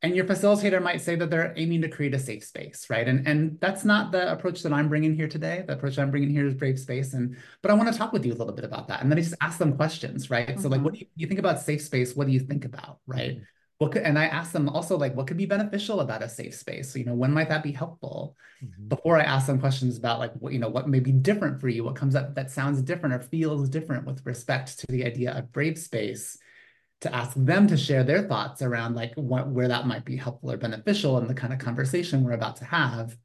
and 0.02 0.14
your 0.14 0.26
facilitator 0.26 0.82
might 0.82 1.00
say 1.00 1.16
that 1.16 1.30
they're 1.30 1.54
aiming 1.56 1.80
to 1.82 1.88
create 1.88 2.14
a 2.14 2.18
safe 2.18 2.44
space, 2.44 2.86
right? 2.90 3.08
And 3.08 3.26
and 3.26 3.58
that's 3.60 3.84
not 3.84 4.12
the 4.12 4.30
approach 4.30 4.62
that 4.62 4.72
I'm 4.72 4.88
bringing 4.88 5.14
here 5.14 5.28
today. 5.28 5.64
The 5.66 5.72
approach 5.72 5.98
I'm 5.98 6.10
bringing 6.10 6.30
here 6.30 6.46
is 6.46 6.54
brave 6.54 6.78
space, 6.78 7.14
and 7.14 7.36
but 7.62 7.70
I 7.70 7.74
want 7.74 7.90
to 7.90 7.98
talk 7.98 8.12
with 8.12 8.26
you 8.26 8.32
a 8.32 8.36
little 8.36 8.52
bit 8.52 8.64
about 8.64 8.88
that. 8.88 9.00
And 9.00 9.10
then 9.10 9.18
I 9.18 9.22
just 9.22 9.34
ask 9.40 9.58
them 9.58 9.74
questions, 9.76 10.30
right? 10.30 10.48
Mm-hmm. 10.48 10.60
So 10.60 10.68
like, 10.68 10.82
what 10.82 10.92
do 10.92 11.00
you, 11.00 11.06
you, 11.16 11.26
think 11.26 11.40
about 11.40 11.60
safe 11.60 11.80
space? 11.80 12.14
What 12.14 12.26
do 12.26 12.32
you 12.32 12.40
think 12.40 12.66
about, 12.66 12.98
right? 13.06 13.36
Mm-hmm. 13.36 13.44
What 13.78 13.92
could, 13.92 14.02
and 14.02 14.18
I 14.18 14.24
ask 14.26 14.52
them 14.52 14.70
also 14.70 14.96
like, 14.96 15.14
what 15.14 15.26
could 15.26 15.36
be 15.36 15.44
beneficial 15.44 16.00
about 16.00 16.22
a 16.22 16.28
safe 16.30 16.54
space? 16.54 16.90
So, 16.90 16.98
you 16.98 17.04
know, 17.04 17.14
when 17.14 17.32
might 17.32 17.50
that 17.50 17.62
be 17.62 17.72
helpful? 17.72 18.34
Mm-hmm. 18.64 18.88
Before 18.88 19.18
I 19.18 19.22
ask 19.22 19.46
them 19.46 19.60
questions 19.60 19.98
about 19.98 20.18
like, 20.18 20.32
what 20.34 20.52
you 20.52 20.58
know, 20.58 20.68
what 20.68 20.88
may 20.88 21.00
be 21.00 21.12
different 21.12 21.60
for 21.60 21.68
you, 21.68 21.84
what 21.84 21.96
comes 21.96 22.14
up 22.14 22.34
that 22.34 22.50
sounds 22.50 22.80
different 22.82 23.14
or 23.14 23.20
feels 23.20 23.68
different 23.68 24.06
with 24.06 24.24
respect 24.24 24.78
to 24.78 24.86
the 24.88 25.04
idea 25.04 25.32
of 25.32 25.52
brave 25.52 25.78
space 25.78 26.38
to 27.02 27.14
ask 27.14 27.32
them 27.36 27.66
to 27.68 27.76
share 27.76 28.04
their 28.04 28.22
thoughts 28.22 28.62
around 28.62 28.94
like 28.94 29.12
what, 29.14 29.48
where 29.48 29.68
that 29.68 29.86
might 29.86 30.04
be 30.04 30.16
helpful 30.16 30.50
or 30.50 30.56
beneficial 30.56 31.18
in 31.18 31.26
the 31.26 31.34
kind 31.34 31.52
of 31.52 31.58
conversation 31.58 32.24
we're 32.24 32.32
about 32.32 32.56
to 32.56 32.64
have. 32.64 33.16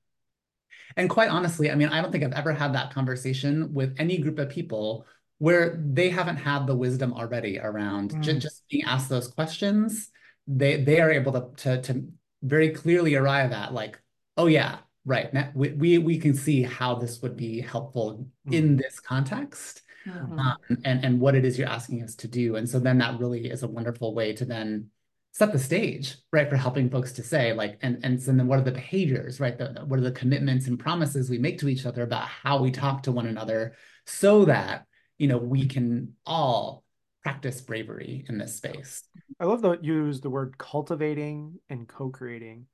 And 0.98 1.10
quite 1.10 1.30
honestly, 1.30 1.72
I 1.72 1.76
mean, 1.76 1.88
I 1.88 2.02
don't 2.02 2.12
think 2.12 2.24
I've 2.24 2.34
ever 2.34 2.52
had 2.52 2.74
that 2.76 2.94
conversation 2.94 3.74
with 3.74 3.96
any 3.98 4.18
group 4.18 4.40
of 4.40 4.50
people 4.50 5.06
where 5.38 5.82
they 5.84 6.10
haven't 6.10 6.36
had 6.36 6.68
the 6.68 6.76
wisdom 6.76 7.14
already 7.14 7.60
around 7.60 8.12
mm. 8.12 8.40
just 8.40 8.68
being 8.70 8.84
asked 8.84 9.10
those 9.10 9.30
questions. 9.30 10.12
They 10.48 10.84
they 10.84 11.00
are 11.00 11.12
able 11.12 11.32
to, 11.32 11.50
to, 11.64 11.82
to 11.84 12.08
very 12.44 12.72
clearly 12.72 13.16
arrive 13.16 13.54
at 13.54 13.74
like, 13.74 14.02
oh 14.36 14.48
yeah, 14.48 14.80
right. 15.06 15.56
We, 15.56 15.70
we, 15.70 15.98
we 15.98 16.18
can 16.18 16.34
see 16.34 16.62
how 16.64 16.96
this 16.96 17.22
would 17.22 17.38
be 17.38 17.62
helpful 17.62 18.28
mm. 18.48 18.54
in 18.54 18.76
this 18.76 19.00
context 19.00 19.82
mm-hmm. 20.08 20.40
um, 20.40 20.58
and 20.86 21.04
and 21.06 21.20
what 21.20 21.36
it 21.36 21.46
is 21.46 21.58
you're 21.58 21.68
asking 21.68 22.04
us 22.04 22.16
to 22.16 22.28
do. 22.28 22.56
And 22.56 22.68
so 22.68 22.80
then 22.80 22.98
that 23.00 23.20
really 23.20 23.48
is 23.48 23.64
a 23.64 23.68
wonderful 23.68 24.14
way 24.14 24.34
to 24.34 24.46
then 24.46 24.90
set 25.34 25.54
the 25.54 25.60
stage, 25.60 26.18
right, 26.34 26.50
for 26.50 26.58
helping 26.58 26.90
folks 26.90 27.14
to 27.14 27.24
say 27.24 27.54
like, 27.54 27.78
and 27.82 28.00
and 28.04 28.22
so 28.22 28.32
then 28.32 28.48
what 28.48 28.60
are 28.60 28.64
the 28.64 28.72
behaviors, 28.72 29.40
right? 29.40 29.58
The, 29.58 29.84
what 29.86 30.00
are 30.00 30.04
the 30.04 30.12
commitments 30.12 30.68
and 30.68 30.80
promises 30.80 31.30
we 31.30 31.38
make 31.38 31.60
to 31.60 31.70
each 31.70 31.86
other 31.86 32.04
about 32.04 32.28
how 32.28 32.62
we 32.62 32.72
talk 32.72 33.04
to 33.04 33.12
one 33.12 33.28
another, 33.28 33.76
so 34.06 34.46
that 34.46 34.86
you 35.18 35.28
know 35.28 35.38
we 35.38 35.68
can 35.68 36.14
all 36.26 36.84
practice 37.24 37.62
bravery 37.62 38.26
in 38.28 38.38
this 38.38 38.56
space. 38.56 39.04
I 39.40 39.46
love 39.46 39.62
that 39.62 39.84
you 39.84 39.94
use 39.94 40.22
the 40.22 40.30
word 40.30 40.58
cultivating 40.58 41.60
and 41.70 41.88
co-creating 41.88 42.66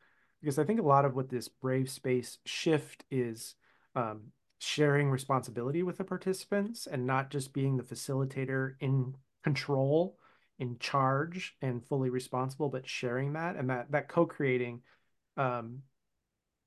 because 0.42 0.58
I 0.58 0.64
think 0.64 0.80
a 0.80 0.84
lot 0.84 1.06
of 1.06 1.16
what 1.16 1.30
this 1.30 1.50
brave 1.50 1.90
space 1.90 2.38
shift 2.46 3.04
is 3.12 3.56
um, 3.96 4.28
sharing 4.60 5.10
responsibility 5.10 5.84
with 5.84 5.98
the 5.98 6.04
participants 6.04 6.88
and 6.88 7.06
not 7.06 7.30
just 7.30 7.54
being 7.54 7.78
the 7.78 7.84
facilitator 7.84 8.74
in 8.80 9.16
control 9.44 10.18
in 10.60 10.78
charge 10.80 11.56
and 11.62 11.86
fully 11.86 12.10
responsible 12.10 12.70
but 12.70 12.88
sharing 12.88 13.34
that 13.34 13.56
and 13.56 13.70
that 13.70 13.92
that 13.92 14.08
co-creating 14.08 14.82
um, 15.38 15.84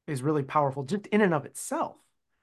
is 0.07 0.23
really 0.23 0.45
powerful 0.45 0.85
just 0.85 1.07
in 1.09 1.21
and 1.21 1.35
of 1.35 1.45
itself 1.45 1.97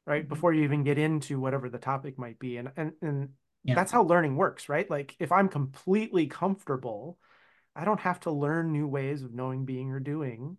right 0.05 0.23
mm-hmm. 0.23 0.29
before 0.29 0.53
you 0.53 0.63
even 0.63 0.83
get 0.83 0.97
into 0.97 1.39
whatever 1.39 1.69
the 1.69 1.77
topic 1.77 2.19
might 2.19 2.37
be 2.39 2.57
and 2.57 2.71
and 2.75 2.91
and 3.01 3.29
yeah. 3.63 3.75
that's 3.75 3.91
how 3.91 4.03
learning 4.03 4.35
works 4.35 4.67
right 4.67 4.89
like 4.89 5.15
if 5.19 5.31
i'm 5.31 5.47
completely 5.47 6.27
comfortable 6.27 7.17
i 7.75 7.85
don't 7.85 8.01
have 8.01 8.19
to 8.19 8.31
learn 8.31 8.73
new 8.73 8.87
ways 8.87 9.23
of 9.23 9.33
knowing 9.33 9.63
being 9.65 9.91
or 9.91 10.01
doing 10.01 10.57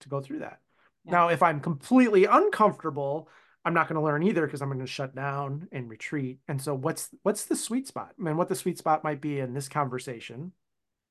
to 0.00 0.10
go 0.10 0.20
through 0.20 0.40
that 0.40 0.60
yeah. 1.06 1.12
now 1.12 1.28
if 1.28 1.42
i'm 1.42 1.60
completely 1.60 2.26
uncomfortable 2.26 3.28
I'm 3.64 3.74
not 3.74 3.88
going 3.88 3.98
to 3.98 4.04
learn 4.04 4.22
either 4.22 4.46
because 4.46 4.62
I'm 4.62 4.68
going 4.68 4.80
to 4.80 4.86
shut 4.86 5.14
down 5.14 5.68
and 5.72 5.88
retreat. 5.88 6.38
And 6.48 6.60
so 6.60 6.74
what's 6.74 7.10
what's 7.22 7.44
the 7.44 7.56
sweet 7.56 7.86
spot? 7.86 8.12
I 8.18 8.22
mean, 8.22 8.36
what 8.36 8.48
the 8.48 8.54
sweet 8.54 8.78
spot 8.78 9.04
might 9.04 9.20
be 9.20 9.40
in 9.40 9.54
this 9.54 9.68
conversation 9.68 10.52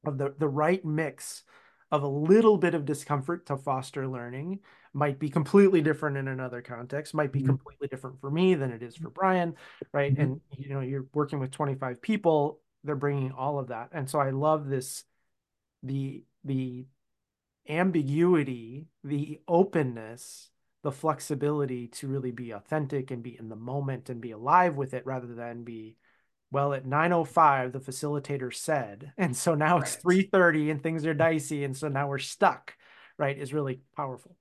of 0.06 0.18
the 0.18 0.34
the 0.38 0.48
right 0.48 0.84
mix 0.84 1.44
of 1.92 2.04
a 2.04 2.08
little 2.08 2.58
bit 2.58 2.74
of 2.74 2.86
discomfort 2.86 3.46
to 3.48 3.58
foster 3.58 4.08
learning 4.08 4.60
might 4.94 5.20
be 5.20 5.30
completely 5.30 5.82
different 5.82 6.18
in 6.18 6.28
another 6.28 6.62
context 6.62 7.14
might 7.14 7.32
be 7.32 7.40
mm-hmm. 7.40 7.50
completely 7.50 7.88
different 7.88 8.20
for 8.20 8.30
me 8.30 8.54
than 8.54 8.72
it 8.72 8.84
is 8.84 8.96
for 8.96 9.10
brian 9.10 9.56
right 9.92 10.14
mm-hmm. 10.14 10.22
and 10.22 10.42
you 10.56 10.70
know 10.70 10.82
you're 10.82 11.08
working 11.14 11.40
with 11.40 11.50
25 11.50 12.00
people 12.00 12.60
they're 12.84 12.96
bringing 12.96 13.32
all 13.32 13.60
of 13.60 13.68
that. 13.70 13.90
And 13.94 14.10
so 14.10 14.20
I 14.20 14.32
love 14.32 14.68
this 14.68 15.04
the 15.82 16.24
the 16.44 16.86
ambiguity, 17.68 18.88
the 19.04 19.40
openness, 19.48 20.50
the 20.84 20.92
flexibility 20.92 21.88
to 21.88 22.08
really 22.08 22.32
be 22.32 22.52
authentic 22.52 23.10
and 23.10 23.24
be 23.24 23.38
in 23.38 23.50
the 23.50 23.56
moment 23.56 24.10
and 24.10 24.22
be 24.22 24.32
alive 24.32 24.76
with 24.76 24.94
it 24.94 25.06
rather 25.06 25.34
than 25.34 25.64
be 25.64 25.96
well 26.52 26.74
at 26.74 26.86
905 26.86 27.72
the 27.72 27.80
facilitator 27.80 28.54
said 28.54 29.12
and 29.18 29.36
so 29.36 29.56
now 29.56 29.78
right. 29.78 29.84
it's 29.84 29.96
330 29.96 30.72
and 30.72 30.84
things 30.84 31.06
are 31.06 31.14
dicey 31.14 31.64
and 31.64 31.76
so 31.76 31.88
now 31.88 32.08
we're 32.08 32.20
stuck 32.20 32.76
right 33.18 33.38
is 33.38 33.54
really 33.54 33.82
powerful 33.96 34.36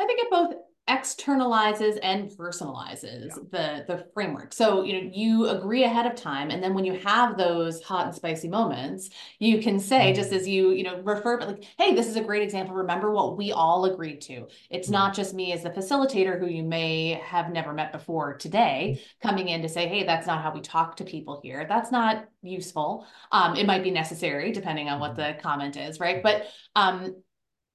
i 0.00 0.06
think 0.06 0.18
it 0.20 0.30
both 0.30 0.54
externalizes 0.88 1.98
and 2.02 2.30
personalizes 2.30 3.30
yeah. 3.30 3.42
the 3.50 3.84
the 3.88 4.06
framework. 4.14 4.52
So, 4.52 4.84
you 4.84 4.92
know, 4.92 5.10
you 5.12 5.48
agree 5.48 5.82
ahead 5.82 6.06
of 6.06 6.14
time 6.14 6.50
and 6.50 6.62
then 6.62 6.74
when 6.74 6.84
you 6.84 6.94
have 7.00 7.36
those 7.36 7.82
hot 7.82 8.06
and 8.06 8.14
spicy 8.14 8.48
moments, 8.48 9.10
you 9.40 9.60
can 9.60 9.80
say 9.80 10.12
just 10.12 10.32
as 10.32 10.46
you, 10.46 10.70
you 10.70 10.84
know, 10.84 11.00
refer 11.02 11.38
but 11.38 11.48
like, 11.48 11.64
"Hey, 11.76 11.94
this 11.94 12.06
is 12.06 12.14
a 12.14 12.22
great 12.22 12.42
example. 12.42 12.74
Remember 12.74 13.10
what 13.10 13.36
we 13.36 13.50
all 13.50 13.84
agreed 13.86 14.20
to." 14.22 14.46
It's 14.70 14.86
mm-hmm. 14.86 14.92
not 14.92 15.14
just 15.14 15.34
me 15.34 15.52
as 15.52 15.64
the 15.64 15.70
facilitator 15.70 16.38
who 16.38 16.46
you 16.46 16.62
may 16.62 17.20
have 17.24 17.50
never 17.50 17.72
met 17.72 17.90
before 17.90 18.36
today 18.36 18.98
mm-hmm. 18.98 19.28
coming 19.28 19.48
in 19.48 19.62
to 19.62 19.68
say, 19.68 19.88
"Hey, 19.88 20.04
that's 20.04 20.26
not 20.26 20.42
how 20.42 20.54
we 20.54 20.60
talk 20.60 20.96
to 20.96 21.04
people 21.04 21.40
here." 21.42 21.66
That's 21.68 21.90
not 21.90 22.26
useful. 22.42 23.06
Um, 23.32 23.56
it 23.56 23.66
might 23.66 23.82
be 23.82 23.90
necessary 23.90 24.52
depending 24.52 24.88
on 24.88 25.00
what 25.00 25.16
mm-hmm. 25.16 25.36
the 25.36 25.42
comment 25.42 25.76
is, 25.76 25.98
right? 25.98 26.22
But 26.22 26.46
um 26.76 27.16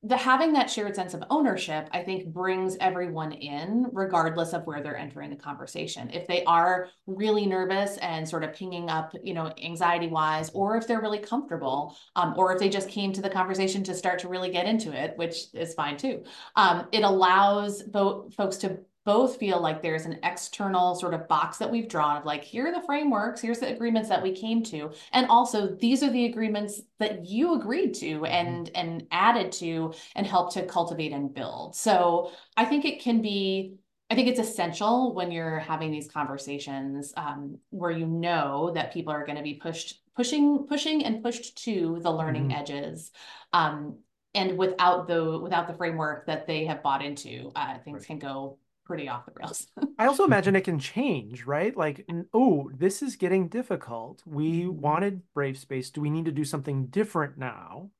the 0.03 0.17
having 0.17 0.51
that 0.53 0.69
shared 0.69 0.95
sense 0.95 1.13
of 1.13 1.23
ownership 1.29 1.87
i 1.91 2.01
think 2.01 2.25
brings 2.25 2.75
everyone 2.77 3.31
in 3.33 3.85
regardless 3.91 4.53
of 4.53 4.65
where 4.65 4.81
they're 4.81 4.97
entering 4.97 5.29
the 5.29 5.35
conversation. 5.35 6.09
If 6.11 6.27
they 6.27 6.43
are 6.45 6.87
really 7.07 7.45
nervous 7.45 7.97
and 7.97 8.27
sort 8.27 8.43
of 8.43 8.53
pinging 8.53 8.89
up 8.89 9.13
you 9.23 9.33
know 9.33 9.51
anxiety 9.61 10.07
wise 10.07 10.49
or 10.51 10.77
if 10.77 10.87
they're 10.87 11.01
really 11.01 11.19
comfortable 11.19 11.95
um, 12.15 12.33
or 12.37 12.53
if 12.53 12.59
they 12.59 12.69
just 12.69 12.89
came 12.89 13.11
to 13.13 13.21
the 13.21 13.29
conversation 13.29 13.83
to 13.83 13.93
start 13.93 14.19
to 14.19 14.27
really 14.27 14.51
get 14.51 14.65
into 14.65 14.91
it 14.91 15.17
which 15.17 15.45
is 15.53 15.73
fine 15.73 15.97
too 15.97 16.23
um, 16.55 16.87
it 16.91 17.03
allows 17.03 17.83
both 17.83 18.33
folks 18.33 18.57
to 18.57 18.79
both 19.03 19.37
feel 19.37 19.59
like 19.59 19.81
there's 19.81 20.05
an 20.05 20.19
external 20.23 20.95
sort 20.95 21.13
of 21.13 21.27
box 21.27 21.57
that 21.57 21.69
we've 21.69 21.87
drawn 21.87 22.17
of 22.17 22.25
like 22.25 22.43
here 22.43 22.67
are 22.67 22.71
the 22.71 22.85
frameworks 22.85 23.41
here's 23.41 23.59
the 23.59 23.73
agreements 23.73 24.09
that 24.09 24.21
we 24.21 24.31
came 24.31 24.63
to 24.63 24.91
and 25.11 25.27
also 25.27 25.75
these 25.75 26.03
are 26.03 26.11
the 26.11 26.25
agreements 26.25 26.81
that 26.99 27.25
you 27.25 27.55
agreed 27.55 27.93
to 27.93 28.19
mm-hmm. 28.19 28.25
and 28.25 28.71
and 28.75 29.05
added 29.11 29.51
to 29.51 29.93
and 30.15 30.27
helped 30.27 30.53
to 30.53 30.65
cultivate 30.65 31.11
and 31.11 31.33
build 31.33 31.75
so 31.75 32.31
i 32.57 32.65
think 32.65 32.85
it 32.85 33.01
can 33.01 33.21
be 33.21 33.75
I 34.09 34.13
think 34.13 34.27
it's 34.27 34.41
essential 34.41 35.15
when 35.15 35.31
you're 35.31 35.59
having 35.59 35.89
these 35.89 36.11
conversations 36.11 37.13
um, 37.15 37.57
where 37.69 37.91
you 37.91 38.05
know 38.05 38.69
that 38.75 38.91
people 38.91 39.13
are 39.13 39.25
going 39.25 39.37
to 39.37 39.41
be 39.41 39.53
pushed, 39.53 40.01
pushing, 40.17 40.67
pushing, 40.67 41.05
and 41.05 41.23
pushed 41.23 41.63
to 41.63 41.97
the 42.01 42.11
learning 42.11 42.49
mm-hmm. 42.49 42.59
edges, 42.59 43.11
um, 43.53 43.99
and 44.35 44.57
without 44.57 45.07
the 45.07 45.39
without 45.39 45.65
the 45.69 45.73
framework 45.75 46.25
that 46.25 46.45
they 46.45 46.65
have 46.65 46.83
bought 46.83 47.01
into, 47.01 47.53
uh, 47.55 47.77
things 47.85 47.99
right. 47.99 48.07
can 48.07 48.19
go 48.19 48.57
pretty 48.91 49.07
off 49.07 49.25
the 49.25 49.31
rails. 49.35 49.67
I 49.99 50.05
also 50.07 50.25
imagine 50.25 50.55
it 50.55 50.65
can 50.65 50.79
change, 50.79 51.45
right? 51.45 51.75
Like, 51.75 52.05
oh, 52.33 52.69
this 52.77 53.01
is 53.01 53.15
getting 53.15 53.47
difficult. 53.47 54.21
We 54.25 54.63
mm-hmm. 54.63 54.81
wanted 54.81 55.21
brave 55.33 55.57
space. 55.57 55.89
Do 55.89 56.01
we 56.01 56.09
need 56.09 56.25
to 56.25 56.31
do 56.31 56.43
something 56.43 56.87
different 56.87 57.37
now 57.37 57.91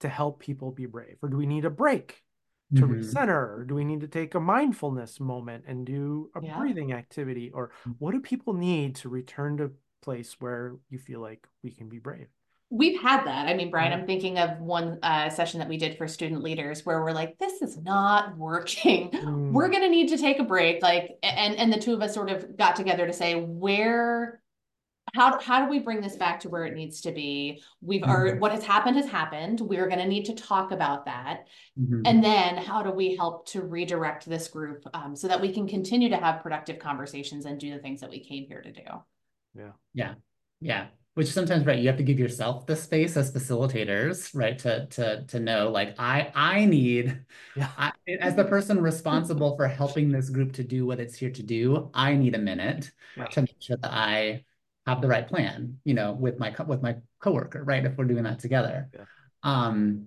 to 0.00 0.08
help 0.08 0.40
people 0.40 0.72
be 0.72 0.86
brave? 0.86 1.18
Or 1.22 1.28
do 1.28 1.36
we 1.36 1.46
need 1.46 1.64
a 1.64 1.70
break 1.70 2.22
to 2.74 2.82
mm-hmm. 2.82 2.94
recenter? 2.94 3.58
Or 3.58 3.64
do 3.64 3.76
we 3.76 3.84
need 3.84 4.00
to 4.00 4.08
take 4.08 4.34
a 4.34 4.40
mindfulness 4.40 5.20
moment 5.20 5.64
and 5.68 5.86
do 5.86 6.30
a 6.34 6.42
yeah. 6.42 6.58
breathing 6.58 6.92
activity? 6.92 7.52
Or 7.54 7.70
what 7.98 8.12
do 8.12 8.20
people 8.20 8.54
need 8.54 8.96
to 8.96 9.08
return 9.08 9.56
to 9.58 9.70
place 10.02 10.36
where 10.40 10.74
you 10.90 10.98
feel 10.98 11.20
like 11.20 11.46
we 11.62 11.70
can 11.70 11.88
be 11.88 11.98
brave? 11.98 12.28
We've 12.70 13.00
had 13.00 13.24
that. 13.24 13.46
I 13.46 13.54
mean, 13.54 13.70
Brian, 13.70 13.92
I'm 13.92 14.06
thinking 14.06 14.38
of 14.38 14.58
one 14.58 14.98
uh, 15.02 15.28
session 15.30 15.60
that 15.60 15.68
we 15.68 15.76
did 15.76 15.96
for 15.96 16.08
student 16.08 16.42
leaders 16.42 16.84
where 16.84 17.02
we're 17.02 17.12
like, 17.12 17.38
this 17.38 17.62
is 17.62 17.78
not 17.78 18.36
working. 18.36 19.10
Mm. 19.10 19.52
We're 19.52 19.68
going 19.68 19.82
to 19.82 19.88
need 19.88 20.08
to 20.08 20.18
take 20.18 20.38
a 20.38 20.44
break. 20.44 20.82
Like, 20.82 21.18
and, 21.22 21.56
and 21.56 21.72
the 21.72 21.78
two 21.78 21.94
of 21.94 22.02
us 22.02 22.14
sort 22.14 22.30
of 22.30 22.56
got 22.56 22.76
together 22.76 23.06
to 23.06 23.12
say, 23.12 23.34
where, 23.34 24.40
how, 25.14 25.38
how 25.40 25.64
do 25.64 25.70
we 25.70 25.78
bring 25.78 26.00
this 26.00 26.16
back 26.16 26.40
to 26.40 26.48
where 26.48 26.64
it 26.64 26.74
needs 26.74 27.02
to 27.02 27.12
be? 27.12 27.62
We've 27.80 28.00
mm-hmm. 28.00 28.10
already, 28.10 28.38
what 28.38 28.52
has 28.52 28.64
happened 28.64 28.96
has 28.96 29.06
happened. 29.06 29.60
We're 29.60 29.86
going 29.86 30.00
to 30.00 30.08
need 30.08 30.24
to 30.24 30.34
talk 30.34 30.72
about 30.72 31.04
that. 31.04 31.46
Mm-hmm. 31.78 32.02
And 32.06 32.24
then 32.24 32.56
how 32.56 32.82
do 32.82 32.90
we 32.90 33.14
help 33.14 33.46
to 33.50 33.62
redirect 33.62 34.26
this 34.26 34.48
group 34.48 34.84
um, 34.94 35.14
so 35.14 35.28
that 35.28 35.40
we 35.40 35.52
can 35.52 35.68
continue 35.68 36.08
to 36.08 36.16
have 36.16 36.42
productive 36.42 36.78
conversations 36.78 37.44
and 37.44 37.60
do 37.60 37.72
the 37.72 37.78
things 37.78 38.00
that 38.00 38.10
we 38.10 38.24
came 38.24 38.46
here 38.48 38.62
to 38.62 38.72
do? 38.72 38.82
Yeah. 39.54 39.70
Yeah. 39.92 40.14
Yeah 40.60 40.86
which 41.14 41.28
sometimes 41.28 41.64
right 41.64 41.78
you 41.78 41.88
have 41.88 41.96
to 41.96 42.02
give 42.02 42.18
yourself 42.18 42.66
the 42.66 42.76
space 42.76 43.16
as 43.16 43.32
facilitators 43.32 44.30
right 44.34 44.58
to 44.58 44.86
to 44.86 45.24
to 45.26 45.40
know 45.40 45.70
like 45.70 45.94
i 45.98 46.30
i 46.34 46.64
need 46.64 47.24
yeah. 47.56 47.70
I, 47.78 47.92
as 48.20 48.36
the 48.36 48.44
person 48.44 48.80
responsible 48.80 49.56
for 49.56 49.66
helping 49.66 50.10
this 50.10 50.28
group 50.28 50.52
to 50.54 50.64
do 50.64 50.86
what 50.86 51.00
it's 51.00 51.16
here 51.16 51.30
to 51.30 51.42
do 51.42 51.90
i 51.94 52.14
need 52.14 52.34
a 52.34 52.38
minute 52.38 52.90
right. 53.16 53.30
to 53.32 53.42
make 53.42 53.56
sure 53.60 53.76
that 53.76 53.92
i 53.92 54.44
have 54.86 55.00
the 55.00 55.08
right 55.08 55.26
plan 55.26 55.78
you 55.84 55.94
know 55.94 56.12
with 56.12 56.38
my 56.38 56.54
with 56.66 56.82
my 56.82 56.96
coworker 57.20 57.64
right 57.64 57.84
if 57.84 57.96
we're 57.96 58.04
doing 58.04 58.24
that 58.24 58.38
together 58.38 58.88
yeah. 58.92 59.04
um 59.42 60.06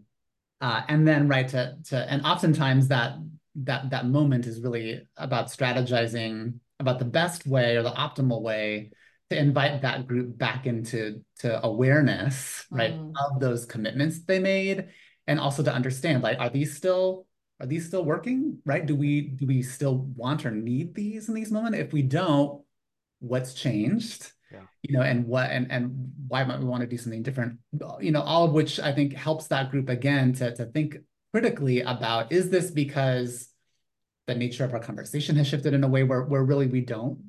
uh, 0.60 0.82
and 0.88 1.08
then 1.08 1.28
right 1.28 1.50
to 1.50 1.78
to 1.86 2.12
and 2.12 2.26
oftentimes 2.26 2.88
that 2.88 3.14
that 3.56 3.90
that 3.92 4.08
moment 4.08 4.46
is 4.46 4.60
really 4.62 5.08
about 5.16 5.48
strategizing 5.48 6.60
about 6.80 7.00
the 7.00 7.06
best 7.06 7.46
way 7.48 7.76
or 7.76 7.84
the 7.84 7.92
optimal 7.92 8.42
way 8.42 8.92
to 9.30 9.38
invite 9.38 9.82
that 9.82 10.08
group 10.08 10.38
back 10.38 10.66
into 10.66 11.22
to 11.40 11.64
awareness 11.66 12.66
right 12.72 12.94
mm. 12.94 13.14
of 13.26 13.40
those 13.40 13.66
commitments 13.66 14.24
they 14.24 14.40
made 14.40 14.88
and 15.28 15.40
also 15.40 15.62
to 15.64 15.74
understand 15.74 16.24
like 16.24 16.40
are 16.40 16.50
these 16.50 16.76
still 16.76 17.26
are 17.60 17.68
these 17.68 17.88
still 17.88 18.06
working 18.06 18.58
right 18.66 18.86
do 18.86 18.96
we 18.96 19.22
do 19.22 19.46
we 19.46 19.62
still 19.62 19.98
want 20.16 20.46
or 20.46 20.52
need 20.52 20.96
these 20.96 21.28
in 21.28 21.36
these 21.36 21.52
moments 21.52 21.78
if 21.78 21.92
we 21.92 22.02
don't 22.02 22.64
what's 23.20 23.54
changed 23.54 24.32
yeah. 24.52 24.62
you 24.84 24.96
know 24.96 25.04
and 25.04 25.26
what 25.26 25.50
and 25.50 25.72
and 25.72 26.12
why 26.28 26.44
might 26.44 26.60
we 26.60 26.66
want 26.66 26.82
to 26.82 26.88
do 26.88 26.98
something 26.98 27.24
different 27.24 27.58
you 28.00 28.12
know 28.12 28.22
all 28.22 28.46
of 28.46 28.54
which 28.54 28.80
i 28.80 28.92
think 28.94 29.14
helps 29.14 29.48
that 29.48 29.72
group 29.72 29.90
again 29.90 30.34
to 30.34 30.56
to 30.56 30.66
think 30.66 30.98
critically 31.34 31.82
about 31.82 32.32
is 32.32 32.50
this 32.50 32.72
because 32.72 33.50
the 34.28 34.36
nature 34.36 34.64
of 34.64 34.74
our 34.74 34.80
conversation 34.80 35.36
has 35.36 35.48
shifted 35.48 35.74
in 35.74 35.84
a 35.84 35.88
way 35.88 36.04
where 36.04 36.24
where 36.24 36.44
really 36.44 36.68
we 36.68 36.82
don't 36.82 37.20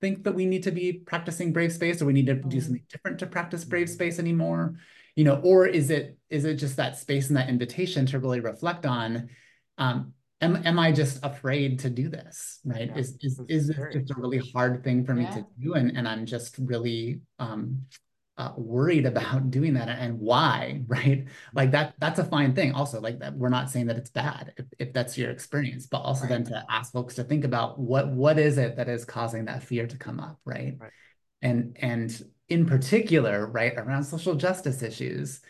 think 0.00 0.24
that 0.24 0.34
we 0.34 0.46
need 0.46 0.62
to 0.62 0.70
be 0.70 0.92
practicing 0.92 1.52
brave 1.52 1.72
space 1.72 2.00
or 2.02 2.06
we 2.06 2.12
need 2.12 2.26
to 2.26 2.34
do 2.34 2.58
mm. 2.58 2.62
something 2.62 2.84
different 2.90 3.18
to 3.18 3.26
practice 3.26 3.64
brave 3.64 3.88
space 3.88 4.18
anymore 4.18 4.74
you 5.14 5.24
know 5.24 5.40
or 5.42 5.66
is 5.66 5.90
it 5.90 6.16
is 6.30 6.44
it 6.44 6.54
just 6.54 6.76
that 6.76 6.96
space 6.96 7.28
and 7.28 7.36
that 7.36 7.48
invitation 7.48 8.06
to 8.06 8.18
really 8.18 8.40
reflect 8.40 8.86
on 8.86 9.28
um 9.78 10.12
am, 10.40 10.56
am 10.66 10.78
i 10.78 10.92
just 10.92 11.18
afraid 11.24 11.78
to 11.78 11.90
do 11.90 12.08
this 12.08 12.60
right 12.64 12.90
yeah, 12.90 12.98
is 12.98 13.16
is, 13.22 13.40
is 13.48 13.70
it 13.70 13.76
just 13.92 14.10
a 14.10 14.14
really 14.20 14.40
hard 14.52 14.84
thing 14.84 15.04
for 15.04 15.14
me 15.14 15.22
yeah. 15.22 15.30
to 15.30 15.46
do 15.58 15.74
and 15.74 15.96
and 15.96 16.06
i'm 16.06 16.26
just 16.26 16.56
really 16.58 17.20
um 17.38 17.80
uh, 18.38 18.52
worried 18.56 19.06
about 19.06 19.50
doing 19.50 19.74
that 19.74 19.88
and 19.88 20.18
why 20.18 20.82
right 20.88 21.26
like 21.54 21.70
that 21.70 21.94
that's 21.98 22.18
a 22.18 22.24
fine 22.24 22.54
thing 22.54 22.72
also 22.72 23.00
like 23.00 23.18
that 23.18 23.34
we're 23.34 23.48
not 23.48 23.70
saying 23.70 23.86
that 23.86 23.96
it's 23.96 24.10
bad 24.10 24.52
if, 24.56 24.66
if 24.78 24.92
that's 24.92 25.16
your 25.16 25.30
experience 25.30 25.86
but 25.86 25.98
also 25.98 26.22
right. 26.22 26.30
then 26.30 26.44
to 26.44 26.64
ask 26.70 26.92
folks 26.92 27.14
to 27.14 27.24
think 27.24 27.44
about 27.44 27.78
what 27.78 28.08
what 28.08 28.38
is 28.38 28.58
it 28.58 28.76
that 28.76 28.88
is 28.88 29.04
causing 29.04 29.46
that 29.46 29.62
fear 29.62 29.86
to 29.86 29.96
come 29.96 30.20
up 30.20 30.38
right, 30.44 30.76
right. 30.78 30.90
and 31.42 31.76
and 31.80 32.22
in 32.48 32.66
particular 32.66 33.46
right 33.46 33.74
around 33.76 34.04
social 34.04 34.34
justice 34.34 34.82
issues 34.82 35.40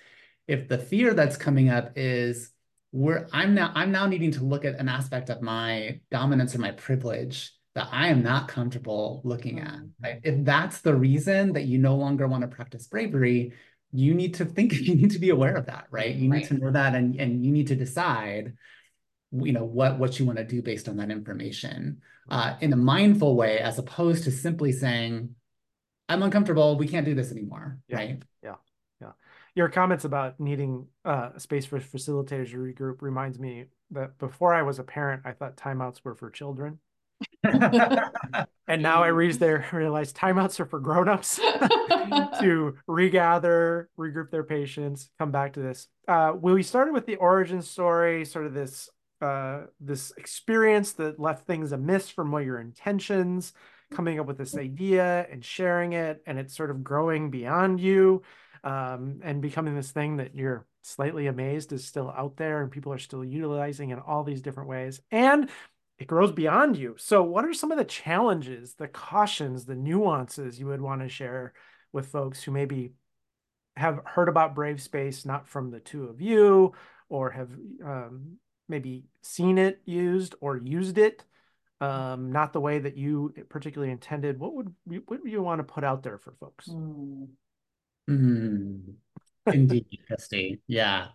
if 0.47 0.69
the 0.69 0.79
fear 0.79 1.13
that's 1.13 1.37
coming 1.37 1.69
up 1.69 1.93
is 1.97 2.51
where 2.93 3.29
i'm 3.33 3.53
now 3.53 3.73
i'm 3.75 3.91
now 3.91 4.07
needing 4.07 4.31
to 4.31 4.45
look 4.45 4.65
at 4.65 4.79
an 4.79 4.89
aspect 4.89 5.29
of 5.29 5.43
my 5.43 6.01
dominance 6.11 6.55
or 6.55 6.61
my 6.61 6.71
privilege 6.71 7.56
that 7.77 7.91
I 7.93 8.09
am 8.09 8.23
not 8.23 8.49
comfortable 8.49 9.21
looking 9.23 9.61
at. 9.61 9.75
Mm. 9.75 9.91
Right? 10.03 10.21
If 10.25 10.45
that's 10.47 10.81
the 10.81 10.95
reason 10.95 11.53
that 11.53 11.67
you 11.67 11.77
no 11.77 11.95
longer 11.95 12.27
want 12.27 12.41
to 12.41 12.49
practice 12.49 12.87
bravery, 12.87 13.53
you 13.93 14.15
need 14.15 14.35
to 14.35 14.47
think, 14.47 14.73
you 14.81 14.95
need 14.95 15.11
to 15.11 15.19
be 15.19 15.29
aware 15.29 15.55
of 15.55 15.67
that, 15.67 15.87
right? 15.91 16.15
You 16.15 16.31
right. 16.31 16.39
need 16.39 16.49
to 16.49 16.55
know 16.55 16.71
that 16.71 16.95
and, 16.95 17.21
and 17.21 17.45
you 17.45 17.53
need 17.53 17.67
to 17.67 17.77
decide, 17.77 18.55
you 19.31 19.53
know, 19.53 19.65
what, 19.65 19.99
what 19.99 20.19
you 20.19 20.25
want 20.25 20.39
to 20.39 20.45
do 20.45 20.63
based 20.63 20.89
on 20.89 20.97
that 20.97 21.11
information 21.11 22.01
uh, 22.31 22.57
in 22.63 22.73
a 22.73 22.77
mindful 22.77 23.37
way, 23.37 23.59
as 23.59 23.79
opposed 23.79 24.25
to 24.25 24.31
simply 24.31 24.73
saying, 24.73 25.35
I'm 26.09 26.23
uncomfortable, 26.23 26.79
we 26.79 26.89
can't 26.89 27.05
do 27.05 27.15
this 27.15 27.31
anymore, 27.31 27.79
yeah. 27.89 27.97
right? 27.97 28.23
Yeah. 28.43 28.55
Yeah. 29.03 29.13
Your 29.55 29.69
comments 29.69 30.07
about 30.07 30.41
needing 30.41 30.87
uh, 31.05 31.37
space 31.37 31.67
for 31.67 31.79
facilitators 31.79 32.53
to 32.53 32.57
regroup 32.57 33.03
reminds 33.03 33.39
me 33.39 33.67
that 33.91 34.17
before 34.17 34.55
I 34.55 34.63
was 34.63 34.79
a 34.79 34.83
parent, 34.83 35.23
I 35.27 35.33
thought 35.33 35.59
timeouts 35.59 36.03
were 36.03 36.15
for 36.15 36.31
children. 36.31 36.79
and 38.69 38.83
now 38.83 39.03
I 39.03 39.09
reach 39.09 39.37
there, 39.39 39.67
realize 39.73 40.13
timeouts 40.13 40.61
are 40.61 40.67
for 40.67 40.81
grown-ups 40.81 41.37
to 42.41 42.77
regather, 42.87 43.89
regroup 43.99 44.31
their 44.31 44.45
patients, 44.45 45.11
come 45.19 45.31
back 45.31 45.55
to 45.55 45.61
this. 45.61 45.89
Uh, 46.09 46.33
we 46.41 46.63
started 46.63 46.93
with 46.93 47.07
the 47.07 47.17
origin 47.17 47.63
story, 47.63 48.25
sort 48.25 48.47
of 48.47 48.55
this 48.55 48.89
uh, 49.23 49.63
this 49.81 50.13
experience 50.19 50.93
that 50.93 51.19
left 51.19 51.47
things 51.47 51.73
amiss 51.73 52.11
from 52.11 52.31
what 52.31 52.45
your 52.45 52.61
intentions. 52.61 53.55
coming 53.93 54.21
up 54.21 54.27
with 54.27 54.37
this 54.37 54.57
idea 54.57 55.27
and 55.31 55.45
sharing 55.45 55.93
it, 55.93 56.23
and 56.27 56.39
it's 56.39 56.57
sort 56.57 56.71
of 56.71 56.83
growing 56.83 57.31
beyond 57.31 57.81
you 57.81 58.23
um, 58.65 59.21
and 59.23 59.41
becoming 59.41 59.77
this 59.77 59.93
thing 59.93 60.17
that 60.17 60.35
you're 60.35 60.67
slightly 60.83 61.29
amazed 61.29 61.73
is 61.73 61.85
still 61.85 62.13
out 62.17 62.37
there 62.37 62.63
and 62.63 62.71
people 62.71 62.93
are 62.93 62.99
still 62.99 63.25
utilizing 63.25 63.91
in 63.91 63.99
all 63.99 64.25
these 64.25 64.43
different 64.43 64.69
ways. 64.69 65.01
And 65.11 65.49
it 65.99 66.07
grows 66.07 66.33
beyond 66.33 66.77
you. 66.77 66.95
So, 66.99 67.23
what 67.23 67.45
are 67.45 67.55
some 67.55 67.73
of 67.73 67.79
the 67.79 67.85
challenges, 67.85 68.75
the 68.75 68.89
cautions, 68.89 69.65
the 69.65 69.75
nuances 69.75 70.59
you 70.59 70.67
would 70.67 70.81
want 70.81 71.03
to 71.03 71.09
share 71.09 71.53
with 71.93 72.09
folks 72.09 72.43
who 72.43 72.53
maybe 72.53 72.93
have 73.77 74.01
heard 74.05 74.29
about 74.29 74.55
Brave 74.55 74.83
Space 74.83 75.25
not 75.25 75.49
from 75.49 75.71
the 75.71 75.81
two 75.81 76.05
of 76.05 76.21
you, 76.21 76.73
or 77.09 77.31
have 77.31 77.51
um, 77.85 78.37
maybe 78.69 79.05
seen 79.23 79.59
it 79.59 79.81
used 79.85 80.35
or 80.41 80.57
used 80.57 80.99
it 80.99 81.25
um, 81.81 82.33
not 82.33 82.53
the 82.53 82.61
way 82.61 82.79
that 82.79 82.97
you 82.97 83.35
particularly 83.49 83.93
intended? 83.93 84.39
What 84.39 84.55
would 84.55 84.75
you, 84.89 85.03
what 85.07 85.23
would 85.23 85.31
you 85.31 85.43
want 85.43 85.59
to 85.61 85.65
put 85.65 85.85
out 85.85 86.03
there 86.03 86.19
for 86.19 86.33
folks? 86.41 86.69
Mm. 86.69 87.29
Mm. 88.09 88.95
Indeed, 89.47 89.87
Kristi. 90.11 90.61
Yeah. 90.67 91.09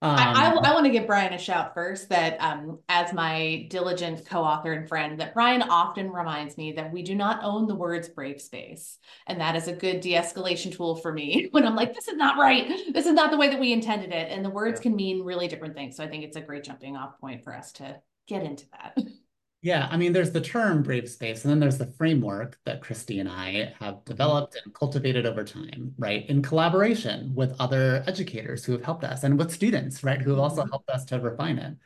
Um, 0.00 0.14
I, 0.16 0.44
I, 0.44 0.70
I, 0.70 0.74
want 0.74 0.86
to 0.86 0.92
give 0.92 1.08
Brian 1.08 1.32
a 1.32 1.38
shout 1.38 1.74
first 1.74 2.08
that 2.10 2.36
um, 2.40 2.78
as 2.88 3.12
my 3.12 3.66
diligent 3.68 4.24
co-author 4.26 4.72
and 4.72 4.88
friend 4.88 5.18
that 5.18 5.34
Brian 5.34 5.60
often 5.60 6.12
reminds 6.12 6.56
me 6.56 6.70
that 6.72 6.92
we 6.92 7.02
do 7.02 7.16
not 7.16 7.42
own 7.42 7.66
the 7.66 7.74
words 7.74 8.08
brave 8.08 8.40
space 8.40 8.98
and 9.26 9.40
that 9.40 9.56
is 9.56 9.66
a 9.66 9.72
good 9.72 10.00
de-escalation 10.00 10.72
tool 10.72 10.94
for 10.94 11.12
me 11.12 11.48
when 11.50 11.66
I'm 11.66 11.74
like 11.74 11.94
this 11.94 12.06
is 12.06 12.16
not 12.16 12.38
right 12.38 12.68
this 12.92 13.06
is 13.06 13.12
not 13.12 13.32
the 13.32 13.36
way 13.36 13.48
that 13.48 13.58
we 13.58 13.72
intended 13.72 14.12
it 14.12 14.30
and 14.30 14.44
the 14.44 14.50
words 14.50 14.78
yeah. 14.78 14.84
can 14.84 14.94
mean 14.94 15.24
really 15.24 15.48
different 15.48 15.74
things 15.74 15.96
so 15.96 16.04
I 16.04 16.08
think 16.08 16.22
it's 16.22 16.36
a 16.36 16.42
great 16.42 16.62
jumping 16.62 16.96
off 16.96 17.18
point 17.20 17.42
for 17.42 17.52
us 17.52 17.72
to 17.72 18.00
get 18.28 18.44
into 18.44 18.66
that. 18.70 18.96
Yeah, 19.60 19.88
I 19.90 19.96
mean, 19.96 20.12
there's 20.12 20.30
the 20.30 20.40
term 20.40 20.84
brave 20.84 21.08
space, 21.10 21.44
and 21.44 21.50
then 21.50 21.58
there's 21.58 21.78
the 21.78 21.92
framework 21.98 22.58
that 22.64 22.80
Kristi 22.80 23.18
and 23.18 23.28
I 23.28 23.74
have 23.80 24.04
developed 24.04 24.56
and 24.64 24.72
cultivated 24.72 25.26
over 25.26 25.42
time, 25.42 25.94
right? 25.98 26.28
In 26.30 26.42
collaboration 26.42 27.34
with 27.34 27.56
other 27.58 28.04
educators 28.06 28.64
who 28.64 28.72
have 28.72 28.84
helped 28.84 29.02
us 29.02 29.24
and 29.24 29.36
with 29.36 29.50
students, 29.50 30.04
right, 30.04 30.20
who 30.20 30.30
have 30.30 30.38
also 30.38 30.62
mm-hmm. 30.62 30.70
helped 30.70 30.90
us 30.90 31.04
to 31.06 31.18
refine 31.18 31.58
it. 31.58 31.76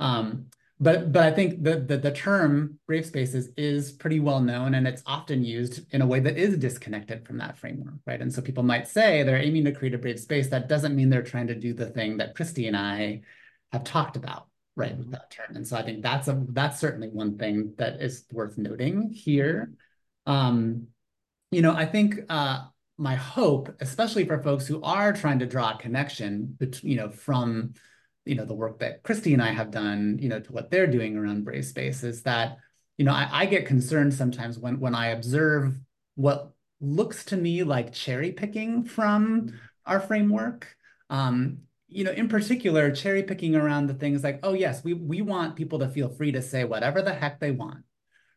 Um, 0.00 0.46
but 0.80 1.12
but 1.12 1.22
I 1.22 1.30
think 1.30 1.62
the, 1.62 1.78
the, 1.78 1.96
the 1.96 2.10
term 2.10 2.80
brave 2.88 3.06
spaces 3.06 3.50
is 3.56 3.92
pretty 3.92 4.18
well 4.18 4.40
known 4.40 4.74
and 4.74 4.88
it's 4.88 5.02
often 5.06 5.44
used 5.44 5.86
in 5.94 6.02
a 6.02 6.06
way 6.06 6.18
that 6.18 6.36
is 6.36 6.56
disconnected 6.58 7.24
from 7.24 7.38
that 7.38 7.56
framework, 7.56 7.94
right? 8.04 8.20
And 8.20 8.34
so 8.34 8.42
people 8.42 8.64
might 8.64 8.88
say 8.88 9.22
they're 9.22 9.36
aiming 9.36 9.64
to 9.66 9.72
create 9.72 9.94
a 9.94 9.98
brave 9.98 10.18
space. 10.18 10.48
That 10.48 10.68
doesn't 10.68 10.96
mean 10.96 11.08
they're 11.08 11.22
trying 11.22 11.46
to 11.46 11.54
do 11.54 11.72
the 11.72 11.86
thing 11.86 12.16
that 12.16 12.34
Kristi 12.34 12.66
and 12.66 12.76
I 12.76 13.20
have 13.70 13.84
talked 13.84 14.16
about, 14.16 14.48
right 14.76 14.96
with 14.96 15.10
that 15.10 15.30
term 15.30 15.54
and 15.56 15.66
so 15.66 15.76
i 15.76 15.82
think 15.82 16.02
that's 16.02 16.28
a 16.28 16.44
that's 16.50 16.80
certainly 16.80 17.08
one 17.08 17.36
thing 17.38 17.74
that 17.78 18.00
is 18.00 18.24
worth 18.32 18.56
noting 18.58 19.10
here. 19.10 19.72
Um 20.26 20.88
you 21.50 21.62
know 21.62 21.74
i 21.74 21.84
think 21.84 22.20
uh 22.28 22.64
my 22.98 23.14
hope 23.14 23.74
especially 23.80 24.24
for 24.24 24.42
folks 24.42 24.66
who 24.66 24.80
are 24.82 25.12
trying 25.12 25.40
to 25.40 25.46
draw 25.46 25.72
a 25.72 25.78
connection 25.78 26.56
between 26.58 26.92
you 26.92 26.96
know 26.96 27.10
from 27.10 27.74
you 28.24 28.34
know 28.34 28.44
the 28.44 28.54
work 28.54 28.78
that 28.78 29.02
Kristi 29.02 29.32
and 29.32 29.42
i 29.42 29.50
have 29.50 29.70
done 29.70 30.18
you 30.20 30.28
know 30.28 30.40
to 30.40 30.52
what 30.52 30.70
they're 30.70 30.86
doing 30.86 31.16
around 31.16 31.44
brave 31.44 31.64
space 31.64 32.02
is 32.04 32.22
that 32.22 32.58
you 32.96 33.04
know 33.04 33.12
I, 33.12 33.28
I 33.30 33.46
get 33.46 33.66
concerned 33.66 34.14
sometimes 34.14 34.58
when 34.58 34.78
when 34.78 34.94
i 34.94 35.08
observe 35.08 35.78
what 36.14 36.52
looks 36.82 37.24
to 37.26 37.36
me 37.36 37.62
like 37.62 37.92
cherry 37.92 38.32
picking 38.32 38.84
from 38.84 39.58
our 39.86 40.00
framework. 40.00 40.76
Um, 41.08 41.58
you 41.92 42.04
know, 42.04 42.12
in 42.12 42.28
particular, 42.28 42.90
cherry 42.90 43.22
picking 43.22 43.54
around 43.54 43.86
the 43.86 43.94
things 43.94 44.22
like, 44.24 44.40
oh 44.42 44.52
yes, 44.52 44.82
we 44.84 44.94
we 44.94 45.22
want 45.22 45.56
people 45.56 45.78
to 45.80 45.88
feel 45.88 46.08
free 46.08 46.32
to 46.32 46.42
say 46.42 46.64
whatever 46.64 47.02
the 47.02 47.14
heck 47.14 47.40
they 47.40 47.50
want, 47.50 47.84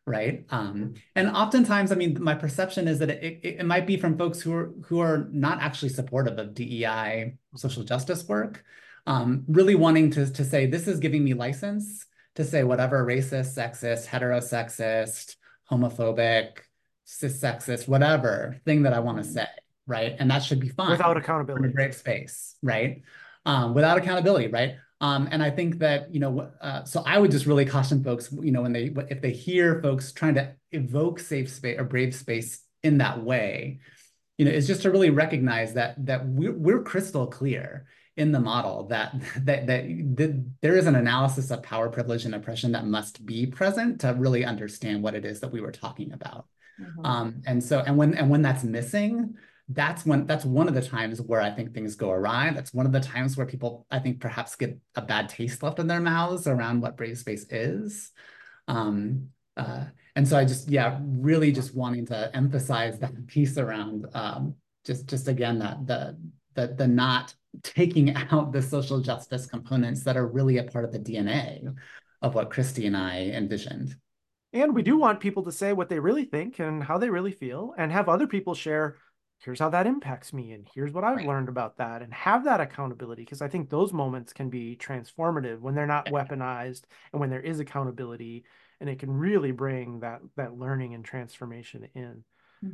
right? 0.05 0.45
Um, 0.49 0.95
and 1.15 1.29
oftentimes, 1.29 1.91
I 1.91 1.95
mean, 1.95 2.17
my 2.21 2.35
perception 2.35 2.87
is 2.87 2.99
that 2.99 3.09
it, 3.09 3.23
it, 3.23 3.47
it 3.59 3.65
might 3.65 3.87
be 3.87 3.97
from 3.97 4.17
folks 4.17 4.41
who 4.41 4.53
are 4.53 4.73
who 4.85 4.99
are 4.99 5.27
not 5.31 5.61
actually 5.61 5.89
supportive 5.89 6.37
of 6.37 6.53
DEI 6.53 7.37
social 7.55 7.83
justice 7.83 8.27
work, 8.27 8.63
um, 9.07 9.43
really 9.47 9.75
wanting 9.75 10.11
to 10.11 10.31
to 10.31 10.43
say 10.43 10.65
this 10.65 10.87
is 10.87 10.99
giving 10.99 11.23
me 11.23 11.33
license 11.33 12.05
to 12.35 12.43
say 12.43 12.63
whatever 12.63 13.05
racist, 13.05 13.57
sexist, 13.57 14.07
heterosexist, 14.07 15.35
homophobic, 15.71 16.59
cis 17.05 17.41
sexist, 17.41 17.87
whatever 17.87 18.59
thing 18.65 18.83
that 18.83 18.93
I 18.93 18.99
want 18.99 19.19
to 19.19 19.23
say, 19.23 19.47
right? 19.87 20.15
And 20.19 20.29
that 20.31 20.43
should 20.43 20.59
be 20.59 20.69
fine 20.69 20.91
without 20.91 21.17
accountability, 21.17 21.65
in 21.65 21.69
a 21.71 21.73
brave 21.73 21.95
space, 21.95 22.55
right? 22.61 23.03
Um, 23.45 23.73
without 23.73 23.97
accountability, 23.97 24.47
right? 24.47 24.75
Um, 25.01 25.27
and 25.31 25.43
I 25.43 25.49
think 25.49 25.79
that, 25.79 26.13
you 26.13 26.19
know, 26.19 26.49
uh, 26.61 26.83
so 26.83 27.03
I 27.05 27.17
would 27.17 27.31
just 27.31 27.45
really 27.45 27.65
caution 27.65 28.03
folks, 28.03 28.31
you 28.31 28.51
know, 28.51 28.61
when 28.61 28.73
they, 28.73 28.93
if 29.09 29.21
they 29.21 29.31
hear 29.31 29.81
folks 29.81 30.11
trying 30.11 30.35
to 30.35 30.53
evoke 30.71 31.19
safe 31.19 31.49
space 31.49 31.77
or 31.77 31.83
brave 31.83 32.15
space 32.15 32.63
in 32.81 32.99
that 32.99 33.21
way, 33.21 33.79
you 34.37 34.45
know, 34.45 34.51
is 34.51 34.67
just 34.67 34.83
to 34.83 34.91
really 34.91 35.09
recognize 35.09 35.73
that, 35.73 36.03
that 36.05 36.25
we're, 36.27 36.53
we're 36.53 36.83
crystal 36.83 37.27
clear 37.27 37.85
in 38.17 38.31
the 38.31 38.39
model 38.39 38.87
that, 38.87 39.13
that, 39.43 39.67
that, 39.67 40.45
there 40.61 40.77
is 40.77 40.87
an 40.87 40.95
analysis 40.95 41.51
of 41.51 41.61
power, 41.61 41.89
privilege, 41.89 42.23
and 42.25 42.33
oppression 42.33 42.71
that 42.71 42.85
must 42.85 43.25
be 43.25 43.45
present 43.45 43.99
to 44.01 44.13
really 44.17 44.45
understand 44.45 45.03
what 45.03 45.13
it 45.13 45.25
is 45.25 45.41
that 45.41 45.51
we 45.51 45.61
were 45.61 45.71
talking 45.71 46.13
about. 46.13 46.47
Mm 46.79 46.85
-hmm. 46.85 47.05
um, 47.05 47.41
and 47.45 47.63
so, 47.63 47.79
and 47.79 47.97
when, 47.97 48.17
and 48.17 48.29
when 48.29 48.41
that's 48.41 48.63
missing, 48.63 49.35
that's 49.69 50.05
when 50.05 50.27
that's 50.27 50.45
one 50.45 50.67
of 50.67 50.75
the 50.75 50.81
times 50.81 51.21
where 51.21 51.41
I 51.41 51.49
think 51.49 51.73
things 51.73 51.95
go 51.95 52.11
awry. 52.11 52.51
That's 52.51 52.73
one 52.73 52.85
of 52.85 52.91
the 52.91 52.99
times 52.99 53.35
where 53.35 53.47
people 53.47 53.85
I 53.89 53.99
think 53.99 54.19
perhaps 54.19 54.55
get 54.55 54.77
a 54.95 55.01
bad 55.01 55.29
taste 55.29 55.63
left 55.63 55.79
in 55.79 55.87
their 55.87 55.99
mouths 55.99 56.47
around 56.47 56.81
what 56.81 56.97
brave 56.97 57.17
space 57.17 57.45
is. 57.49 58.11
Um, 58.67 59.29
uh, 59.57 59.85
and 60.15 60.27
so 60.27 60.37
I 60.37 60.45
just 60.45 60.69
yeah 60.69 60.99
really 61.01 61.51
just 61.51 61.75
wanting 61.75 62.05
to 62.07 62.35
emphasize 62.35 62.99
that 62.99 63.27
piece 63.27 63.57
around 63.57 64.05
um, 64.13 64.55
just 64.85 65.07
just 65.07 65.27
again 65.27 65.59
that 65.59 65.87
the 65.87 66.17
the 66.53 66.67
the 66.67 66.87
not 66.87 67.33
taking 67.63 68.15
out 68.31 68.51
the 68.51 68.61
social 68.61 69.01
justice 69.01 69.47
components 69.47 70.03
that 70.03 70.15
are 70.17 70.27
really 70.27 70.57
a 70.59 70.63
part 70.63 70.85
of 70.85 70.91
the 70.91 70.99
DNA 70.99 71.75
of 72.21 72.35
what 72.35 72.51
Kristi 72.51 72.85
and 72.85 72.95
I 72.95 73.31
envisioned. 73.33 73.95
And 74.53 74.73
we 74.73 74.83
do 74.83 74.97
want 74.97 75.19
people 75.19 75.43
to 75.43 75.51
say 75.51 75.73
what 75.73 75.89
they 75.89 75.99
really 75.99 76.23
think 76.23 76.59
and 76.59 76.81
how 76.81 76.97
they 76.97 77.09
really 77.09 77.33
feel 77.33 77.73
and 77.77 77.91
have 77.91 78.07
other 78.07 78.25
people 78.25 78.55
share 78.55 78.95
here's 79.45 79.59
how 79.59 79.69
that 79.69 79.87
impacts 79.87 80.33
me 80.33 80.51
and 80.51 80.67
here's 80.73 80.91
what 80.91 81.03
I've 81.03 81.17
right. 81.17 81.27
learned 81.27 81.49
about 81.49 81.77
that 81.77 82.01
and 82.01 82.13
have 82.13 82.43
that 82.45 82.59
accountability 82.59 83.23
because 83.23 83.41
I 83.41 83.47
think 83.47 83.69
those 83.69 83.93
moments 83.93 84.33
can 84.33 84.49
be 84.49 84.75
transformative 84.75 85.61
when 85.61 85.75
they're 85.75 85.85
not 85.85 86.07
weaponized 86.07 86.81
and 87.13 87.21
when 87.21 87.29
there 87.29 87.41
is 87.41 87.59
accountability 87.59 88.43
and 88.81 88.89
it 88.89 88.99
can 88.99 89.11
really 89.11 89.51
bring 89.51 90.01
that 90.01 90.21
that 90.35 90.57
learning 90.57 90.93
and 90.93 91.05
transformation 91.05 91.87
in. 91.95 92.23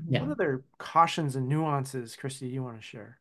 Yeah. 0.08 0.22
What 0.22 0.32
other 0.32 0.64
cautions 0.78 1.36
and 1.36 1.50
nuances, 1.50 2.18
Kristi, 2.20 2.50
you 2.50 2.64
want 2.64 2.78
to 2.78 2.82
share? 2.82 3.21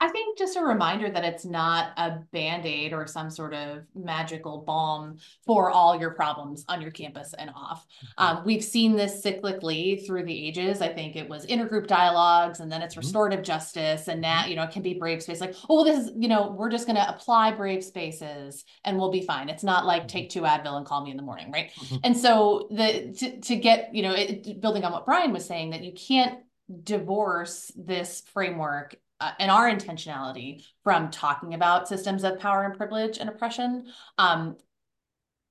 I 0.00 0.08
think 0.08 0.36
just 0.36 0.56
a 0.56 0.60
reminder 0.60 1.08
that 1.08 1.24
it's 1.24 1.44
not 1.44 1.92
a 1.96 2.18
band 2.32 2.66
aid 2.66 2.92
or 2.92 3.06
some 3.06 3.30
sort 3.30 3.54
of 3.54 3.84
magical 3.94 4.58
balm 4.58 5.18
for 5.46 5.70
all 5.70 5.98
your 5.98 6.10
problems 6.10 6.64
on 6.68 6.82
your 6.82 6.90
campus 6.90 7.32
and 7.38 7.50
off. 7.54 7.86
Mm-hmm. 7.86 8.24
Um, 8.38 8.44
we've 8.44 8.64
seen 8.64 8.96
this 8.96 9.24
cyclically 9.24 10.04
through 10.06 10.24
the 10.24 10.46
ages. 10.46 10.82
I 10.82 10.88
think 10.88 11.16
it 11.16 11.28
was 11.28 11.46
intergroup 11.46 11.86
dialogues 11.86 12.60
and 12.60 12.70
then 12.70 12.82
it's 12.82 12.94
mm-hmm. 12.94 13.00
restorative 13.00 13.38
mm-hmm. 13.38 13.46
justice. 13.46 14.08
And 14.08 14.20
now, 14.20 14.44
you 14.46 14.56
know, 14.56 14.64
it 14.64 14.72
can 14.72 14.82
be 14.82 14.94
brave 14.94 15.22
space 15.22 15.40
like, 15.40 15.54
oh, 15.70 15.84
this 15.84 16.06
is, 16.06 16.12
you 16.16 16.28
know, 16.28 16.50
we're 16.50 16.70
just 16.70 16.86
going 16.86 16.96
to 16.96 17.08
apply 17.08 17.52
brave 17.52 17.82
spaces 17.82 18.64
and 18.84 18.98
we'll 18.98 19.12
be 19.12 19.22
fine. 19.22 19.48
It's 19.48 19.64
not 19.64 19.86
like 19.86 20.08
take 20.08 20.28
two 20.28 20.42
Advil 20.42 20.76
and 20.76 20.84
call 20.84 21.04
me 21.04 21.12
in 21.12 21.16
the 21.16 21.22
morning. 21.22 21.50
Right. 21.52 21.70
Mm-hmm. 21.76 21.96
And 22.04 22.16
so 22.16 22.68
the, 22.70 23.14
to, 23.18 23.40
to 23.40 23.56
get, 23.56 23.94
you 23.94 24.02
know, 24.02 24.12
it, 24.12 24.60
building 24.60 24.84
on 24.84 24.92
what 24.92 25.06
Brian 25.06 25.32
was 25.32 25.46
saying, 25.46 25.70
that 25.70 25.84
you 25.84 25.92
can't 25.92 26.40
divorce 26.82 27.70
this 27.76 28.22
framework 28.32 28.96
uh, 29.24 29.30
and 29.38 29.50
our 29.50 29.70
intentionality 29.70 30.62
from 30.82 31.10
talking 31.10 31.54
about 31.54 31.88
systems 31.88 32.24
of 32.24 32.38
power 32.38 32.64
and 32.64 32.76
privilege 32.76 33.16
and 33.16 33.30
oppression. 33.30 33.86
Um, 34.18 34.56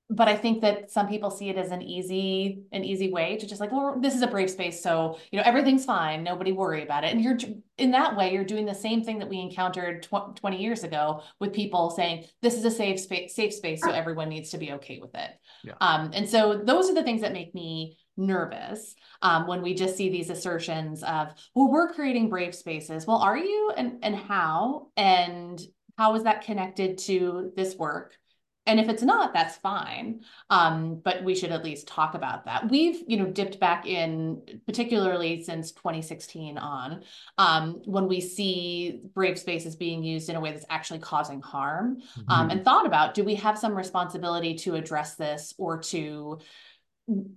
but 0.09 0.27
I 0.27 0.35
think 0.35 0.61
that 0.61 0.91
some 0.91 1.07
people 1.07 1.31
see 1.31 1.49
it 1.49 1.57
as 1.57 1.71
an 1.71 1.81
easy, 1.81 2.65
an 2.71 2.83
easy 2.83 3.11
way 3.11 3.35
to 3.37 3.47
just 3.47 3.59
like, 3.59 3.71
well, 3.71 3.97
this 3.99 4.13
is 4.13 4.21
a 4.21 4.27
brave 4.27 4.51
space, 4.51 4.83
so 4.83 5.17
you 5.31 5.39
know 5.39 5.43
everything's 5.43 5.85
fine, 5.85 6.23
nobody 6.23 6.51
worry 6.51 6.83
about 6.83 7.03
it. 7.03 7.13
And 7.13 7.21
you're 7.21 7.37
in 7.79 7.91
that 7.91 8.15
way, 8.15 8.31
you're 8.31 8.43
doing 8.43 8.67
the 8.67 8.75
same 8.75 9.03
thing 9.03 9.17
that 9.19 9.29
we 9.29 9.39
encountered 9.39 10.03
tw 10.03 10.35
20 10.35 10.61
years 10.61 10.83
ago 10.83 11.23
with 11.39 11.51
people 11.51 11.89
saying 11.89 12.25
this 12.43 12.55
is 12.55 12.65
a 12.65 12.69
safe 12.69 12.99
space, 12.99 13.33
safe 13.33 13.53
space, 13.53 13.81
so 13.81 13.89
everyone 13.89 14.29
needs 14.29 14.51
to 14.51 14.59
be 14.59 14.73
okay 14.73 14.99
with 14.99 15.15
it. 15.15 15.31
Yeah. 15.63 15.73
Um, 15.81 16.11
and 16.13 16.29
so 16.29 16.61
those 16.63 16.91
are 16.91 16.93
the 16.93 17.03
things 17.03 17.21
that 17.21 17.33
make 17.33 17.55
me 17.55 17.97
nervous 18.17 18.95
um, 19.21 19.47
when 19.47 19.61
we 19.61 19.73
just 19.73 19.97
see 19.97 20.09
these 20.09 20.29
assertions 20.29 21.03
of, 21.03 21.33
well, 21.55 21.71
we're 21.71 21.93
creating 21.93 22.29
brave 22.29 22.53
spaces. 22.53 23.07
Well, 23.07 23.17
are 23.17 23.37
you 23.37 23.73
and, 23.75 23.99
and 24.03 24.15
how? 24.15 24.87
And 24.97 25.61
how 25.97 26.15
is 26.15 26.23
that 26.23 26.43
connected 26.43 26.97
to 26.99 27.51
this 27.55 27.75
work? 27.75 28.17
And 28.65 28.79
if 28.79 28.87
it's 28.87 29.03
not, 29.03 29.33
that's 29.33 29.57
fine. 29.57 30.21
Um, 30.49 31.01
but 31.03 31.23
we 31.23 31.35
should 31.35 31.51
at 31.51 31.65
least 31.65 31.87
talk 31.87 32.13
about 32.13 32.45
that. 32.45 32.69
We've, 32.69 33.03
you 33.07 33.17
know, 33.17 33.25
dipped 33.25 33.59
back 33.59 33.85
in, 33.85 34.41
particularly 34.65 35.43
since 35.43 35.73
2016 35.73 36.57
on, 36.57 37.03
um, 37.37 37.81
when 37.85 38.07
we 38.07 38.21
see 38.21 39.01
brave 39.13 39.37
spaces 39.37 39.75
being 39.75 40.01
used 40.01 40.29
in 40.29 40.37
a 40.37 40.39
way 40.39 40.51
that's 40.51 40.65
actually 40.69 40.99
causing 40.99 41.41
harm, 41.41 41.97
mm 41.97 42.25
-hmm. 42.25 42.51
and 42.51 42.63
thought 42.63 42.85
about, 42.85 43.13
do 43.13 43.23
we 43.23 43.35
have 43.35 43.57
some 43.57 43.75
responsibility 43.75 44.55
to 44.55 44.75
address 44.75 45.15
this 45.15 45.53
or 45.57 45.79
to 45.79 46.39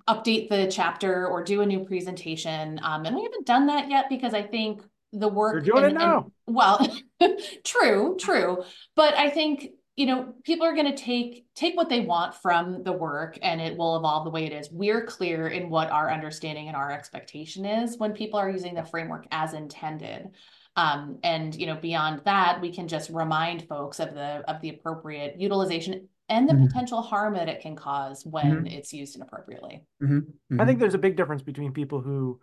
update 0.09 0.49
the 0.49 0.71
chapter 0.71 1.27
or 1.27 1.43
do 1.43 1.61
a 1.61 1.67
new 1.67 1.85
presentation. 1.85 2.79
Um, 2.83 3.05
and 3.05 3.17
we 3.17 3.23
haven't 3.23 3.47
done 3.47 3.67
that 3.67 3.91
yet 3.91 4.07
because 4.09 4.35
I 4.35 4.43
think 4.43 4.83
the 5.13 5.29
work. 5.29 5.55
You're 5.55 5.75
doing 5.75 5.85
and, 5.85 5.97
it 5.97 5.99
now. 5.99 6.31
And, 6.47 6.57
well, 6.57 6.87
true, 7.65 8.17
true. 8.19 8.63
But 8.95 9.17
I 9.17 9.31
think 9.31 9.71
you 9.97 10.05
know 10.05 10.35
people 10.45 10.67
are 10.67 10.75
going 10.75 10.95
to 10.95 10.97
take 10.97 11.47
take 11.55 11.75
what 11.75 11.89
they 11.89 12.01
want 12.01 12.35
from 12.35 12.83
the 12.83 12.93
work 12.93 13.39
and 13.43 13.61
it 13.61 13.77
will 13.77 13.97
evolve 13.97 14.25
the 14.25 14.31
way 14.31 14.45
it 14.45 14.53
is 14.53 14.71
we're 14.71 15.07
clear 15.07 15.49
in 15.49 15.71
what 15.71 15.91
our 15.91 16.11
understanding 16.11 16.69
and 16.69 16.77
our 16.77 16.93
expectation 16.93 17.65
is 17.65 17.97
when 17.97 18.13
people 18.13 18.39
are 18.39 18.51
using 18.51 18.75
the 18.75 18.85
framework 18.85 19.27
as 19.31 19.55
intended 19.55 20.29
um, 20.77 21.19
and 21.25 21.55
you 21.57 21.65
know 21.65 21.77
beyond 21.77 22.21
that 22.27 22.61
we 22.61 22.71
can 22.71 22.87
just 22.87 23.09
remind 23.09 23.67
folks 23.69 23.99
of 23.99 24.13
the 24.13 24.45
of 24.47 24.61
the 24.61 24.69
appropriate 24.69 25.41
utilization 25.41 26.07
and 26.29 26.49
the 26.49 26.55
mm-hmm. 26.55 26.67
potential 26.67 27.03
harm 27.03 27.35
that 27.35 27.49
it 27.49 27.61
can 27.61 27.77
cause 27.77 28.25
when 28.25 28.47
mm-hmm. 28.47 28.67
it's 28.67 28.93
used 28.93 29.17
inappropriately 29.17 29.85
mm-hmm. 30.03 30.19
i 30.61 30.65
think 30.65 30.77
mm-hmm. 30.77 30.81
there's 30.81 30.95
a 30.95 30.99
big 30.99 31.17
difference 31.17 31.43
between 31.43 31.73
people 31.73 32.01
who 32.01 32.41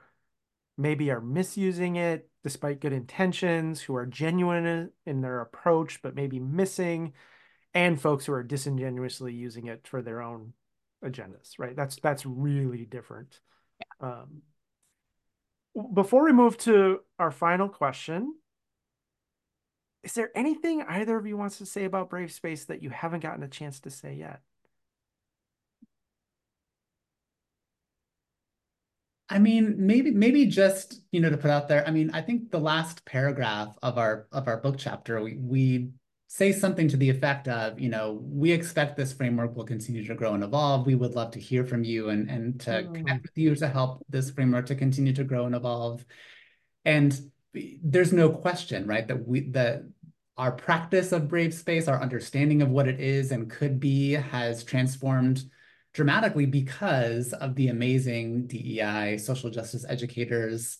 maybe 0.77 1.11
are 1.11 1.21
misusing 1.21 1.95
it 1.95 2.29
despite 2.43 2.81
good 2.81 2.93
intentions 2.93 3.81
who 3.81 3.95
are 3.95 4.05
genuine 4.05 4.89
in 5.05 5.21
their 5.21 5.41
approach 5.41 6.01
but 6.01 6.15
maybe 6.15 6.39
missing 6.39 7.13
and 7.73 8.01
folks 8.01 8.25
who 8.25 8.33
are 8.33 8.43
disingenuously 8.43 9.33
using 9.33 9.67
it 9.67 9.87
for 9.87 10.01
their 10.01 10.21
own 10.21 10.53
agendas 11.03 11.53
right 11.59 11.75
that's 11.75 11.97
that's 11.97 12.25
really 12.25 12.85
different 12.85 13.39
yeah. 13.79 14.07
um, 14.09 14.41
before 15.93 16.23
we 16.23 16.31
move 16.31 16.57
to 16.57 16.99
our 17.19 17.31
final 17.31 17.67
question 17.67 18.33
is 20.03 20.13
there 20.13 20.31
anything 20.35 20.83
either 20.83 21.17
of 21.17 21.25
you 21.25 21.37
wants 21.37 21.57
to 21.57 21.65
say 21.65 21.85
about 21.85 22.09
brave 22.09 22.31
space 22.31 22.65
that 22.65 22.83
you 22.83 22.89
haven't 22.89 23.21
gotten 23.21 23.43
a 23.43 23.47
chance 23.47 23.79
to 23.79 23.89
say 23.89 24.13
yet 24.13 24.41
I 29.29 29.39
mean, 29.39 29.75
maybe 29.79 30.11
maybe 30.11 30.45
just 30.45 31.01
you 31.11 31.19
know 31.19 31.31
to 31.31 31.37
put 31.37 31.49
out 31.49 31.67
there. 31.67 31.87
I 31.87 31.91
mean, 31.91 32.11
I 32.13 32.21
think 32.21 32.51
the 32.51 32.59
last 32.59 33.03
paragraph 33.03 33.75
of 33.81 33.97
our 33.97 34.27
of 34.31 34.47
our 34.47 34.57
book 34.57 34.75
chapter, 34.77 35.23
we 35.23 35.37
we 35.37 35.89
say 36.33 36.51
something 36.51 36.87
to 36.87 36.97
the 36.97 37.11
effect 37.11 37.47
of, 37.47 37.79
you 37.79 37.89
know, 37.89 38.19
we 38.23 38.51
expect 38.51 38.97
this 38.97 39.13
framework 39.13 39.55
will 39.55 39.63
continue 39.63 40.03
to 40.03 40.15
grow 40.15 40.33
and 40.33 40.43
evolve. 40.43 40.83
We 40.83 40.95
would 40.95 41.13
love 41.13 41.29
to 41.31 41.39
hear 41.39 41.63
from 41.63 41.83
you 41.83 42.09
and, 42.09 42.27
and 42.27 42.59
to 42.61 42.71
mm. 42.71 42.95
connect 42.95 43.21
with 43.21 43.37
you 43.37 43.53
to 43.53 43.67
help 43.67 44.03
this 44.09 44.31
framework 44.31 44.65
to 44.65 44.75
continue 44.75 45.13
to 45.13 45.23
grow 45.23 45.45
and 45.45 45.53
evolve. 45.53 46.03
And 46.85 47.15
there's 47.53 48.11
no 48.11 48.31
question, 48.31 48.87
right, 48.87 49.07
that 49.07 49.27
we 49.27 49.41
that 49.51 49.83
our 50.37 50.51
practice 50.51 51.11
of 51.11 51.27
brave 51.27 51.53
space, 51.53 51.87
our 51.87 52.01
understanding 52.01 52.61
of 52.61 52.69
what 52.69 52.87
it 52.87 52.99
is 52.99 53.31
and 53.31 53.49
could 53.49 53.79
be 53.79 54.13
has 54.13 54.63
transformed 54.63 55.43
dramatically 55.93 56.45
because 56.45 57.33
of 57.33 57.55
the 57.55 57.67
amazing 57.67 58.47
DEI 58.47 59.17
social 59.17 59.49
justice 59.49 59.85
educators 59.87 60.79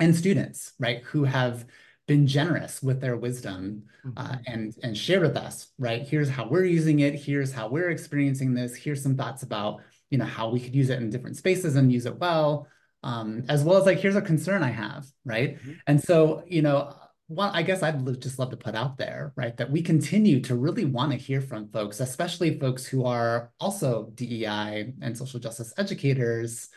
and 0.00 0.16
students, 0.16 0.72
right, 0.80 1.02
who 1.04 1.24
have 1.24 1.64
been 2.08 2.26
generous 2.26 2.82
with 2.82 3.00
their 3.00 3.16
wisdom 3.16 3.84
uh, 4.16 4.24
mm-hmm. 4.24 4.42
and 4.46 4.74
and 4.82 4.98
shared 4.98 5.22
with 5.22 5.36
us 5.36 5.68
right 5.78 6.02
here's 6.02 6.28
how 6.28 6.46
we're 6.48 6.64
using 6.64 7.00
it 7.00 7.14
here's 7.14 7.52
how 7.52 7.68
we're 7.68 7.90
experiencing 7.90 8.52
this 8.52 8.74
here's 8.74 9.02
some 9.02 9.16
thoughts 9.16 9.44
about 9.44 9.80
you 10.10 10.18
know 10.18 10.24
how 10.24 10.48
we 10.48 10.58
could 10.58 10.74
use 10.74 10.90
it 10.90 10.98
in 10.98 11.10
different 11.10 11.36
spaces 11.36 11.76
and 11.76 11.92
use 11.92 12.06
it 12.06 12.18
well 12.18 12.66
um, 13.04 13.44
as 13.48 13.64
well 13.64 13.78
as 13.78 13.86
like 13.86 13.98
here's 13.98 14.16
a 14.16 14.20
concern 14.20 14.62
i 14.64 14.68
have 14.68 15.06
right 15.24 15.58
mm-hmm. 15.58 15.72
and 15.86 16.02
so 16.02 16.42
you 16.46 16.60
know 16.60 16.92
well, 17.34 17.50
I 17.52 17.62
guess 17.62 17.82
I'd 17.82 18.20
just 18.20 18.38
love 18.38 18.50
to 18.50 18.56
put 18.56 18.74
out 18.74 18.98
there, 18.98 19.32
right, 19.36 19.56
that 19.56 19.70
we 19.70 19.82
continue 19.82 20.40
to 20.42 20.54
really 20.54 20.84
want 20.84 21.12
to 21.12 21.18
hear 21.18 21.40
from 21.40 21.68
folks, 21.68 22.00
especially 22.00 22.58
folks 22.58 22.86
who 22.86 23.04
are 23.04 23.50
also 23.58 24.10
DEI 24.14 24.92
and 25.00 25.16
social 25.16 25.40
justice 25.40 25.72
educators, 25.76 26.68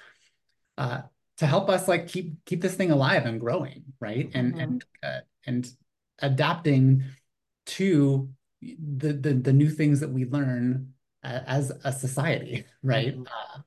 uh, 0.77 1.01
to 1.37 1.47
help 1.47 1.69
us 1.69 1.87
like 1.87 2.07
keep 2.07 2.45
keep 2.45 2.61
this 2.61 2.75
thing 2.75 2.91
alive 2.91 3.25
and 3.25 3.39
growing, 3.39 3.83
right? 3.99 4.29
And 4.33 4.53
mm-hmm. 4.53 4.61
and 4.61 4.85
uh, 5.03 5.19
and 5.45 5.69
adapting 6.19 7.03
to 7.67 8.29
the, 8.61 9.13
the 9.13 9.33
the 9.33 9.53
new 9.53 9.69
things 9.69 9.99
that 9.99 10.11
we 10.11 10.25
learn 10.25 10.93
as 11.23 11.71
a 11.83 11.91
society, 11.91 12.65
right? 12.83 13.17
Mm-hmm. 13.17 13.61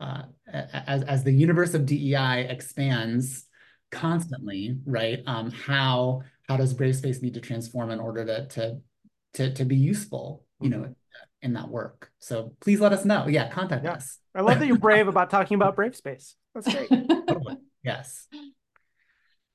Uh, 0.00 0.22
uh, 0.52 0.62
as 0.86 1.02
as 1.04 1.24
the 1.24 1.32
universe 1.32 1.74
of 1.74 1.86
DEI 1.86 2.48
expands 2.48 3.46
constantly, 3.92 4.78
right? 4.84 5.22
Um, 5.26 5.50
how 5.52 6.22
how 6.52 6.58
does 6.58 6.74
Brave 6.74 6.94
Space 6.94 7.22
need 7.22 7.34
to 7.34 7.40
transform 7.40 7.90
in 7.90 7.98
order 7.98 8.26
to 8.26 8.46
to 8.48 8.80
to, 9.34 9.54
to 9.54 9.64
be 9.64 9.76
useful, 9.76 10.44
you 10.60 10.68
mm-hmm. 10.68 10.82
know, 10.82 10.94
in 11.40 11.54
that 11.54 11.68
work? 11.68 12.10
So 12.18 12.54
please 12.60 12.78
let 12.78 12.92
us 12.92 13.06
know. 13.06 13.26
Yeah, 13.26 13.48
contact 13.48 13.84
yeah. 13.84 13.92
us. 13.92 14.18
I 14.34 14.42
love 14.42 14.58
that 14.58 14.66
you're 14.66 14.78
brave 14.90 15.08
about 15.08 15.30
talking 15.30 15.54
about 15.54 15.76
Brave 15.76 15.96
Space. 15.96 16.36
That's 16.54 16.70
great. 16.70 16.90
totally. 16.90 17.56
Yes. 17.82 18.28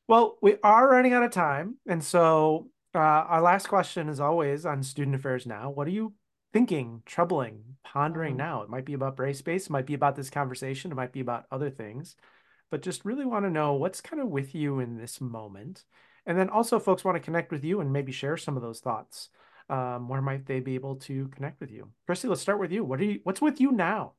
Well, 0.08 0.38
we 0.42 0.56
are 0.64 0.90
running 0.90 1.14
out 1.14 1.24
of 1.24 1.32
time. 1.32 1.78
And 1.88 2.04
so 2.04 2.70
uh, 2.96 2.98
our 2.98 3.42
last 3.42 3.68
question 3.68 4.10
is 4.10 4.20
always 4.20 4.66
on 4.66 4.82
student 4.82 5.16
affairs 5.16 5.46
now. 5.46 5.70
What 5.70 5.86
are 5.86 5.92
you 5.92 6.14
thinking, 6.52 7.04
troubling, 7.06 7.62
pondering 7.84 8.32
mm-hmm. 8.32 8.38
now? 8.38 8.64
It 8.64 8.70
might 8.70 8.86
be 8.86 8.94
about 8.94 9.16
Brave 9.16 9.38
Space, 9.38 9.66
it 9.66 9.70
might 9.70 9.86
be 9.86 9.94
about 9.94 10.16
this 10.16 10.32
conversation, 10.32 10.92
it 10.92 10.96
might 10.96 11.14
be 11.14 11.20
about 11.20 11.46
other 11.52 11.70
things, 11.70 12.16
but 12.72 12.82
just 12.82 13.06
really 13.06 13.26
want 13.26 13.46
to 13.46 13.52
know 13.52 13.74
what's 13.74 14.02
kind 14.02 14.22
of 14.22 14.30
with 14.30 14.56
you 14.56 14.80
in 14.80 14.98
this 14.98 15.22
moment. 15.22 15.86
And 16.28 16.38
then 16.38 16.50
also, 16.50 16.78
folks 16.78 17.06
want 17.06 17.16
to 17.16 17.24
connect 17.24 17.52
with 17.52 17.64
you 17.64 17.80
and 17.80 17.92
maybe 17.92 18.12
share 18.12 18.38
some 18.38 18.58
of 18.58 18.62
those 18.62 18.80
thoughts. 18.80 19.30
Um, 19.70 20.08
where 20.08 20.22
might 20.22 20.46
they 20.46 20.60
be 20.60 20.76
able 20.76 20.98
to 20.98 21.28
connect 21.30 21.60
with 21.60 21.72
you? 21.72 21.90
Kristi, 22.08 22.30
let's 22.30 22.42
start 22.42 22.60
with 22.60 22.72
you. 22.72 22.84
What 22.84 23.00
are 23.00 23.06
you? 23.06 23.20
What's 23.24 23.42
with 23.42 23.60
you 23.60 23.72
now? 23.72 24.14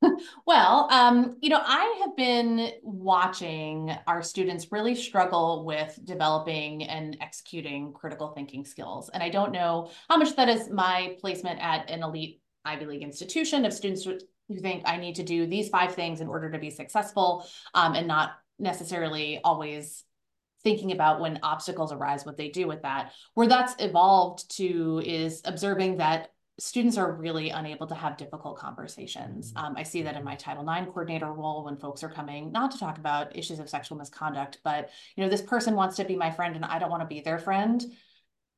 well, 0.46 0.88
um, 0.90 1.36
you 1.40 1.50
know, 1.50 1.60
I 1.62 2.00
have 2.00 2.16
been 2.16 2.70
watching 2.82 3.94
our 4.06 4.22
students 4.22 4.72
really 4.72 4.94
struggle 4.94 5.64
with 5.64 5.98
developing 6.04 6.84
and 6.84 7.16
executing 7.20 7.92
critical 7.92 8.28
thinking 8.28 8.64
skills. 8.64 9.10
And 9.10 9.22
I 9.22 9.28
don't 9.28 9.52
know 9.52 9.90
how 10.08 10.16
much 10.16 10.34
that 10.36 10.48
is 10.48 10.70
my 10.70 11.16
placement 11.20 11.60
at 11.60 11.90
an 11.90 12.02
elite 12.02 12.40
Ivy 12.64 12.86
League 12.86 13.02
institution 13.02 13.64
of 13.64 13.72
students 13.72 14.04
who 14.04 14.18
think 14.58 14.82
I 14.86 14.96
need 14.96 15.16
to 15.16 15.22
do 15.22 15.46
these 15.46 15.68
five 15.68 15.94
things 15.94 16.20
in 16.20 16.28
order 16.28 16.50
to 16.50 16.58
be 16.58 16.70
successful 16.70 17.46
um, 17.74 17.94
and 17.94 18.06
not 18.06 18.32
necessarily 18.58 19.40
always 19.44 20.04
thinking 20.66 20.90
about 20.90 21.20
when 21.20 21.38
obstacles 21.44 21.92
arise, 21.92 22.26
what 22.26 22.36
they 22.36 22.48
do 22.48 22.66
with 22.66 22.82
that. 22.82 23.12
Where 23.34 23.46
that's 23.46 23.76
evolved 23.78 24.50
to 24.56 25.00
is 25.04 25.40
observing 25.44 25.98
that 25.98 26.32
students 26.58 26.98
are 26.98 27.12
really 27.12 27.50
unable 27.50 27.86
to 27.86 27.94
have 27.94 28.16
difficult 28.16 28.58
conversations. 28.58 29.52
Mm-hmm. 29.52 29.64
Um, 29.64 29.74
I 29.76 29.84
see 29.84 30.02
that 30.02 30.16
in 30.16 30.24
my 30.24 30.34
Title 30.34 30.68
IX 30.68 30.86
coordinator 30.86 31.32
role 31.32 31.64
when 31.64 31.76
folks 31.76 32.02
are 32.02 32.08
coming 32.08 32.50
not 32.50 32.72
to 32.72 32.80
talk 32.80 32.98
about 32.98 33.38
issues 33.38 33.60
of 33.60 33.68
sexual 33.68 33.96
misconduct, 33.96 34.58
but 34.64 34.90
you 35.14 35.22
know, 35.22 35.30
this 35.30 35.42
person 35.42 35.76
wants 35.76 35.94
to 35.96 36.04
be 36.04 36.16
my 36.16 36.32
friend 36.32 36.56
and 36.56 36.64
I 36.64 36.80
don't 36.80 36.90
want 36.90 37.02
to 37.02 37.14
be 37.14 37.20
their 37.20 37.38
friend. 37.38 37.80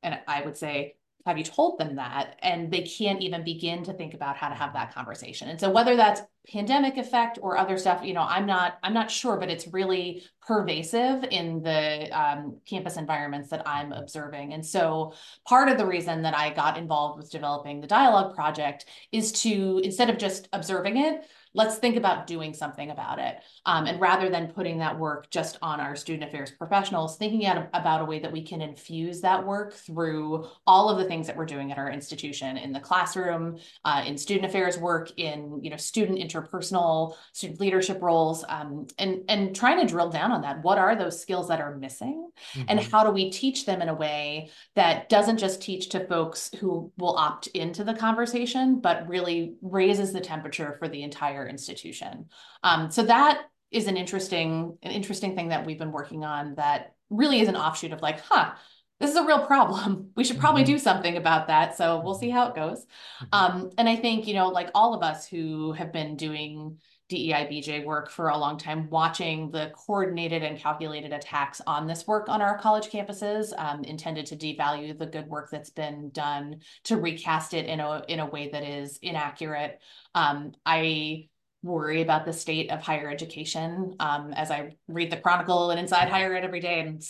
And 0.03 0.19
I 0.27 0.41
would 0.41 0.57
say, 0.57 0.97
have 1.29 1.37
you 1.37 1.45
told 1.45 1.79
them 1.79 1.97
that? 1.97 2.37
And 2.43 2.71
they 2.73 2.83
can't 2.83 3.21
even 3.21 3.45
begin 3.45 3.85
to 3.85 3.93
think 3.93 4.15
about 4.15 4.37
how 4.37 4.49
to 4.49 4.55
have 4.55 4.73
that 4.73 4.95
conversation. 4.95 5.51
And 5.51 5.61
so 5.61 5.71
whether 5.71 5.95
that's 5.95 6.23
pandemic 6.51 6.97
effect 6.97 7.39
or 7.43 7.59
other 7.59 7.77
stuff, 7.77 8.03
you 8.03 8.15
know, 8.15 8.23
I'm 8.27 8.47
not, 8.47 8.79
I'm 8.83 8.95
not 8.95 9.11
sure, 9.11 9.37
but 9.37 9.51
it's 9.51 9.69
really 9.69 10.23
pervasive 10.41 11.25
in 11.31 11.63
the 11.63 12.09
um, 12.19 12.57
campus 12.67 12.97
environments 12.97 13.51
that 13.51 13.69
I'm 13.69 13.93
observing. 13.93 14.55
And 14.55 14.65
so 14.65 15.13
part 15.47 15.69
of 15.69 15.77
the 15.77 15.85
reason 15.85 16.23
that 16.23 16.35
I 16.35 16.49
got 16.49 16.79
involved 16.79 17.19
with 17.19 17.31
developing 17.31 17.83
the 17.83 17.87
dialogue 17.87 18.35
project 18.35 18.87
is 19.13 19.31
to, 19.43 19.83
instead 19.85 20.09
of 20.09 20.17
just 20.17 20.49
observing 20.55 20.97
it, 20.97 21.27
let's 21.55 21.77
think 21.77 21.97
about 21.97 22.27
doing 22.27 22.55
something 22.55 22.91
about 22.91 23.19
it. 23.19 23.37
Um, 23.67 23.87
and 23.87 24.01
rather 24.01 24.29
than 24.29 24.49
putting 24.49 24.79
that 24.79 24.99
work 24.99 25.31
just 25.31 25.59
on 25.63 25.81
our 25.81 25.97
student 25.97 26.29
affairs 26.29 26.51
professionals, 26.51 27.17
thinking 27.17 27.47
out 27.47 27.69
about 27.73 28.03
a 28.03 28.05
way 28.05 28.19
that 28.21 28.33
we 28.33 28.43
can 28.43 28.61
infuse 28.61 29.21
that 29.21 29.47
work 29.47 29.75
through 29.75 30.47
all 30.67 30.89
of 30.89 30.99
the 30.99 31.05
things 31.05 31.27
that 31.27 31.37
we're 31.37 31.47
doing 31.47 31.73
at 31.73 31.79
our 31.79 31.91
institution 31.91 32.57
in 32.57 32.73
the 32.73 32.81
classroom, 32.81 33.59
uh, 33.85 34.03
in 34.07 34.17
student 34.17 34.47
affairs 34.47 34.79
work, 34.79 35.11
in 35.17 35.61
you 35.63 35.71
know 35.71 35.77
student 35.77 36.19
interpersonal, 36.19 37.15
student 37.33 37.61
leadership 37.61 38.01
roles, 38.03 38.45
um, 38.49 38.87
and 38.99 39.25
and 39.29 39.55
trying 39.55 39.81
to 39.81 39.87
drill 39.87 40.11
down 40.11 40.33
on 40.33 40.43
that. 40.43 40.63
What 40.63 40.79
are 40.79 40.97
those 40.97 41.21
skills 41.21 41.49
that 41.49 41.61
are 41.61 41.77
missing, 41.77 42.31
mm-hmm. 42.53 42.67
and 42.69 42.81
how 42.81 43.05
do 43.05 43.11
we 43.11 43.31
teach 43.31 43.67
them 43.67 43.83
in 43.83 43.89
a 43.89 43.95
way 43.95 44.51
that 44.75 45.09
doesn't 45.09 45.39
just 45.39 45.63
teach 45.63 45.89
to 45.91 46.07
folks 46.07 46.51
who 46.59 46.93
will 46.99 47.17
opt 47.17 47.47
into 47.49 47.85
the 47.85 47.95
conversation, 47.95 48.81
but 48.81 49.09
really 49.09 49.57
raises 49.63 50.13
the 50.13 50.21
temperature 50.21 50.77
for 50.79 50.89
the 50.89 51.03
entire 51.03 51.38
entire 51.39 51.49
institution. 51.49 52.27
Um, 52.63 52.91
so 52.91 53.03
that 53.05 53.43
is 53.71 53.87
an 53.87 53.97
interesting, 53.97 54.79
an 54.83 54.91
interesting 54.91 55.35
thing 55.35 55.49
that 55.49 55.67
we've 55.67 55.79
been 55.79 55.93
working 55.93 56.25
on 56.25 56.55
that 56.57 56.95
really 57.11 57.41
is 57.41 57.49
an 57.49 57.57
offshoot 57.57 57.93
of 57.93 58.03
like, 58.03 58.21
huh, 58.21 58.53
this 59.01 59.11
is 59.11 59.17
a 59.17 59.25
real 59.25 59.47
problem. 59.47 60.11
We 60.17 60.25
should 60.25 60.41
probably 60.41 60.63
mm-hmm. 60.63 60.73
do 60.73 60.79
something 60.79 61.17
about 61.17 61.47
that. 61.47 61.77
So 61.77 62.01
we'll 62.01 62.17
see 62.17 62.31
how 62.31 62.49
it 62.49 62.57
goes. 62.57 62.85
Mm-hmm. 63.23 63.27
Um, 63.33 63.71
and 63.79 63.89
I 63.89 63.97
think, 63.97 64.27
you 64.27 64.35
know, 64.35 64.49
like 64.49 64.71
all 64.75 64.95
of 64.95 65.03
us 65.03 65.27
who 65.27 65.73
have 65.73 65.93
been 65.93 66.17
doing 66.17 66.79
DEI 67.09 67.49
BJ 67.51 67.85
work 67.85 68.11
for 68.11 68.29
a 68.29 68.37
long 68.37 68.59
time, 68.59 68.89
watching 68.91 69.51
the 69.51 69.73
coordinated 69.75 70.43
and 70.43 70.59
calculated 70.59 71.13
attacks 71.13 71.61
on 71.67 71.87
this 71.87 72.07
work 72.07 72.29
on 72.29 72.43
our 72.43 72.59
college 72.59 72.91
campuses, 72.91 73.53
um, 73.59 73.83
intended 73.85 74.27
to 74.27 74.37
devalue 74.37 74.97
the 74.97 75.07
good 75.07 75.27
work 75.27 75.51
that's 75.51 75.71
been 75.71 76.11
done, 76.11 76.61
to 76.85 76.97
recast 76.97 77.55
it 77.55 77.67
in 77.67 77.81
a 77.81 78.03
in 78.09 78.21
a 78.21 78.27
way 78.27 78.51
that 78.51 78.63
is 78.63 78.99
inaccurate. 79.03 79.81
Um, 80.15 80.53
I 80.67 81.29
worry 81.63 82.03
about 82.03 82.25
the 82.25 82.33
state 82.33 82.71
of 82.71 82.81
higher 82.81 83.11
education. 83.11 83.97
Um, 83.99 84.33
as 84.33 84.51
I 84.51 84.77
read 84.87 85.11
the 85.11 85.17
Chronicle 85.17 85.71
and 85.71 85.81
Inside 85.81 86.09
Higher 86.09 86.35
Ed 86.35 86.45
every 86.45 86.61
day, 86.61 86.81
and 86.81 87.03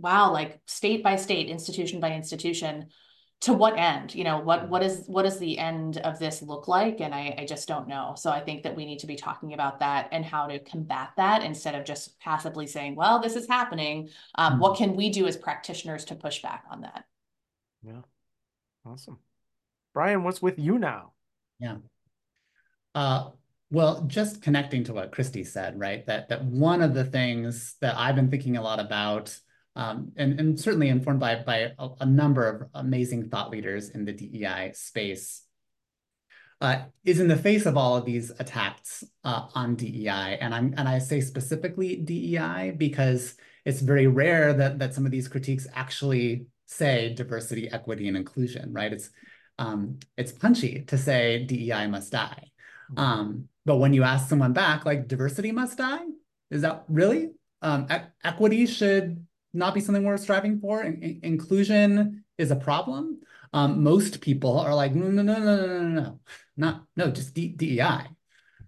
wow, 0.00 0.32
like 0.32 0.60
state 0.66 1.02
by 1.02 1.16
state, 1.16 1.48
institution 1.48 2.00
by 2.00 2.12
institution, 2.12 2.86
to 3.42 3.52
what 3.52 3.78
end? 3.78 4.14
You 4.14 4.24
know, 4.24 4.38
what 4.38 4.68
what 4.68 4.82
is 4.82 5.04
what 5.06 5.22
does 5.22 5.38
the 5.38 5.58
end 5.58 5.98
of 5.98 6.18
this 6.18 6.42
look 6.42 6.68
like? 6.68 7.00
And 7.00 7.14
I, 7.14 7.34
I 7.38 7.44
just 7.44 7.68
don't 7.68 7.88
know. 7.88 8.14
So 8.16 8.30
I 8.30 8.40
think 8.40 8.62
that 8.62 8.74
we 8.74 8.86
need 8.86 9.00
to 9.00 9.06
be 9.06 9.16
talking 9.16 9.52
about 9.52 9.80
that 9.80 10.08
and 10.10 10.24
how 10.24 10.46
to 10.46 10.58
combat 10.58 11.10
that 11.16 11.42
instead 11.42 11.74
of 11.74 11.84
just 11.84 12.18
passively 12.18 12.66
saying, 12.66 12.96
"Well, 12.96 13.20
this 13.20 13.36
is 13.36 13.46
happening." 13.46 14.08
Um, 14.36 14.54
mm-hmm. 14.54 14.62
What 14.62 14.78
can 14.78 14.96
we 14.96 15.10
do 15.10 15.26
as 15.26 15.36
practitioners 15.36 16.04
to 16.06 16.14
push 16.14 16.42
back 16.42 16.64
on 16.70 16.80
that? 16.82 17.04
Yeah, 17.82 18.02
awesome, 18.84 19.18
Brian. 19.92 20.22
What's 20.22 20.40
with 20.40 20.58
you 20.58 20.78
now? 20.78 21.12
Yeah. 21.58 21.76
Uh, 22.94 23.30
well, 23.70 24.04
just 24.06 24.42
connecting 24.42 24.84
to 24.84 24.94
what 24.94 25.12
Kristi 25.12 25.46
said, 25.46 25.78
right? 25.78 26.06
That 26.06 26.30
that 26.30 26.44
one 26.44 26.80
of 26.80 26.94
the 26.94 27.04
things 27.04 27.76
that 27.80 27.96
I've 27.96 28.16
been 28.16 28.30
thinking 28.30 28.56
a 28.56 28.62
lot 28.62 28.80
about, 28.80 29.38
um, 29.76 30.12
and, 30.16 30.40
and 30.40 30.58
certainly 30.58 30.88
informed 30.88 31.20
by, 31.20 31.36
by 31.36 31.72
a, 31.78 31.88
a, 32.00 32.06
number 32.06 32.48
of 32.48 32.68
amazing 32.74 33.28
thought 33.28 33.50
leaders 33.50 33.90
in 33.90 34.06
the 34.06 34.12
DEI 34.12 34.72
space, 34.74 35.42
uh, 36.62 36.84
is 37.04 37.20
in 37.20 37.28
the 37.28 37.36
face 37.36 37.66
of 37.66 37.76
all 37.76 37.96
of 37.96 38.06
these 38.06 38.30
attacks 38.38 39.04
uh, 39.24 39.46
on 39.54 39.76
DEI. 39.76 40.38
And 40.40 40.54
I'm 40.54 40.74
and 40.78 40.88
I 40.88 40.98
say 40.98 41.20
specifically 41.20 41.96
DEI 41.96 42.74
because 42.76 43.36
it's 43.66 43.80
very 43.80 44.06
rare 44.06 44.54
that 44.54 44.78
that 44.78 44.94
some 44.94 45.04
of 45.04 45.12
these 45.12 45.28
critiques 45.28 45.66
actually 45.74 46.46
say 46.64 47.12
diversity, 47.14 47.70
equity, 47.70 48.08
and 48.08 48.16
inclusion, 48.16 48.72
right? 48.72 48.92
It's 48.92 49.10
um, 49.58 49.98
it's 50.16 50.32
punchy 50.32 50.84
to 50.84 50.96
say 50.96 51.44
DEI 51.44 51.86
must 51.86 52.12
die. 52.12 52.50
Mm-hmm. 52.90 52.98
Um, 52.98 53.48
but 53.66 53.76
when 53.76 53.92
you 53.92 54.04
ask 54.04 54.28
someone 54.28 54.52
back, 54.52 54.86
like 54.86 55.08
diversity 55.08 55.52
must 55.52 55.76
die, 55.76 56.04
is 56.50 56.62
that 56.62 56.84
really? 56.88 57.32
Um, 57.62 57.86
e 57.90 57.96
equity 58.24 58.66
should 58.66 59.26
not 59.52 59.74
be 59.74 59.80
something 59.80 60.04
we're 60.04 60.16
striving 60.16 60.60
for. 60.60 60.82
In 60.82 61.20
inclusion 61.22 62.24
is 62.38 62.50
a 62.50 62.56
problem. 62.56 63.20
Um, 63.52 63.82
most 63.82 64.20
people 64.20 64.58
are 64.58 64.74
like, 64.74 64.94
no, 64.94 65.08
no, 65.08 65.22
no, 65.22 65.38
no, 65.38 65.66
no, 65.66 65.76
no, 65.76 65.88
no, 65.88 66.20
not 66.56 66.82
no, 66.96 67.10
just 67.10 67.34
D 67.34 67.48
DEI, 67.48 68.08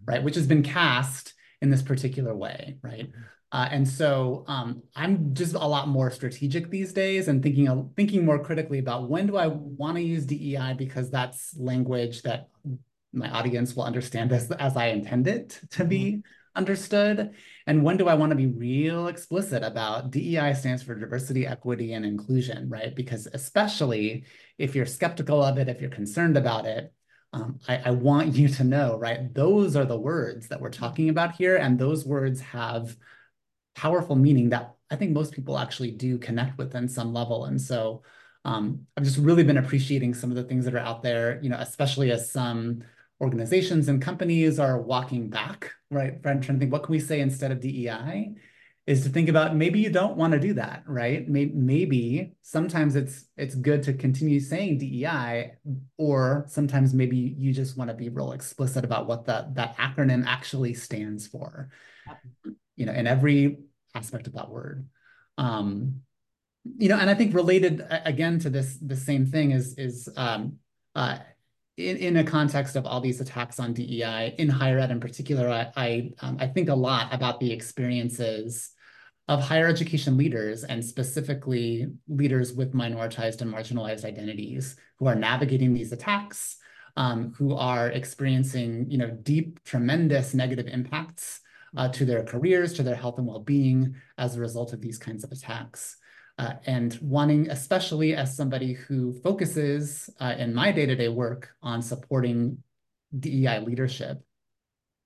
right? 0.04 0.22
Which 0.22 0.36
has 0.36 0.46
been 0.46 0.62
cast 0.62 1.34
in 1.60 1.70
this 1.70 1.82
particular 1.82 2.34
way, 2.34 2.78
right? 2.82 3.10
Mm-hmm. 3.10 3.22
Uh, 3.50 3.68
and 3.70 3.88
so 3.88 4.44
um, 4.46 4.82
I'm 4.94 5.32
just 5.32 5.54
a 5.54 5.58
lot 5.58 5.88
more 5.88 6.10
strategic 6.10 6.68
these 6.70 6.92
days 6.92 7.28
and 7.28 7.42
thinking 7.42 7.92
thinking 7.96 8.24
more 8.24 8.38
critically 8.38 8.78
about 8.78 9.08
when 9.08 9.26
do 9.26 9.38
I 9.38 9.46
want 9.46 9.96
to 9.96 10.02
use 10.02 10.26
DEI 10.26 10.74
because 10.76 11.10
that's 11.10 11.56
language 11.56 12.22
that 12.22 12.48
my 13.12 13.30
audience 13.30 13.74
will 13.74 13.84
understand 13.84 14.32
as, 14.32 14.50
as 14.52 14.76
I 14.76 14.88
intend 14.88 15.28
it 15.28 15.60
to 15.70 15.84
be 15.84 16.04
mm-hmm. 16.04 16.20
Understood. 16.54 17.34
And 17.66 17.82
when 17.82 17.96
do 17.96 18.08
I 18.08 18.14
want 18.14 18.30
to 18.30 18.36
be 18.36 18.46
real 18.46 19.08
explicit 19.08 19.62
about 19.62 20.10
DEI 20.10 20.54
stands 20.54 20.82
for 20.82 20.94
diversity, 20.94 21.46
equity, 21.46 21.92
and 21.92 22.04
inclusion, 22.04 22.68
right? 22.68 22.94
Because 22.94 23.28
especially 23.32 24.24
if 24.58 24.74
you're 24.74 24.86
skeptical 24.86 25.42
of 25.42 25.58
it, 25.58 25.68
if 25.68 25.80
you're 25.80 25.90
concerned 25.90 26.36
about 26.36 26.66
it, 26.66 26.92
um, 27.32 27.60
I, 27.68 27.76
I 27.86 27.90
want 27.90 28.34
you 28.34 28.48
to 28.48 28.64
know, 28.64 28.98
right? 28.98 29.32
Those 29.34 29.76
are 29.76 29.84
the 29.84 29.98
words 29.98 30.48
that 30.48 30.60
we're 30.60 30.70
talking 30.70 31.08
about 31.08 31.36
here. 31.36 31.56
And 31.56 31.78
those 31.78 32.06
words 32.06 32.40
have 32.40 32.96
powerful 33.74 34.16
meaning 34.16 34.48
that 34.50 34.74
I 34.90 34.96
think 34.96 35.12
most 35.12 35.32
people 35.32 35.58
actually 35.58 35.90
do 35.90 36.18
connect 36.18 36.58
with 36.58 36.74
in 36.74 36.88
some 36.88 37.12
level. 37.12 37.44
And 37.44 37.60
so 37.60 38.02
um, 38.44 38.86
I've 38.96 39.04
just 39.04 39.18
really 39.18 39.44
been 39.44 39.58
appreciating 39.58 40.14
some 40.14 40.30
of 40.30 40.36
the 40.36 40.44
things 40.44 40.64
that 40.64 40.74
are 40.74 40.78
out 40.78 41.02
there, 41.02 41.38
you 41.42 41.50
know, 41.50 41.58
especially 41.58 42.10
as 42.10 42.32
some 42.32 42.82
organizations 43.20 43.88
and 43.88 44.00
companies 44.00 44.58
are 44.58 44.80
walking 44.80 45.28
back, 45.28 45.72
right? 45.90 46.22
Trying 46.22 46.40
to 46.42 46.58
think, 46.58 46.72
what 46.72 46.84
can 46.84 46.92
we 46.92 47.00
say 47.00 47.20
instead 47.20 47.50
of 47.50 47.60
DEI? 47.60 48.34
Is 48.86 49.02
to 49.02 49.10
think 49.10 49.28
about 49.28 49.54
maybe 49.54 49.80
you 49.80 49.90
don't 49.90 50.16
want 50.16 50.32
to 50.32 50.40
do 50.40 50.54
that, 50.54 50.82
right? 50.86 51.28
Maybe, 51.28 51.52
maybe 51.54 52.32
sometimes 52.40 52.96
it's 52.96 53.26
it's 53.36 53.54
good 53.54 53.82
to 53.82 53.92
continue 53.92 54.40
saying 54.40 54.78
DEI, 54.78 55.56
or 55.98 56.46
sometimes 56.48 56.94
maybe 56.94 57.18
you 57.18 57.52
just 57.52 57.76
want 57.76 57.90
to 57.90 57.94
be 57.94 58.08
real 58.08 58.32
explicit 58.32 58.86
about 58.86 59.06
what 59.06 59.26
that 59.26 59.54
that 59.56 59.76
acronym 59.76 60.24
actually 60.26 60.72
stands 60.72 61.26
for. 61.26 61.68
You 62.76 62.86
know, 62.86 62.92
in 62.92 63.06
every 63.06 63.58
aspect 63.94 64.26
of 64.26 64.32
that 64.34 64.48
word. 64.48 64.88
Um, 65.36 66.00
you 66.78 66.88
know, 66.88 66.96
and 66.96 67.10
I 67.10 67.14
think 67.14 67.34
related 67.34 67.86
again 67.90 68.38
to 68.40 68.50
this, 68.50 68.78
the 68.80 68.96
same 68.96 69.26
thing 69.26 69.50
is 69.50 69.74
is 69.76 70.08
um, 70.16 70.58
uh, 70.94 71.18
in 71.78 71.96
in 71.96 72.16
a 72.16 72.24
context 72.24 72.76
of 72.76 72.84
all 72.84 73.00
these 73.00 73.20
attacks 73.20 73.60
on 73.60 73.72
DEI 73.72 74.34
in 74.38 74.48
higher 74.48 74.78
ed 74.78 74.90
in 74.90 75.00
particular. 75.00 75.48
I 75.48 75.70
I, 75.76 76.10
um, 76.20 76.36
I 76.40 76.46
think 76.48 76.68
a 76.68 76.74
lot 76.74 77.14
about 77.14 77.40
the 77.40 77.52
experiences 77.52 78.70
of 79.28 79.40
higher 79.40 79.66
education 79.66 80.16
leaders 80.16 80.64
and 80.64 80.84
specifically 80.84 81.86
leaders 82.08 82.52
with 82.54 82.72
minoritized 82.72 83.42
and 83.42 83.52
marginalized 83.52 84.04
identities 84.04 84.76
who 84.98 85.06
are 85.06 85.14
navigating 85.14 85.74
these 85.74 85.92
attacks, 85.92 86.56
um, 86.96 87.32
who 87.36 87.54
are 87.54 87.88
experiencing 87.90 88.90
you 88.90 88.98
know 88.98 89.10
deep, 89.10 89.62
tremendous 89.64 90.34
negative 90.34 90.66
impacts 90.66 91.40
uh, 91.76 91.88
to 91.90 92.04
their 92.04 92.24
careers, 92.24 92.72
to 92.72 92.82
their 92.82 92.96
health 92.96 93.18
and 93.18 93.26
well-being 93.26 93.94
as 94.16 94.36
a 94.36 94.40
result 94.40 94.72
of 94.72 94.80
these 94.80 94.98
kinds 94.98 95.22
of 95.22 95.30
attacks. 95.30 95.96
Uh, 96.38 96.54
and 96.66 96.96
wanting, 97.02 97.50
especially 97.50 98.14
as 98.14 98.36
somebody 98.36 98.72
who 98.72 99.12
focuses 99.22 100.08
uh, 100.20 100.34
in 100.38 100.54
my 100.54 100.70
day-to-day 100.70 101.08
work 101.08 101.50
on 101.62 101.82
supporting 101.82 102.62
DEI 103.18 103.58
leadership, 103.58 104.22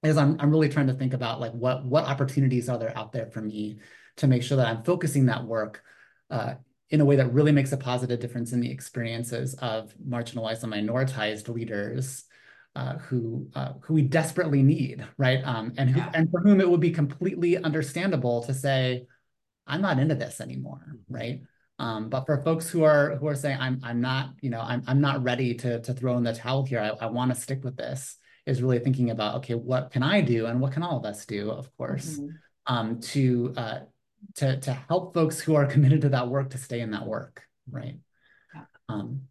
is 0.02 0.18
I'm, 0.18 0.36
I'm 0.40 0.50
really 0.50 0.68
trying 0.68 0.88
to 0.88 0.94
think 0.94 1.14
about 1.14 1.40
like 1.40 1.52
what, 1.52 1.84
what 1.86 2.04
opportunities 2.04 2.68
are 2.68 2.78
there 2.78 2.96
out 2.96 3.12
there 3.12 3.26
for 3.26 3.40
me 3.40 3.78
to 4.18 4.26
make 4.26 4.42
sure 4.42 4.58
that 4.58 4.66
I'm 4.66 4.82
focusing 4.82 5.26
that 5.26 5.44
work 5.44 5.82
uh, 6.30 6.54
in 6.90 7.00
a 7.00 7.04
way 7.04 7.16
that 7.16 7.32
really 7.32 7.52
makes 7.52 7.72
a 7.72 7.78
positive 7.78 8.20
difference 8.20 8.52
in 8.52 8.60
the 8.60 8.70
experiences 8.70 9.54
of 9.54 9.94
marginalized 10.06 10.62
and 10.64 10.72
minoritized 10.72 11.48
leaders 11.48 12.24
uh, 12.74 12.98
who 12.98 13.48
uh, 13.54 13.72
who 13.82 13.94
we 13.94 14.02
desperately 14.02 14.62
need, 14.62 15.06
right? 15.18 15.42
Um, 15.44 15.72
and 15.76 15.90
who 15.90 15.98
yeah. 15.98 16.10
and 16.14 16.30
for 16.30 16.40
whom 16.40 16.60
it 16.60 16.68
would 16.68 16.80
be 16.80 16.90
completely 16.90 17.58
understandable 17.58 18.42
to 18.44 18.54
say, 18.54 19.06
"I'm 19.66 19.82
not 19.82 19.98
into 19.98 20.14
this 20.14 20.40
anymore," 20.40 20.84
mm-hmm. 20.88 21.14
right? 21.14 21.40
Um, 21.78 22.08
but 22.08 22.26
for 22.26 22.42
folks 22.42 22.68
who 22.68 22.84
are 22.84 23.16
who 23.16 23.26
are 23.26 23.34
saying, 23.34 23.58
"I'm 23.60 23.80
I'm 23.82 24.00
not, 24.00 24.34
you 24.40 24.50
know, 24.50 24.60
I'm 24.60 24.82
I'm 24.86 25.00
not 25.00 25.22
ready 25.22 25.54
to 25.54 25.80
to 25.80 25.94
throw 25.94 26.16
in 26.16 26.24
the 26.24 26.34
towel 26.34 26.64
here. 26.64 26.80
I, 26.80 27.04
I 27.04 27.08
want 27.08 27.34
to 27.34 27.40
stick 27.40 27.64
with 27.64 27.76
this," 27.76 28.16
is 28.46 28.62
really 28.62 28.78
thinking 28.78 29.10
about, 29.10 29.36
okay, 29.36 29.54
what 29.54 29.90
can 29.90 30.02
I 30.02 30.20
do, 30.20 30.46
and 30.46 30.60
what 30.60 30.72
can 30.72 30.82
all 30.82 30.98
of 30.98 31.04
us 31.04 31.26
do, 31.26 31.50
of 31.50 31.74
course, 31.76 32.18
mm-hmm. 32.18 32.74
um, 32.74 33.00
to 33.00 33.54
uh, 33.56 33.78
to 34.36 34.60
to 34.60 34.72
help 34.72 35.14
folks 35.14 35.40
who 35.40 35.54
are 35.54 35.66
committed 35.74 36.02
to 36.02 36.08
that 36.10 36.28
work 36.28 36.50
to 36.50 36.58
stay 36.58 36.80
in 36.80 36.90
that 36.92 37.06
work, 37.06 37.42
right? 37.70 37.96
Yeah. 38.54 38.64
Um, 38.88 39.22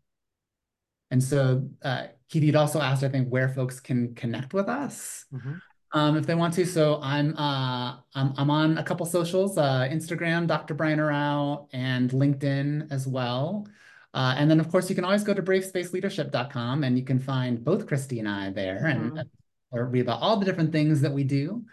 and 1.11 1.21
so 1.21 1.69
uh, 1.83 2.07
Keith, 2.29 2.43
you'd 2.43 2.55
also 2.55 2.79
asked, 2.79 3.03
I 3.03 3.09
think, 3.09 3.27
where 3.27 3.49
folks 3.49 3.81
can 3.81 4.15
connect 4.15 4.53
with 4.53 4.69
us 4.69 5.25
mm-hmm. 5.33 5.55
Um, 5.93 6.15
if 6.15 6.25
they 6.25 6.35
want 6.35 6.53
to. 6.53 6.65
So 6.65 7.01
I'm, 7.01 7.35
uh, 7.35 7.97
I'm, 8.15 8.33
I'm 8.37 8.49
on 8.49 8.77
a 8.77 8.83
couple 8.83 9.05
socials, 9.05 9.57
uh, 9.57 9.89
Instagram, 9.91 10.47
Dr. 10.47 10.73
Brian 10.73 10.99
Arao, 10.99 11.67
and 11.73 12.09
LinkedIn 12.11 12.89
as 12.91 13.07
well. 13.07 13.67
Uh, 14.13 14.35
and 14.37 14.49
then, 14.49 14.59
of 14.59 14.69
course, 14.69 14.89
you 14.89 14.95
can 14.95 15.03
always 15.03 15.23
go 15.23 15.33
to 15.33 15.41
bravespaceleadership.com 15.41 16.83
and 16.83 16.97
you 16.97 17.03
can 17.03 17.19
find 17.19 17.63
both 17.63 17.87
Kristi 17.87 18.19
and 18.19 18.29
I 18.29 18.51
there 18.51 18.81
mm-hmm. 18.83 19.17
and 19.17 19.29
or 19.71 19.85
read 19.85 20.01
about 20.01 20.21
all 20.21 20.37
the 20.37 20.45
different 20.45 20.71
things 20.71 21.01
that 21.01 21.11
we 21.11 21.23
do 21.23 21.63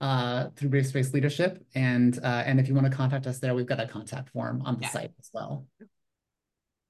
uh, 0.00 0.48
through 0.56 0.68
Brave 0.68 0.86
Space 0.86 1.12
Leadership. 1.12 1.64
And 1.74 2.18
uh, 2.22 2.44
and 2.46 2.60
if 2.60 2.68
you 2.68 2.74
want 2.74 2.86
to 2.86 2.96
contact 2.96 3.26
us 3.26 3.40
there, 3.40 3.54
we've 3.54 3.66
got 3.66 3.80
a 3.80 3.86
contact 3.86 4.30
form 4.30 4.62
on 4.64 4.76
the 4.76 4.82
yeah. 4.82 4.90
site 4.90 5.12
as 5.18 5.30
well. 5.32 5.66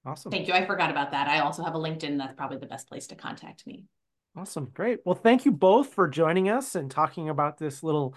Awesome. 0.04 0.30
Thank 0.30 0.48
you. 0.48 0.54
I 0.54 0.66
forgot 0.66 0.90
about 0.90 1.10
that. 1.12 1.28
I 1.28 1.40
also 1.40 1.64
have 1.64 1.74
a 1.74 1.78
LinkedIn. 1.78 2.18
That's 2.18 2.34
probably 2.34 2.58
the 2.58 2.66
best 2.66 2.88
place 2.88 3.06
to 3.08 3.14
contact 3.14 3.66
me. 3.66 3.84
Awesome. 4.38 4.70
Great. 4.72 5.00
Well, 5.04 5.16
thank 5.16 5.44
you 5.44 5.50
both 5.50 5.94
for 5.94 6.06
joining 6.06 6.48
us 6.48 6.76
and 6.76 6.88
talking 6.88 7.28
about 7.28 7.58
this 7.58 7.82
little 7.82 8.14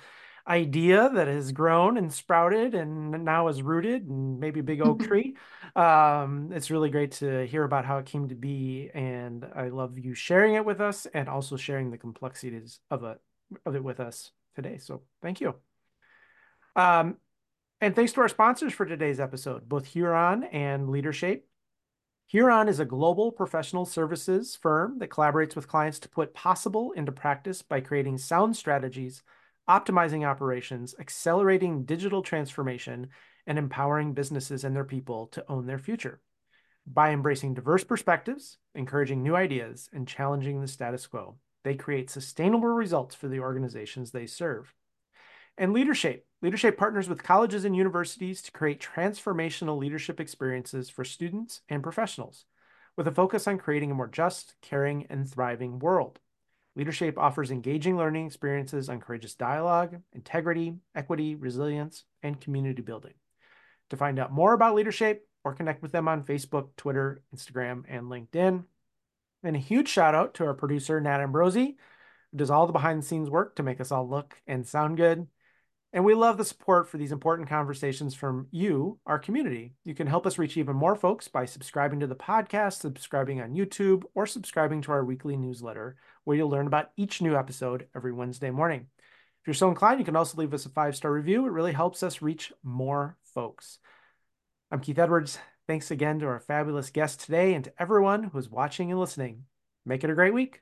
idea 0.48 1.10
that 1.10 1.28
has 1.28 1.52
grown 1.52 1.98
and 1.98 2.14
sprouted 2.14 2.76
and 2.76 3.26
now 3.26 3.48
is 3.48 3.64
rooted 3.64 4.08
and 4.08 4.40
maybe 4.40 4.60
a 4.60 4.64
big 4.64 4.82
oak 4.82 5.02
tree. 5.04 5.36
Um, 5.76 6.52
it's 6.54 6.70
really 6.70 6.92
great 6.92 7.14
to 7.14 7.48
hear 7.48 7.64
about 7.64 7.86
how 7.86 7.98
it 7.98 8.06
came 8.06 8.30
to 8.30 8.36
be. 8.36 8.92
And 8.94 9.48
I 9.56 9.70
love 9.70 9.98
you 9.98 10.14
sharing 10.14 10.54
it 10.54 10.64
with 10.64 10.80
us 10.80 11.08
and 11.12 11.28
also 11.28 11.58
sharing 11.58 11.90
the 11.90 11.98
complexities 11.98 12.80
of 12.92 13.04
it, 13.04 13.20
of 13.66 13.76
it 13.76 13.84
with 13.84 14.00
us 14.00 14.30
today. 14.56 14.78
So 14.78 15.02
thank 15.24 15.42
you. 15.42 15.56
Um, 16.76 17.18
and 17.80 17.96
thanks 17.96 18.14
to 18.14 18.22
our 18.22 18.30
sponsors 18.30 18.74
for 18.74 18.86
today's 18.86 19.20
episode, 19.20 19.68
both 19.68 19.88
Huron 19.88 20.44
and 20.44 20.90
Leadershape. 20.90 21.42
Huron 22.32 22.70
is 22.70 22.80
a 22.80 22.86
global 22.86 23.30
professional 23.30 23.84
services 23.84 24.56
firm 24.56 25.00
that 25.00 25.10
collaborates 25.10 25.54
with 25.54 25.68
clients 25.68 26.00
to 26.00 26.08
put 26.08 26.34
possible 26.34 26.94
into 26.94 27.12
practice 27.12 27.62
by 27.62 27.82
creating 27.82 28.18
sound 28.18 28.56
strategies, 28.56 29.22
optimizing 29.70 30.26
operations, 30.26 30.96
accelerating 30.98 31.84
digital 31.84 32.22
transformation, 32.22 33.10
and 33.46 33.58
empowering 33.58 34.14
businesses 34.14 34.64
and 34.64 34.74
their 34.74 34.86
people 34.86 35.28
to 35.28 35.44
own 35.50 35.66
their 35.66 35.78
future. 35.78 36.22
By 36.88 37.12
embracing 37.12 37.54
diverse 37.54 37.84
perspectives, 37.84 38.58
encouraging 38.76 39.24
new 39.24 39.36
ideas, 39.36 39.90
and 39.92 40.08
challenging 40.08 40.62
the 40.62 40.70
status 40.70 41.08
quo, 41.08 41.36
they 41.66 41.76
create 41.76 42.10
sustainable 42.10 42.70
results 42.70 43.14
for 43.14 43.28
the 43.28 43.42
organizations 43.42 44.12
they 44.12 44.26
serve. 44.26 44.74
And 45.58 45.74
Leadershape. 45.74 46.22
Leadershape 46.44 46.76
partners 46.76 47.08
with 47.08 47.22
colleges 47.22 47.66
and 47.66 47.76
universities 47.76 48.42
to 48.42 48.52
create 48.52 48.82
transformational 48.82 49.78
leadership 49.78 50.20
experiences 50.20 50.90
for 50.90 51.06
students 51.06 51.62
and 51.70 51.84
professionals, 51.84 52.46
with 52.98 53.08
a 53.08 53.12
focus 53.12 53.48
on 53.48 53.60
creating 53.60 53.92
a 53.92 53.94
more 53.94 54.08
just, 54.08 54.56
caring, 54.60 55.06
and 55.12 55.30
thriving 55.30 55.78
world. 55.78 56.20
Leadershape 56.76 57.18
offers 57.18 57.52
engaging 57.52 57.96
learning 57.96 58.26
experiences 58.26 58.90
on 58.90 59.02
courageous 59.02 59.36
dialogue, 59.36 60.02
integrity, 60.14 60.74
equity, 60.96 61.36
resilience, 61.36 62.06
and 62.24 62.42
community 62.42 62.82
building. 62.82 63.14
To 63.92 63.98
find 63.98 64.18
out 64.18 64.32
more 64.32 64.54
about 64.54 64.76
Leadershape 64.76 65.20
or 65.44 65.54
connect 65.54 65.84
with 65.84 65.92
them 65.92 66.08
on 66.08 66.24
Facebook, 66.24 66.70
Twitter, 66.76 67.22
Instagram, 67.36 67.84
and 67.88 68.06
LinkedIn. 68.06 68.64
And 69.44 69.56
a 69.56 69.60
huge 69.60 69.90
shout 69.90 70.16
out 70.16 70.36
to 70.36 70.46
our 70.46 70.54
producer, 70.54 71.00
Nat 71.00 71.20
Ambrosi, 71.20 71.76
who 72.32 72.38
does 72.38 72.50
all 72.50 72.66
the 72.66 72.74
behind 72.74 73.04
the 73.04 73.06
scenes 73.06 73.30
work 73.30 73.58
to 73.58 73.64
make 73.64 73.82
us 73.82 73.92
all 73.92 74.10
look 74.10 74.42
and 74.48 74.66
sound 74.66 74.98
good. 74.98 75.28
And 75.94 76.06
we 76.06 76.14
love 76.14 76.38
the 76.38 76.46
support 76.46 76.88
for 76.88 76.98
these 76.98 77.12
important 77.12 77.50
conversations 77.50 78.16
from 78.16 78.48
you, 78.52 78.98
our 79.06 79.20
community. 79.20 79.74
You 79.84 79.94
can 79.94 80.08
help 80.08 80.26
us 80.26 80.38
reach 80.38 80.56
even 80.56 80.76
more 80.76 80.96
folks 80.96 81.28
by 81.28 81.44
subscribing 81.44 82.00
to 82.00 82.08
the 82.08 82.16
podcast, 82.16 82.80
subscribing 82.80 83.42
on 83.42 83.56
YouTube, 83.56 84.04
or 84.16 84.26
subscribing 84.26 84.82
to 84.84 84.94
our 84.94 85.04
weekly 85.04 85.36
newsletter, 85.36 85.98
where 86.24 86.38
you'll 86.38 86.50
learn 86.50 86.68
about 86.68 86.92
each 86.96 87.22
new 87.22 87.36
episode 87.36 87.88
every 87.94 88.14
Wednesday 88.14 88.52
morning. 88.52 88.88
If 89.42 89.48
you're 89.48 89.54
so 89.54 89.70
inclined, 89.70 90.00
you 90.00 90.06
can 90.06 90.16
also 90.16 90.38
leave 90.38 90.54
us 90.54 90.66
a 90.66 90.70
five 90.70 90.96
star 90.96 91.12
review. 91.12 91.46
It 91.46 91.52
really 91.52 91.74
helps 91.74 92.04
us 92.04 92.22
reach 92.22 92.54
more 92.64 93.18
folks. 93.34 93.80
I'm 94.72 94.80
Keith 94.80 95.00
Edwards. 95.00 95.40
Thanks 95.68 95.92
again 95.92 96.20
to 96.20 96.28
our 96.28 96.40
fabulous 96.40 96.90
guest 96.90 97.20
today 97.22 97.54
and 97.54 97.66
to 97.66 97.74
everyone 97.78 98.24
who's 98.24 98.50
watching 98.50 98.92
and 98.92 99.00
listening. 99.00 99.44
Make 99.86 100.06
it 100.06 100.10
a 100.10 100.16
great 100.16 100.34
week. 100.34 100.62